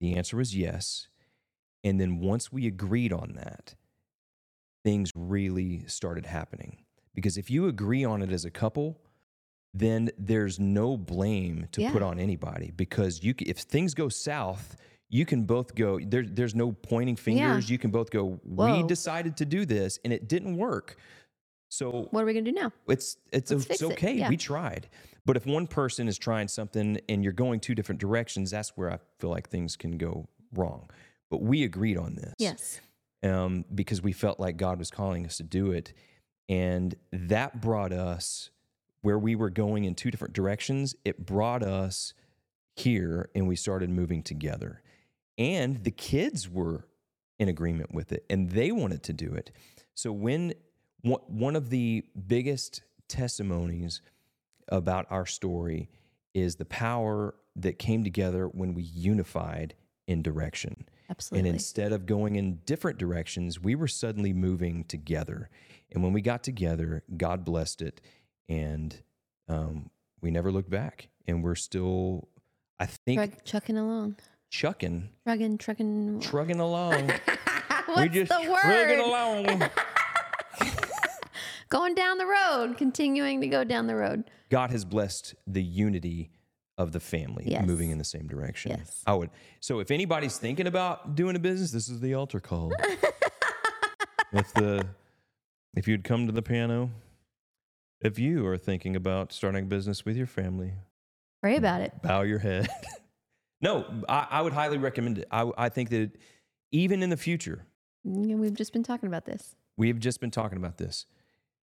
The 0.00 0.14
answer 0.14 0.36
was 0.36 0.56
yes. 0.56 1.08
And 1.82 2.00
then 2.00 2.18
once 2.18 2.52
we 2.52 2.66
agreed 2.66 3.12
on 3.12 3.34
that, 3.36 3.74
things 4.82 5.10
really 5.14 5.84
started 5.86 6.26
happening. 6.26 6.78
Because 7.14 7.38
if 7.38 7.50
you 7.50 7.68
agree 7.68 8.04
on 8.04 8.22
it 8.22 8.32
as 8.32 8.44
a 8.44 8.50
couple, 8.50 9.00
then 9.74 10.10
there's 10.16 10.58
no 10.60 10.96
blame 10.96 11.66
to 11.72 11.82
Yeah. 11.82 11.92
put 11.92 12.02
on 12.02 12.18
anybody. 12.18 12.72
Because 12.76 13.22
you, 13.22 13.34
if 13.40 13.58
things 13.58 13.92
go 13.92 14.08
south, 14.08 14.76
you 15.10 15.26
can 15.26 15.44
both 15.44 15.74
go. 15.74 15.98
There, 16.00 16.24
there's 16.24 16.54
no 16.54 16.72
pointing 16.72 17.16
fingers. 17.16 17.68
You 17.68 17.78
can 17.78 17.90
both 17.90 18.10
go. 18.10 18.40
We 18.44 18.82
decided 18.84 19.36
to 19.38 19.44
do 19.44 19.66
this, 19.66 19.98
and 20.04 20.12
it 20.12 20.28
didn't 20.28 20.56
work. 20.56 20.96
So 21.68 22.08
what 22.12 22.22
are 22.22 22.26
we 22.26 22.32
going 22.32 22.44
to 22.44 22.52
do 22.52 22.60
now? 22.60 22.72
it's 22.88 23.16
it's, 23.32 23.50
Let's 23.50 23.50
it's 23.50 23.66
fix 23.66 23.82
it, 23.82 23.92
okay. 23.92 24.14
yeah. 24.14 24.28
We 24.28 24.36
tried. 24.36 24.88
But 25.26 25.36
if 25.36 25.44
one 25.46 25.66
person 25.66 26.06
is 26.06 26.18
trying 26.18 26.48
something 26.48 27.00
and 27.08 27.24
you're 27.24 27.32
going 27.32 27.58
two 27.60 27.74
different 27.74 28.00
directions, 28.00 28.50
that's 28.50 28.76
where 28.76 28.92
I 28.92 28.98
feel 29.18 29.30
like 29.30 29.48
things 29.48 29.74
can 29.74 29.98
go 29.98 30.28
wrong. 30.54 30.88
But 31.30 31.42
we 31.42 31.64
agreed 31.64 31.96
on 31.96 32.14
this. 32.14 32.34
Yes. 32.38 32.80
Um, 33.24 33.64
because 33.74 34.02
we 34.02 34.12
felt 34.12 34.38
like 34.38 34.56
God 34.56 34.78
was 34.78 34.90
calling 34.90 35.24
us 35.24 35.38
to 35.38 35.42
do 35.42 35.72
it. 35.72 35.94
And 36.48 36.94
that 37.10 37.60
brought 37.62 37.92
us 37.92 38.50
where 39.04 39.18
we 39.18 39.34
were 39.34 39.50
going 39.50 39.84
in 39.84 39.94
two 39.94 40.10
different 40.10 40.32
directions. 40.32 40.96
It 41.04 41.26
brought 41.26 41.62
us 41.62 42.14
here 42.74 43.28
and 43.34 43.46
we 43.46 43.54
started 43.54 43.90
moving 43.90 44.22
together. 44.22 44.80
And 45.36 45.84
the 45.84 45.90
kids 45.90 46.48
were 46.48 46.86
in 47.38 47.50
agreement 47.50 47.94
with 47.94 48.12
it 48.12 48.24
and 48.30 48.50
they 48.50 48.72
wanted 48.72 49.02
to 49.02 49.12
do 49.12 49.34
it. 49.34 49.50
So 49.92 50.10
when 50.10 50.54
one 51.02 51.20
one 51.26 51.54
of 51.54 51.68
the 51.68 52.02
biggest 52.26 52.82
testimonies 53.06 54.00
about 54.68 55.06
our 55.10 55.26
story 55.26 55.90
is 56.32 56.56
the 56.56 56.64
power 56.64 57.34
that 57.56 57.78
came 57.78 58.04
together 58.04 58.46
when 58.46 58.72
we 58.72 58.84
unified 58.84 59.74
in 60.06 60.22
direction. 60.22 60.88
Absolutely. 61.10 61.46
And 61.50 61.54
instead 61.54 61.92
of 61.92 62.06
going 62.06 62.36
in 62.36 62.60
different 62.64 62.96
directions, 62.96 63.60
we 63.60 63.74
were 63.74 63.86
suddenly 63.86 64.32
moving 64.32 64.84
together. 64.84 65.50
And 65.92 66.02
when 66.02 66.14
we 66.14 66.22
got 66.22 66.42
together, 66.42 67.04
God 67.18 67.44
blessed 67.44 67.82
it. 67.82 68.00
And 68.48 68.96
um, 69.48 69.90
we 70.20 70.30
never 70.30 70.50
looked 70.52 70.70
back. 70.70 71.08
And 71.26 71.42
we're 71.42 71.54
still, 71.54 72.28
I 72.78 72.86
think, 72.86 73.18
Trug, 73.20 73.44
chucking 73.44 73.78
along. 73.78 74.16
chucking, 74.50 75.08
Trugging, 75.26 75.58
trugging. 75.58 76.20
trugging 76.20 76.60
along. 76.60 77.08
What's 77.86 78.00
we 78.00 78.08
just 78.08 78.30
the 78.30 78.44
trugging 78.62 78.98
word? 78.98 79.48
along. 79.48 79.70
Going 81.70 81.94
down 81.94 82.18
the 82.18 82.26
road, 82.26 82.76
continuing 82.76 83.40
to 83.40 83.48
go 83.48 83.64
down 83.64 83.86
the 83.86 83.96
road. 83.96 84.24
God 84.50 84.70
has 84.70 84.84
blessed 84.84 85.34
the 85.46 85.62
unity 85.62 86.30
of 86.78 86.92
the 86.92 87.00
family 87.00 87.44
Yes. 87.46 87.66
moving 87.66 87.90
in 87.90 87.98
the 87.98 88.04
same 88.04 88.26
direction. 88.28 88.72
Yes. 88.72 89.02
I 89.06 89.14
would. 89.14 89.30
So 89.60 89.80
if 89.80 89.90
anybody's 89.90 90.36
thinking 90.38 90.66
about 90.66 91.14
doing 91.16 91.34
a 91.36 91.38
business, 91.38 91.70
this 91.72 91.88
is 91.88 92.00
the 92.00 92.14
altar 92.14 92.38
call. 92.38 92.72
if 94.32 94.52
the 94.54 94.86
if 95.76 95.88
you'd 95.88 96.04
come 96.04 96.26
to 96.26 96.32
the 96.32 96.42
piano, 96.42 96.90
if 98.04 98.18
you 98.18 98.46
are 98.46 98.56
thinking 98.58 98.94
about 98.96 99.32
starting 99.32 99.64
a 99.64 99.66
business 99.66 100.04
with 100.04 100.16
your 100.16 100.26
family, 100.26 100.74
Pray 101.42 101.56
about 101.56 101.80
it. 101.80 101.92
bow 102.02 102.22
your 102.22 102.38
head. 102.38 102.68
no, 103.60 103.84
I, 104.08 104.26
I 104.30 104.42
would 104.42 104.52
highly 104.52 104.78
recommend 104.78 105.18
it. 105.18 105.28
I, 105.30 105.50
I 105.58 105.68
think 105.68 105.90
that 105.90 106.12
even 106.72 107.02
in 107.02 107.10
the 107.10 107.16
future, 107.16 107.66
mm, 108.06 108.28
Yeah, 108.30 108.36
We've 108.36 108.54
just 108.54 108.72
been 108.72 108.82
talking 108.82 109.08
about 109.08 109.24
this. 109.26 109.54
we 109.76 109.88
have 109.88 109.98
just 109.98 110.20
been 110.20 110.30
talking 110.30 110.58
about 110.58 110.78
this. 110.78 111.06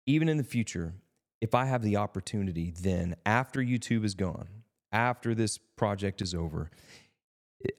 Even 0.07 0.29
in 0.29 0.37
the 0.37 0.45
future, 0.45 0.95
if 1.41 1.55
I 1.55 1.65
have 1.67 1.83
the 1.83 1.97
opportunity, 1.97 2.71
then 2.71 3.17
after 3.27 3.61
YouTube 3.61 4.05
is 4.05 4.15
gone, 4.15 4.49
after 4.93 5.35
this 5.35 5.59
project 5.59 6.23
is 6.23 6.33
over, 6.35 6.71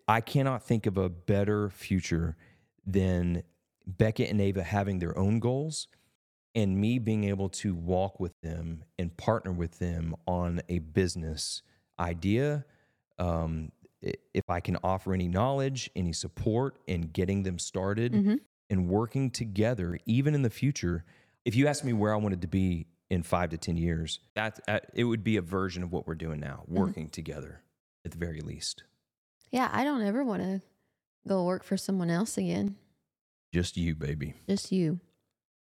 I 0.08 0.20
cannot 0.22 0.64
think 0.64 0.86
of 0.86 0.98
a 0.98 1.08
better 1.10 1.70
future 1.70 2.36
than 2.86 3.44
Beckett 3.86 4.30
and 4.30 4.42
Ava 4.42 4.64
having 4.64 5.00
their 5.00 5.18
own 5.18 5.40
goals 5.40 5.88
and 6.58 6.76
me 6.78 6.98
being 7.00 7.24
able 7.24 7.48
to 7.50 7.74
walk 7.76 8.20
with 8.20 8.34
them 8.42 8.84
and 8.98 9.16
partner 9.16 9.52
with 9.54 9.78
them 9.80 10.16
on 10.28 10.60
a 10.68 10.80
business 10.80 11.62
idea 12.00 12.66
um, 13.20 13.72
if 14.02 14.44
I 14.50 14.60
can 14.60 14.78
offer 14.84 15.14
any 15.14 15.28
knowledge, 15.28 15.90
any 15.96 16.14
support 16.14 16.80
in 16.88 17.02
getting 17.02 17.44
them 17.44 17.58
started 17.60 18.12
Mhm. 18.14 18.40
and 18.70 18.88
working 18.90 19.32
together, 19.32 19.98
even 20.06 20.36
in 20.36 20.42
the 20.44 20.50
future. 20.50 21.04
If 21.46 21.56
you 21.56 21.68
ask 21.68 21.84
me 21.84 21.94
where 21.94 22.14
I 22.14 22.18
wanted 22.18 22.42
to 22.42 22.48
be 22.48 22.88
in 23.10 23.24
five 23.24 23.50
to 23.52 23.58
10 23.58 23.78
years, 23.78 24.20
that, 24.36 24.60
uh, 24.68 24.80
it 24.94 25.06
would 25.06 25.24
be 25.24 25.38
a 25.38 25.42
version 25.42 25.82
of 25.84 25.92
what 25.92 26.06
we're 26.08 26.16
doing 26.16 26.40
now, 26.40 26.64
working 26.68 27.10
together 27.10 27.62
at 28.06 28.12
the 28.12 28.18
very 28.18 28.42
least. 28.42 28.84
Yeah, 29.52 29.70
I 29.72 29.84
don't 29.84 30.02
ever 30.02 30.24
want 30.24 30.44
to 30.44 30.62
go 31.28 31.46
work 31.46 31.64
for 31.64 31.78
someone 31.78 32.10
else 32.10 32.38
again. 32.38 32.78
Just 33.54 33.78
you, 33.78 33.96
baby. 33.96 34.34
Just 34.48 34.72
you. 34.72 35.00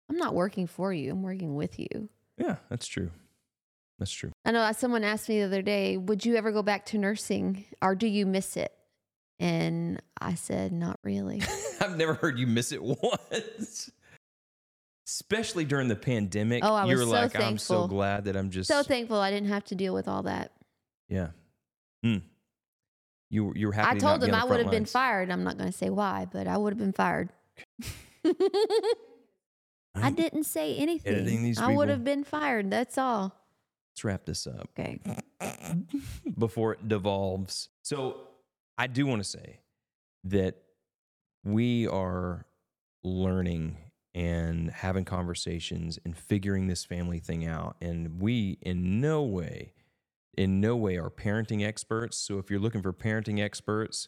I'm 0.09 0.17
not 0.17 0.33
working 0.33 0.67
for 0.67 0.93
you. 0.93 1.11
I'm 1.11 1.23
working 1.23 1.55
with 1.55 1.79
you. 1.79 2.09
Yeah, 2.37 2.57
that's 2.69 2.87
true. 2.87 3.11
That's 3.99 4.11
true. 4.11 4.31
I 4.43 4.51
know 4.51 4.61
uh, 4.61 4.73
someone 4.73 5.03
asked 5.03 5.29
me 5.29 5.39
the 5.39 5.45
other 5.45 5.61
day, 5.61 5.97
would 5.97 6.25
you 6.25 6.35
ever 6.35 6.51
go 6.51 6.61
back 6.63 6.85
to 6.87 6.97
nursing 6.97 7.65
or 7.81 7.95
do 7.95 8.07
you 8.07 8.25
miss 8.25 8.57
it? 8.57 8.73
And 9.39 10.01
I 10.19 10.35
said, 10.35 10.71
not 10.71 10.99
really. 11.03 11.41
I've 11.81 11.97
never 11.97 12.13
heard 12.13 12.37
you 12.37 12.47
miss 12.47 12.71
it 12.71 12.81
once. 12.83 13.91
Especially 15.07 15.65
during 15.65 15.87
the 15.87 15.95
pandemic. 15.95 16.63
Oh, 16.63 16.73
I 16.73 16.85
was 16.85 16.91
you 16.91 16.97
were 16.97 17.03
so 17.03 17.09
like, 17.09 17.39
I'm 17.39 17.57
so 17.57 17.87
glad 17.87 18.25
that 18.25 18.35
I'm 18.35 18.49
just 18.49 18.67
so 18.67 18.83
thankful 18.83 19.17
I 19.17 19.31
didn't 19.31 19.49
have 19.49 19.65
to 19.65 19.75
deal 19.75 19.93
with 19.93 20.07
all 20.07 20.23
that. 20.23 20.51
Yeah. 21.09 21.29
Hmm. 22.03 22.17
You 23.29 23.51
you 23.55 23.67
were 23.67 23.73
happy. 23.73 23.97
I 23.97 23.99
told 23.99 24.21
them 24.21 24.33
I 24.33 24.45
would 24.45 24.59
have 24.59 24.71
been 24.71 24.85
fired. 24.85 25.29
I'm 25.31 25.43
not 25.43 25.57
going 25.57 25.71
to 25.71 25.77
say 25.77 25.89
why, 25.89 26.27
but 26.31 26.47
I 26.47 26.57
would 26.57 26.71
have 26.71 26.79
been 26.79 26.93
fired. 26.93 27.29
I 29.95 30.11
didn't 30.11 30.45
say 30.45 30.75
anything. 30.75 31.13
editing 31.13 31.43
these 31.43 31.59
I 31.59 31.67
would 31.67 31.83
people. 31.85 31.87
have 31.87 32.03
been 32.03 32.23
fired. 32.23 32.71
That's 32.71 32.97
all. 32.97 33.35
Let's 33.91 34.03
wrap 34.03 34.25
this 34.25 34.47
up. 34.47 34.69
Okay. 34.77 34.99
before 36.37 36.73
it 36.73 36.87
devolves. 36.87 37.69
So 37.83 38.17
I 38.77 38.87
do 38.87 39.05
want 39.05 39.21
to 39.23 39.29
say 39.29 39.59
that 40.25 40.55
we 41.43 41.87
are 41.87 42.45
learning 43.03 43.77
and 44.15 44.71
having 44.71 45.05
conversations 45.05 45.99
and 46.05 46.17
figuring 46.17 46.67
this 46.67 46.85
family 46.85 47.19
thing 47.19 47.45
out. 47.45 47.75
And 47.81 48.19
we, 48.19 48.57
in 48.61 49.01
no 49.01 49.23
way, 49.23 49.73
in 50.37 50.59
no 50.61 50.75
way 50.75 50.97
are 50.97 51.09
parenting 51.09 51.65
experts. 51.65 52.17
So 52.17 52.39
if 52.39 52.49
you're 52.49 52.59
looking 52.59 52.81
for 52.81 52.93
parenting 52.93 53.39
experts, 53.43 54.07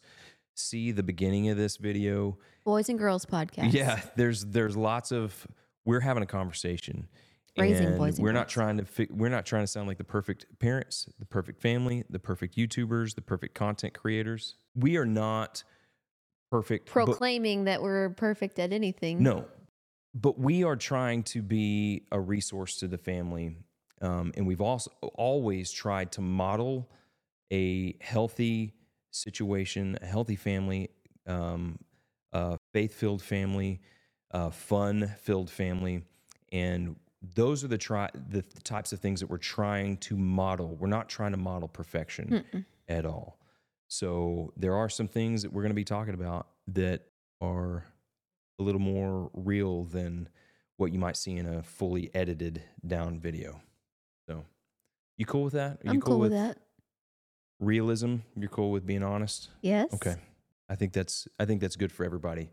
see 0.55 0.91
the 0.91 1.03
beginning 1.03 1.49
of 1.49 1.57
this 1.57 1.77
video. 1.77 2.37
Boys 2.63 2.89
and 2.89 2.97
Girls 2.97 3.25
podcast. 3.25 3.73
Yeah, 3.73 3.99
there's 4.15 4.45
there's 4.45 4.75
lots 4.77 5.11
of 5.11 5.45
we're 5.85 5.99
having 6.01 6.23
a 6.23 6.27
conversation. 6.27 7.07
Raising 7.57 7.85
and 7.87 7.97
boys 7.97 8.17
and 8.17 8.23
we're 8.25 8.33
not 8.33 8.49
trying 8.49 8.77
to 8.79 8.85
fi- 8.85 9.07
we're 9.09 9.29
not 9.29 9.45
trying 9.45 9.63
to 9.63 9.67
sound 9.67 9.87
like 9.87 9.97
the 9.97 10.03
perfect 10.03 10.45
parents, 10.59 11.07
the 11.19 11.25
perfect 11.25 11.61
family, 11.61 12.03
the 12.09 12.19
perfect 12.19 12.57
YouTubers, 12.57 13.15
the 13.15 13.21
perfect 13.21 13.55
content 13.55 13.93
creators. 13.93 14.55
We 14.75 14.97
are 14.97 15.05
not 15.05 15.63
perfect. 16.51 16.87
but- 16.93 17.05
Proclaiming 17.05 17.63
that 17.65 17.81
we're 17.81 18.09
perfect 18.09 18.59
at 18.59 18.73
anything. 18.73 19.23
no, 19.23 19.45
but 20.13 20.37
we 20.37 20.65
are 20.65 20.75
trying 20.75 21.23
to 21.23 21.41
be 21.41 22.03
a 22.11 22.19
resource 22.19 22.75
to 22.79 22.89
the 22.89 22.97
family, 22.97 23.55
um, 24.01 24.33
and 24.35 24.45
we've 24.45 24.59
also 24.61 24.91
always 25.13 25.71
tried 25.71 26.11
to 26.13 26.21
model 26.21 26.89
a 27.53 27.95
healthy 28.01 28.73
situation, 29.11 29.97
a 30.01 30.05
healthy 30.05 30.35
family, 30.35 30.89
um, 31.25 31.79
a 32.33 32.57
faith-filled 32.73 33.21
family, 33.21 33.79
a 34.35 34.51
fun-filled 34.51 35.49
family, 35.49 36.03
and 36.51 36.97
those 37.35 37.63
are 37.63 37.69
the 37.69 37.77
try 37.77 38.09
the 38.29 38.41
types 38.63 38.91
of 38.91 38.99
things 38.99 39.21
that 39.21 39.29
we're 39.29 39.37
trying 39.37 39.95
to 39.97 40.17
model. 40.17 40.75
We're 40.75 40.87
not 40.89 41.07
trying 41.07 41.31
to 41.31 41.37
model 41.37 41.69
perfection 41.69 42.43
Mm-mm. 42.53 42.65
at 42.89 43.05
all. 43.05 43.39
So 43.87 44.51
there 44.57 44.75
are 44.75 44.89
some 44.89 45.07
things 45.07 45.41
that 45.43 45.53
we're 45.53 45.61
going 45.61 45.71
to 45.71 45.73
be 45.75 45.85
talking 45.85 46.13
about 46.13 46.47
that 46.67 47.03
are 47.39 47.85
a 48.59 48.63
little 48.63 48.81
more 48.81 49.31
real 49.33 49.85
than 49.85 50.27
what 50.75 50.91
you 50.91 50.99
might 50.99 51.15
see 51.15 51.37
in 51.37 51.45
a 51.45 51.63
fully 51.63 52.11
edited 52.13 52.61
down 52.85 53.21
video. 53.21 53.61
So, 54.27 54.43
you 55.17 55.25
cool 55.25 55.45
with 55.45 55.53
that? 55.53 55.77
Are 55.85 55.89
I'm 55.89 55.95
you 55.95 56.01
cool 56.01 56.19
with 56.19 56.31
that. 56.33 56.57
realism? 57.61 58.17
You're 58.35 58.49
cool 58.49 58.71
with 58.71 58.85
being 58.85 59.03
honest? 59.03 59.49
Yes. 59.61 59.93
Okay. 59.93 60.15
I 60.67 60.75
think 60.75 60.91
that's 60.91 61.27
I 61.39 61.45
think 61.45 61.61
that's 61.61 61.77
good 61.77 61.91
for 61.91 62.03
everybody 62.03 62.49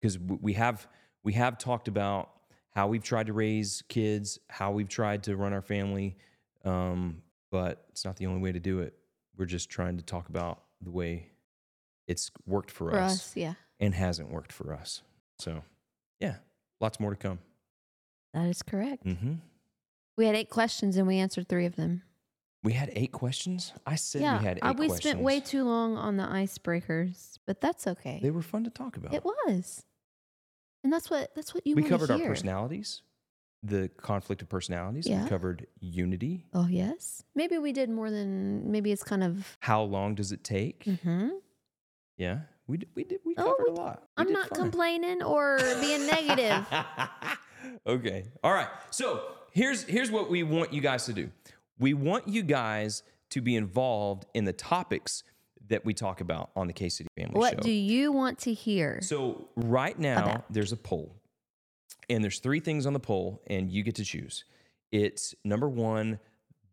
because 0.00 0.18
we 0.18 0.52
have 0.52 0.86
we 1.26 1.32
have 1.32 1.58
talked 1.58 1.88
about 1.88 2.30
how 2.70 2.86
we've 2.86 3.02
tried 3.02 3.26
to 3.26 3.32
raise 3.32 3.82
kids, 3.88 4.38
how 4.48 4.70
we've 4.70 4.88
tried 4.88 5.24
to 5.24 5.36
run 5.36 5.52
our 5.52 5.60
family, 5.60 6.16
um, 6.64 7.20
but 7.50 7.84
it's 7.88 8.04
not 8.04 8.14
the 8.14 8.26
only 8.26 8.40
way 8.40 8.52
to 8.52 8.60
do 8.60 8.78
it. 8.78 8.94
We're 9.36 9.46
just 9.46 9.68
trying 9.68 9.96
to 9.96 10.04
talk 10.04 10.28
about 10.28 10.62
the 10.80 10.92
way 10.92 11.30
it's 12.06 12.30
worked 12.46 12.70
for, 12.70 12.92
For 12.92 13.00
us, 13.00 13.12
us, 13.14 13.36
yeah. 13.36 13.54
and 13.80 13.92
hasn't 13.92 14.30
worked 14.30 14.52
for 14.52 14.72
us. 14.72 15.02
So, 15.40 15.64
yeah, 16.20 16.36
lots 16.80 17.00
more 17.00 17.10
to 17.10 17.16
come. 17.16 17.40
That 18.32 18.46
is 18.46 18.62
correct. 18.62 19.04
Mm-hmm. 19.04 19.34
We 20.16 20.26
had 20.26 20.36
eight 20.36 20.48
questions 20.48 20.96
and 20.96 21.08
we 21.08 21.18
answered 21.18 21.48
three 21.48 21.66
of 21.66 21.74
them. 21.74 22.02
We 22.62 22.74
had 22.74 22.92
eight 22.94 23.10
questions. 23.10 23.72
I 23.84 23.96
said 23.96 24.22
yeah. 24.22 24.38
we 24.38 24.44
had 24.44 24.58
eight 24.58 24.62
uh, 24.62 24.74
we 24.78 24.86
questions. 24.86 25.10
spent 25.10 25.24
way 25.24 25.40
too 25.40 25.64
long 25.64 25.96
on 25.96 26.18
the 26.18 26.24
icebreakers, 26.24 27.38
but 27.46 27.60
that's 27.60 27.88
okay. 27.88 28.20
They 28.22 28.30
were 28.30 28.42
fun 28.42 28.62
to 28.62 28.70
talk 28.70 28.96
about. 28.96 29.12
It 29.12 29.24
was. 29.24 29.84
And 30.86 30.92
that's 30.92 31.10
what 31.10 31.34
that's 31.34 31.52
what 31.52 31.66
you 31.66 31.74
we 31.74 31.82
covered 31.82 32.12
our 32.12 32.18
personalities, 32.20 33.02
the 33.60 33.88
conflict 33.96 34.40
of 34.40 34.48
personalities. 34.48 35.08
Yeah. 35.08 35.24
We 35.24 35.28
covered 35.28 35.66
unity. 35.80 36.46
Oh 36.54 36.68
yes. 36.68 37.24
Maybe 37.34 37.58
we 37.58 37.72
did 37.72 37.90
more 37.90 38.08
than 38.08 38.70
maybe 38.70 38.92
it's 38.92 39.02
kind 39.02 39.24
of 39.24 39.56
How 39.58 39.82
long 39.82 40.14
does 40.14 40.30
it 40.30 40.44
take? 40.44 40.84
Mm-hmm. 40.84 41.30
Yeah, 42.18 42.38
we 42.68 42.76
did, 42.76 42.88
we 42.94 43.02
did 43.02 43.18
we 43.26 43.34
Oh, 43.36 43.42
covered 43.56 43.64
we 43.64 43.70
a 43.72 43.74
lot. 43.74 44.04
We 44.16 44.22
I'm 44.26 44.32
not 44.32 44.48
fine. 44.50 44.60
complaining 44.60 45.24
or 45.24 45.58
being 45.80 46.06
negative. 46.06 46.64
okay. 47.88 48.26
All 48.44 48.52
right. 48.52 48.68
So 48.90 49.22
here's 49.50 49.82
here's 49.82 50.12
what 50.12 50.30
we 50.30 50.44
want 50.44 50.72
you 50.72 50.80
guys 50.80 51.04
to 51.06 51.12
do. 51.12 51.30
We 51.80 51.94
want 51.94 52.28
you 52.28 52.44
guys 52.44 53.02
to 53.30 53.40
be 53.40 53.56
involved 53.56 54.24
in 54.34 54.44
the 54.44 54.52
topics 54.52 55.24
that 55.68 55.84
we 55.84 55.94
talk 55.94 56.20
about 56.20 56.50
on 56.56 56.66
the 56.66 56.72
K 56.72 56.88
City 56.88 57.08
Family 57.16 57.38
What 57.38 57.50
Show. 57.50 57.56
What 57.56 57.64
do 57.64 57.70
you 57.70 58.12
want 58.12 58.38
to 58.40 58.52
hear? 58.52 59.00
So 59.02 59.48
right 59.56 59.98
now 59.98 60.22
About. 60.22 60.52
there's 60.52 60.72
a 60.72 60.76
poll, 60.76 61.14
and 62.08 62.22
there's 62.22 62.38
three 62.38 62.60
things 62.60 62.86
on 62.86 62.92
the 62.92 63.00
poll, 63.00 63.42
and 63.48 63.70
you 63.70 63.82
get 63.82 63.94
to 63.96 64.04
choose. 64.04 64.44
It's 64.92 65.34
number 65.44 65.68
one, 65.68 66.18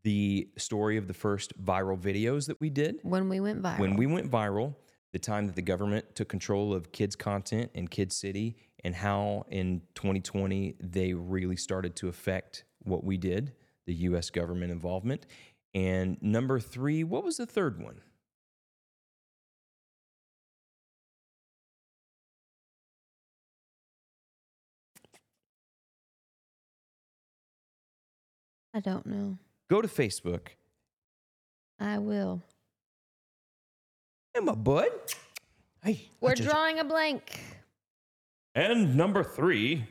the 0.04 0.50
story 0.58 0.98
of 0.98 1.08
the 1.08 1.14
first 1.14 1.54
viral 1.64 1.98
videos 1.98 2.48
that 2.48 2.60
we 2.60 2.70
did 2.70 3.00
when 3.04 3.30
we 3.30 3.40
went 3.40 3.62
viral. 3.62 3.80
when 3.80 3.96
we 3.96 4.06
went 4.06 4.30
viral. 4.30 4.76
the 5.14 5.20
time 5.20 5.46
that 5.46 5.56
the 5.56 5.62
government 5.62 6.04
took 6.16 6.28
control 6.28 6.74
of 6.74 6.92
kids' 6.92 7.16
content 7.16 7.70
and 7.76 7.90
Kid 7.90 8.12
City, 8.12 8.56
and 8.84 8.96
how 8.96 9.46
in 9.50 9.82
2020 9.96 10.76
they 10.80 11.14
really 11.14 11.56
started 11.56 11.96
to 11.98 12.08
affect 12.08 12.64
what 12.84 13.04
we 13.04 13.16
did, 13.18 13.54
the 13.86 13.94
US 13.94 14.30
government 14.32 14.72
involvement. 14.72 15.26
And 15.74 16.18
number 16.22 16.60
three, 16.60 17.04
what 17.04 17.24
was 17.24 17.38
the 17.38 17.46
third 17.46 17.82
one? 17.82 18.02
I 28.74 28.80
don't 28.80 29.06
know. 29.06 29.38
Go 29.70 29.82
to 29.82 29.88
Facebook. 29.88 30.48
I 31.80 31.98
will. 32.00 32.42
Hey, 34.34 34.40
my 34.42 34.56
bud. 34.56 34.90
Hey, 35.84 36.10
We're 36.22 36.36
drawing 36.36 36.80
a 36.80 36.84
blank. 36.84 37.40
And 38.56 38.96
number 38.96 39.24
three. 39.24 39.86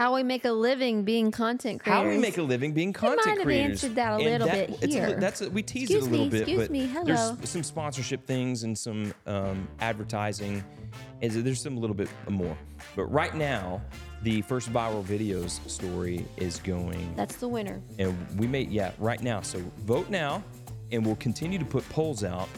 How 0.00 0.14
we 0.14 0.22
make 0.22 0.46
a 0.46 0.50
living 0.50 1.02
being 1.02 1.30
content 1.30 1.82
creators. 1.82 2.04
How 2.04 2.08
we 2.08 2.16
make 2.16 2.38
a 2.38 2.42
living 2.42 2.72
being 2.72 2.94
content 2.94 3.20
creators? 3.20 3.22
We 3.22 3.34
might 3.34 3.36
have 3.36 3.44
creators. 3.44 3.84
answered 3.84 3.94
that 3.96 4.12
a 4.12 4.16
little 4.16 4.48
bit 4.48 4.78
it's 4.80 4.94
here. 4.94 5.20
that's 5.20 5.42
a, 5.42 5.50
we 5.50 5.62
teased 5.62 5.90
Excuse 5.90 6.06
it 6.06 6.08
a 6.08 6.10
little 6.10 6.24
me, 6.24 6.30
bit, 6.30 6.40
excuse 6.40 6.58
but 6.62 6.70
me, 6.70 6.86
hello. 6.86 7.04
there's 7.34 7.50
some 7.50 7.62
sponsorship 7.62 8.26
things 8.26 8.62
and 8.62 8.78
some 8.78 9.12
um, 9.26 9.68
advertising. 9.80 10.64
Is 11.20 11.44
there's 11.44 11.60
some 11.60 11.76
little 11.76 11.94
bit 11.94 12.08
more, 12.30 12.56
but 12.96 13.04
right 13.12 13.34
now 13.34 13.82
the 14.22 14.40
first 14.40 14.72
viral 14.72 15.04
videos 15.04 15.60
story 15.68 16.24
is 16.38 16.60
going, 16.60 17.14
That's 17.14 17.36
the 17.36 17.48
winner. 17.48 17.82
and 17.98 18.16
we 18.38 18.46
made 18.46 18.70
yeah 18.70 18.92
right 18.98 19.22
now. 19.22 19.42
So 19.42 19.62
vote 19.80 20.08
now, 20.08 20.42
and 20.92 21.04
we'll 21.04 21.16
continue 21.16 21.58
to 21.58 21.64
put 21.66 21.86
polls 21.90 22.24
out. 22.24 22.48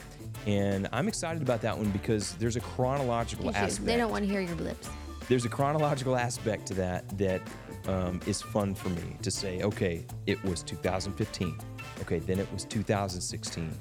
And 0.47 0.89
I'm 0.93 1.09
excited 1.09 1.43
about 1.43 1.61
that 1.63 1.77
one 1.77 1.91
because 1.91 2.35
there's 2.37 2.55
a 2.55 2.61
chronological 2.61 3.51
aspect 3.51 3.85
They 3.85 3.97
don't 3.97 4.13
want 4.13 4.25
to 4.25 4.31
hear 4.31 4.41
your 4.41 4.55
blips. 4.55 4.89
There's 5.29 5.45
a 5.45 5.49
chronological 5.49 6.17
aspect 6.17 6.67
to 6.67 6.75
that 6.75 7.19
that 7.19 7.41
um, 7.87 8.21
is 8.27 8.41
fun 8.41 8.75
for 8.75 8.89
me 8.91 9.17
to 9.23 9.31
say 9.31 9.63
okay 9.63 10.05
it 10.27 10.43
was 10.45 10.63
2015 10.63 11.59
okay 12.01 12.19
then 12.21 12.39
it 12.39 12.51
was 12.53 12.65
2016 12.65 13.73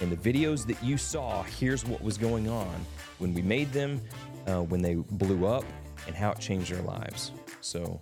and 0.00 0.12
the 0.12 0.16
videos 0.16 0.66
that 0.66 0.82
you 0.82 0.96
saw 0.96 1.42
here's 1.42 1.84
what 1.84 2.02
was 2.02 2.16
going 2.16 2.48
on 2.48 2.74
when 3.18 3.34
we 3.34 3.42
made 3.42 3.72
them 3.72 4.00
uh, 4.46 4.62
when 4.62 4.80
they 4.80 4.94
blew 4.94 5.46
up 5.46 5.64
and 6.06 6.16
how 6.16 6.30
it 6.30 6.38
changed 6.38 6.72
our 6.72 6.82
lives. 6.82 7.32
So 7.60 8.00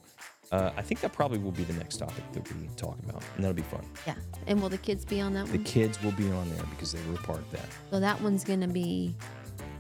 uh, 0.52 0.70
i 0.76 0.82
think 0.82 1.00
that 1.00 1.12
probably 1.12 1.38
will 1.38 1.50
be 1.50 1.64
the 1.64 1.72
next 1.72 1.96
topic 1.96 2.22
that 2.32 2.54
we 2.54 2.68
talk 2.76 2.96
about 3.00 3.20
and 3.34 3.44
that'll 3.44 3.54
be 3.54 3.62
fun. 3.62 3.84
Yeah. 4.06 4.14
And 4.46 4.62
will 4.62 4.68
the 4.68 4.78
kids 4.78 5.04
be 5.04 5.20
on 5.20 5.34
that 5.34 5.46
the 5.46 5.54
one? 5.54 5.62
The 5.64 5.68
kids 5.68 6.00
will 6.02 6.12
be 6.12 6.30
on 6.30 6.48
there 6.50 6.64
because 6.70 6.92
they 6.92 7.00
were 7.08 7.14
a 7.14 7.22
part 7.22 7.40
of 7.40 7.50
that. 7.52 7.66
So 7.90 7.98
that 7.98 8.20
one's 8.20 8.44
going 8.44 8.60
to 8.60 8.68
be 8.68 9.14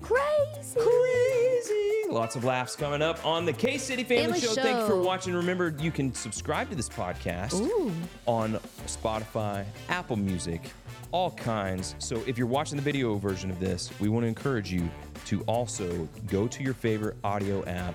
crazy. 0.06 0.80
crazy. 0.80 2.08
Lots 2.10 2.36
of 2.36 2.44
laughs 2.44 2.76
coming 2.76 3.02
up 3.02 3.24
on 3.26 3.44
the 3.44 3.52
K 3.52 3.76
City 3.78 4.04
Family, 4.04 4.38
Family 4.38 4.40
Show. 4.40 4.54
Thank 4.62 4.78
you 4.80 4.86
for 4.86 5.00
watching. 5.00 5.34
Remember, 5.34 5.74
you 5.78 5.90
can 5.90 6.14
subscribe 6.14 6.70
to 6.70 6.76
this 6.76 6.88
podcast 6.88 7.54
Ooh. 7.60 7.92
on 8.26 8.54
Spotify, 8.86 9.64
Apple 9.88 10.16
Music, 10.16 10.62
all 11.10 11.32
kinds. 11.32 11.94
So 11.98 12.22
if 12.26 12.38
you're 12.38 12.46
watching 12.46 12.76
the 12.76 12.82
video 12.82 13.16
version 13.16 13.50
of 13.50 13.58
this, 13.60 13.90
we 14.00 14.08
want 14.08 14.22
to 14.24 14.28
encourage 14.28 14.72
you 14.72 14.88
to 15.26 15.42
also 15.42 16.08
go 16.28 16.46
to 16.46 16.62
your 16.62 16.74
favorite 16.74 17.16
audio 17.24 17.64
app 17.66 17.94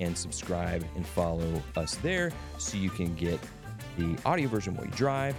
and 0.00 0.16
subscribe 0.16 0.84
and 0.94 1.04
follow 1.04 1.60
us 1.76 1.96
there 1.96 2.30
so 2.58 2.76
you 2.76 2.90
can 2.90 3.14
get 3.16 3.40
the 3.98 4.16
audio 4.24 4.48
version 4.48 4.74
while 4.76 4.86
you 4.86 4.92
drive 4.92 5.34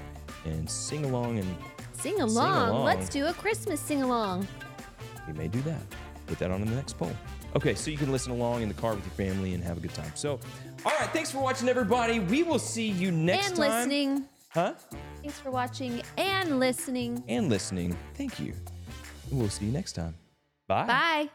and 0.45 0.69
sing 0.69 1.05
along 1.05 1.39
and 1.39 1.55
Sing 1.93 2.19
along. 2.21 2.69
along. 2.69 2.85
Let's 2.85 3.09
do 3.09 3.25
a 3.27 3.33
Christmas 3.33 3.79
sing 3.79 4.01
along. 4.03 4.47
we 5.27 5.33
may 5.33 5.47
do 5.47 5.61
that. 5.61 5.81
Put 6.29 6.37
that 6.37 6.51
on 6.51 6.61
in 6.61 6.69
the 6.69 6.75
next 6.75 6.95
poll. 6.95 7.11
Okay, 7.55 7.73
so 7.73 7.89
you 7.89 7.97
can 7.97 8.11
listen 8.11 8.31
along 8.31 8.61
in 8.61 8.67
the 8.67 8.75
car 8.75 8.93
with 8.93 9.03
your 9.03 9.13
family 9.13 9.55
and 9.55 9.63
have 9.63 9.77
a 9.77 9.79
good 9.79 9.95
time. 9.95 10.11
So, 10.13 10.39
all 10.85 10.91
right, 10.99 11.09
thanks 11.09 11.31
for 11.31 11.39
watching, 11.39 11.67
everybody. 11.67 12.19
We 12.19 12.43
will 12.43 12.59
see 12.59 12.87
you 12.87 13.11
next 13.11 13.47
and 13.47 13.57
time. 13.57 13.71
listening. 13.71 14.25
Huh? 14.49 14.73
Thanks 15.23 15.39
for 15.39 15.49
watching 15.49 16.03
and 16.19 16.59
listening. 16.59 17.23
And 17.27 17.49
listening. 17.49 17.97
Thank 18.13 18.39
you. 18.39 18.53
We'll 19.31 19.49
see 19.49 19.65
you 19.65 19.71
next 19.71 19.93
time. 19.93 20.13
Bye. 20.67 20.85
Bye. 20.85 21.29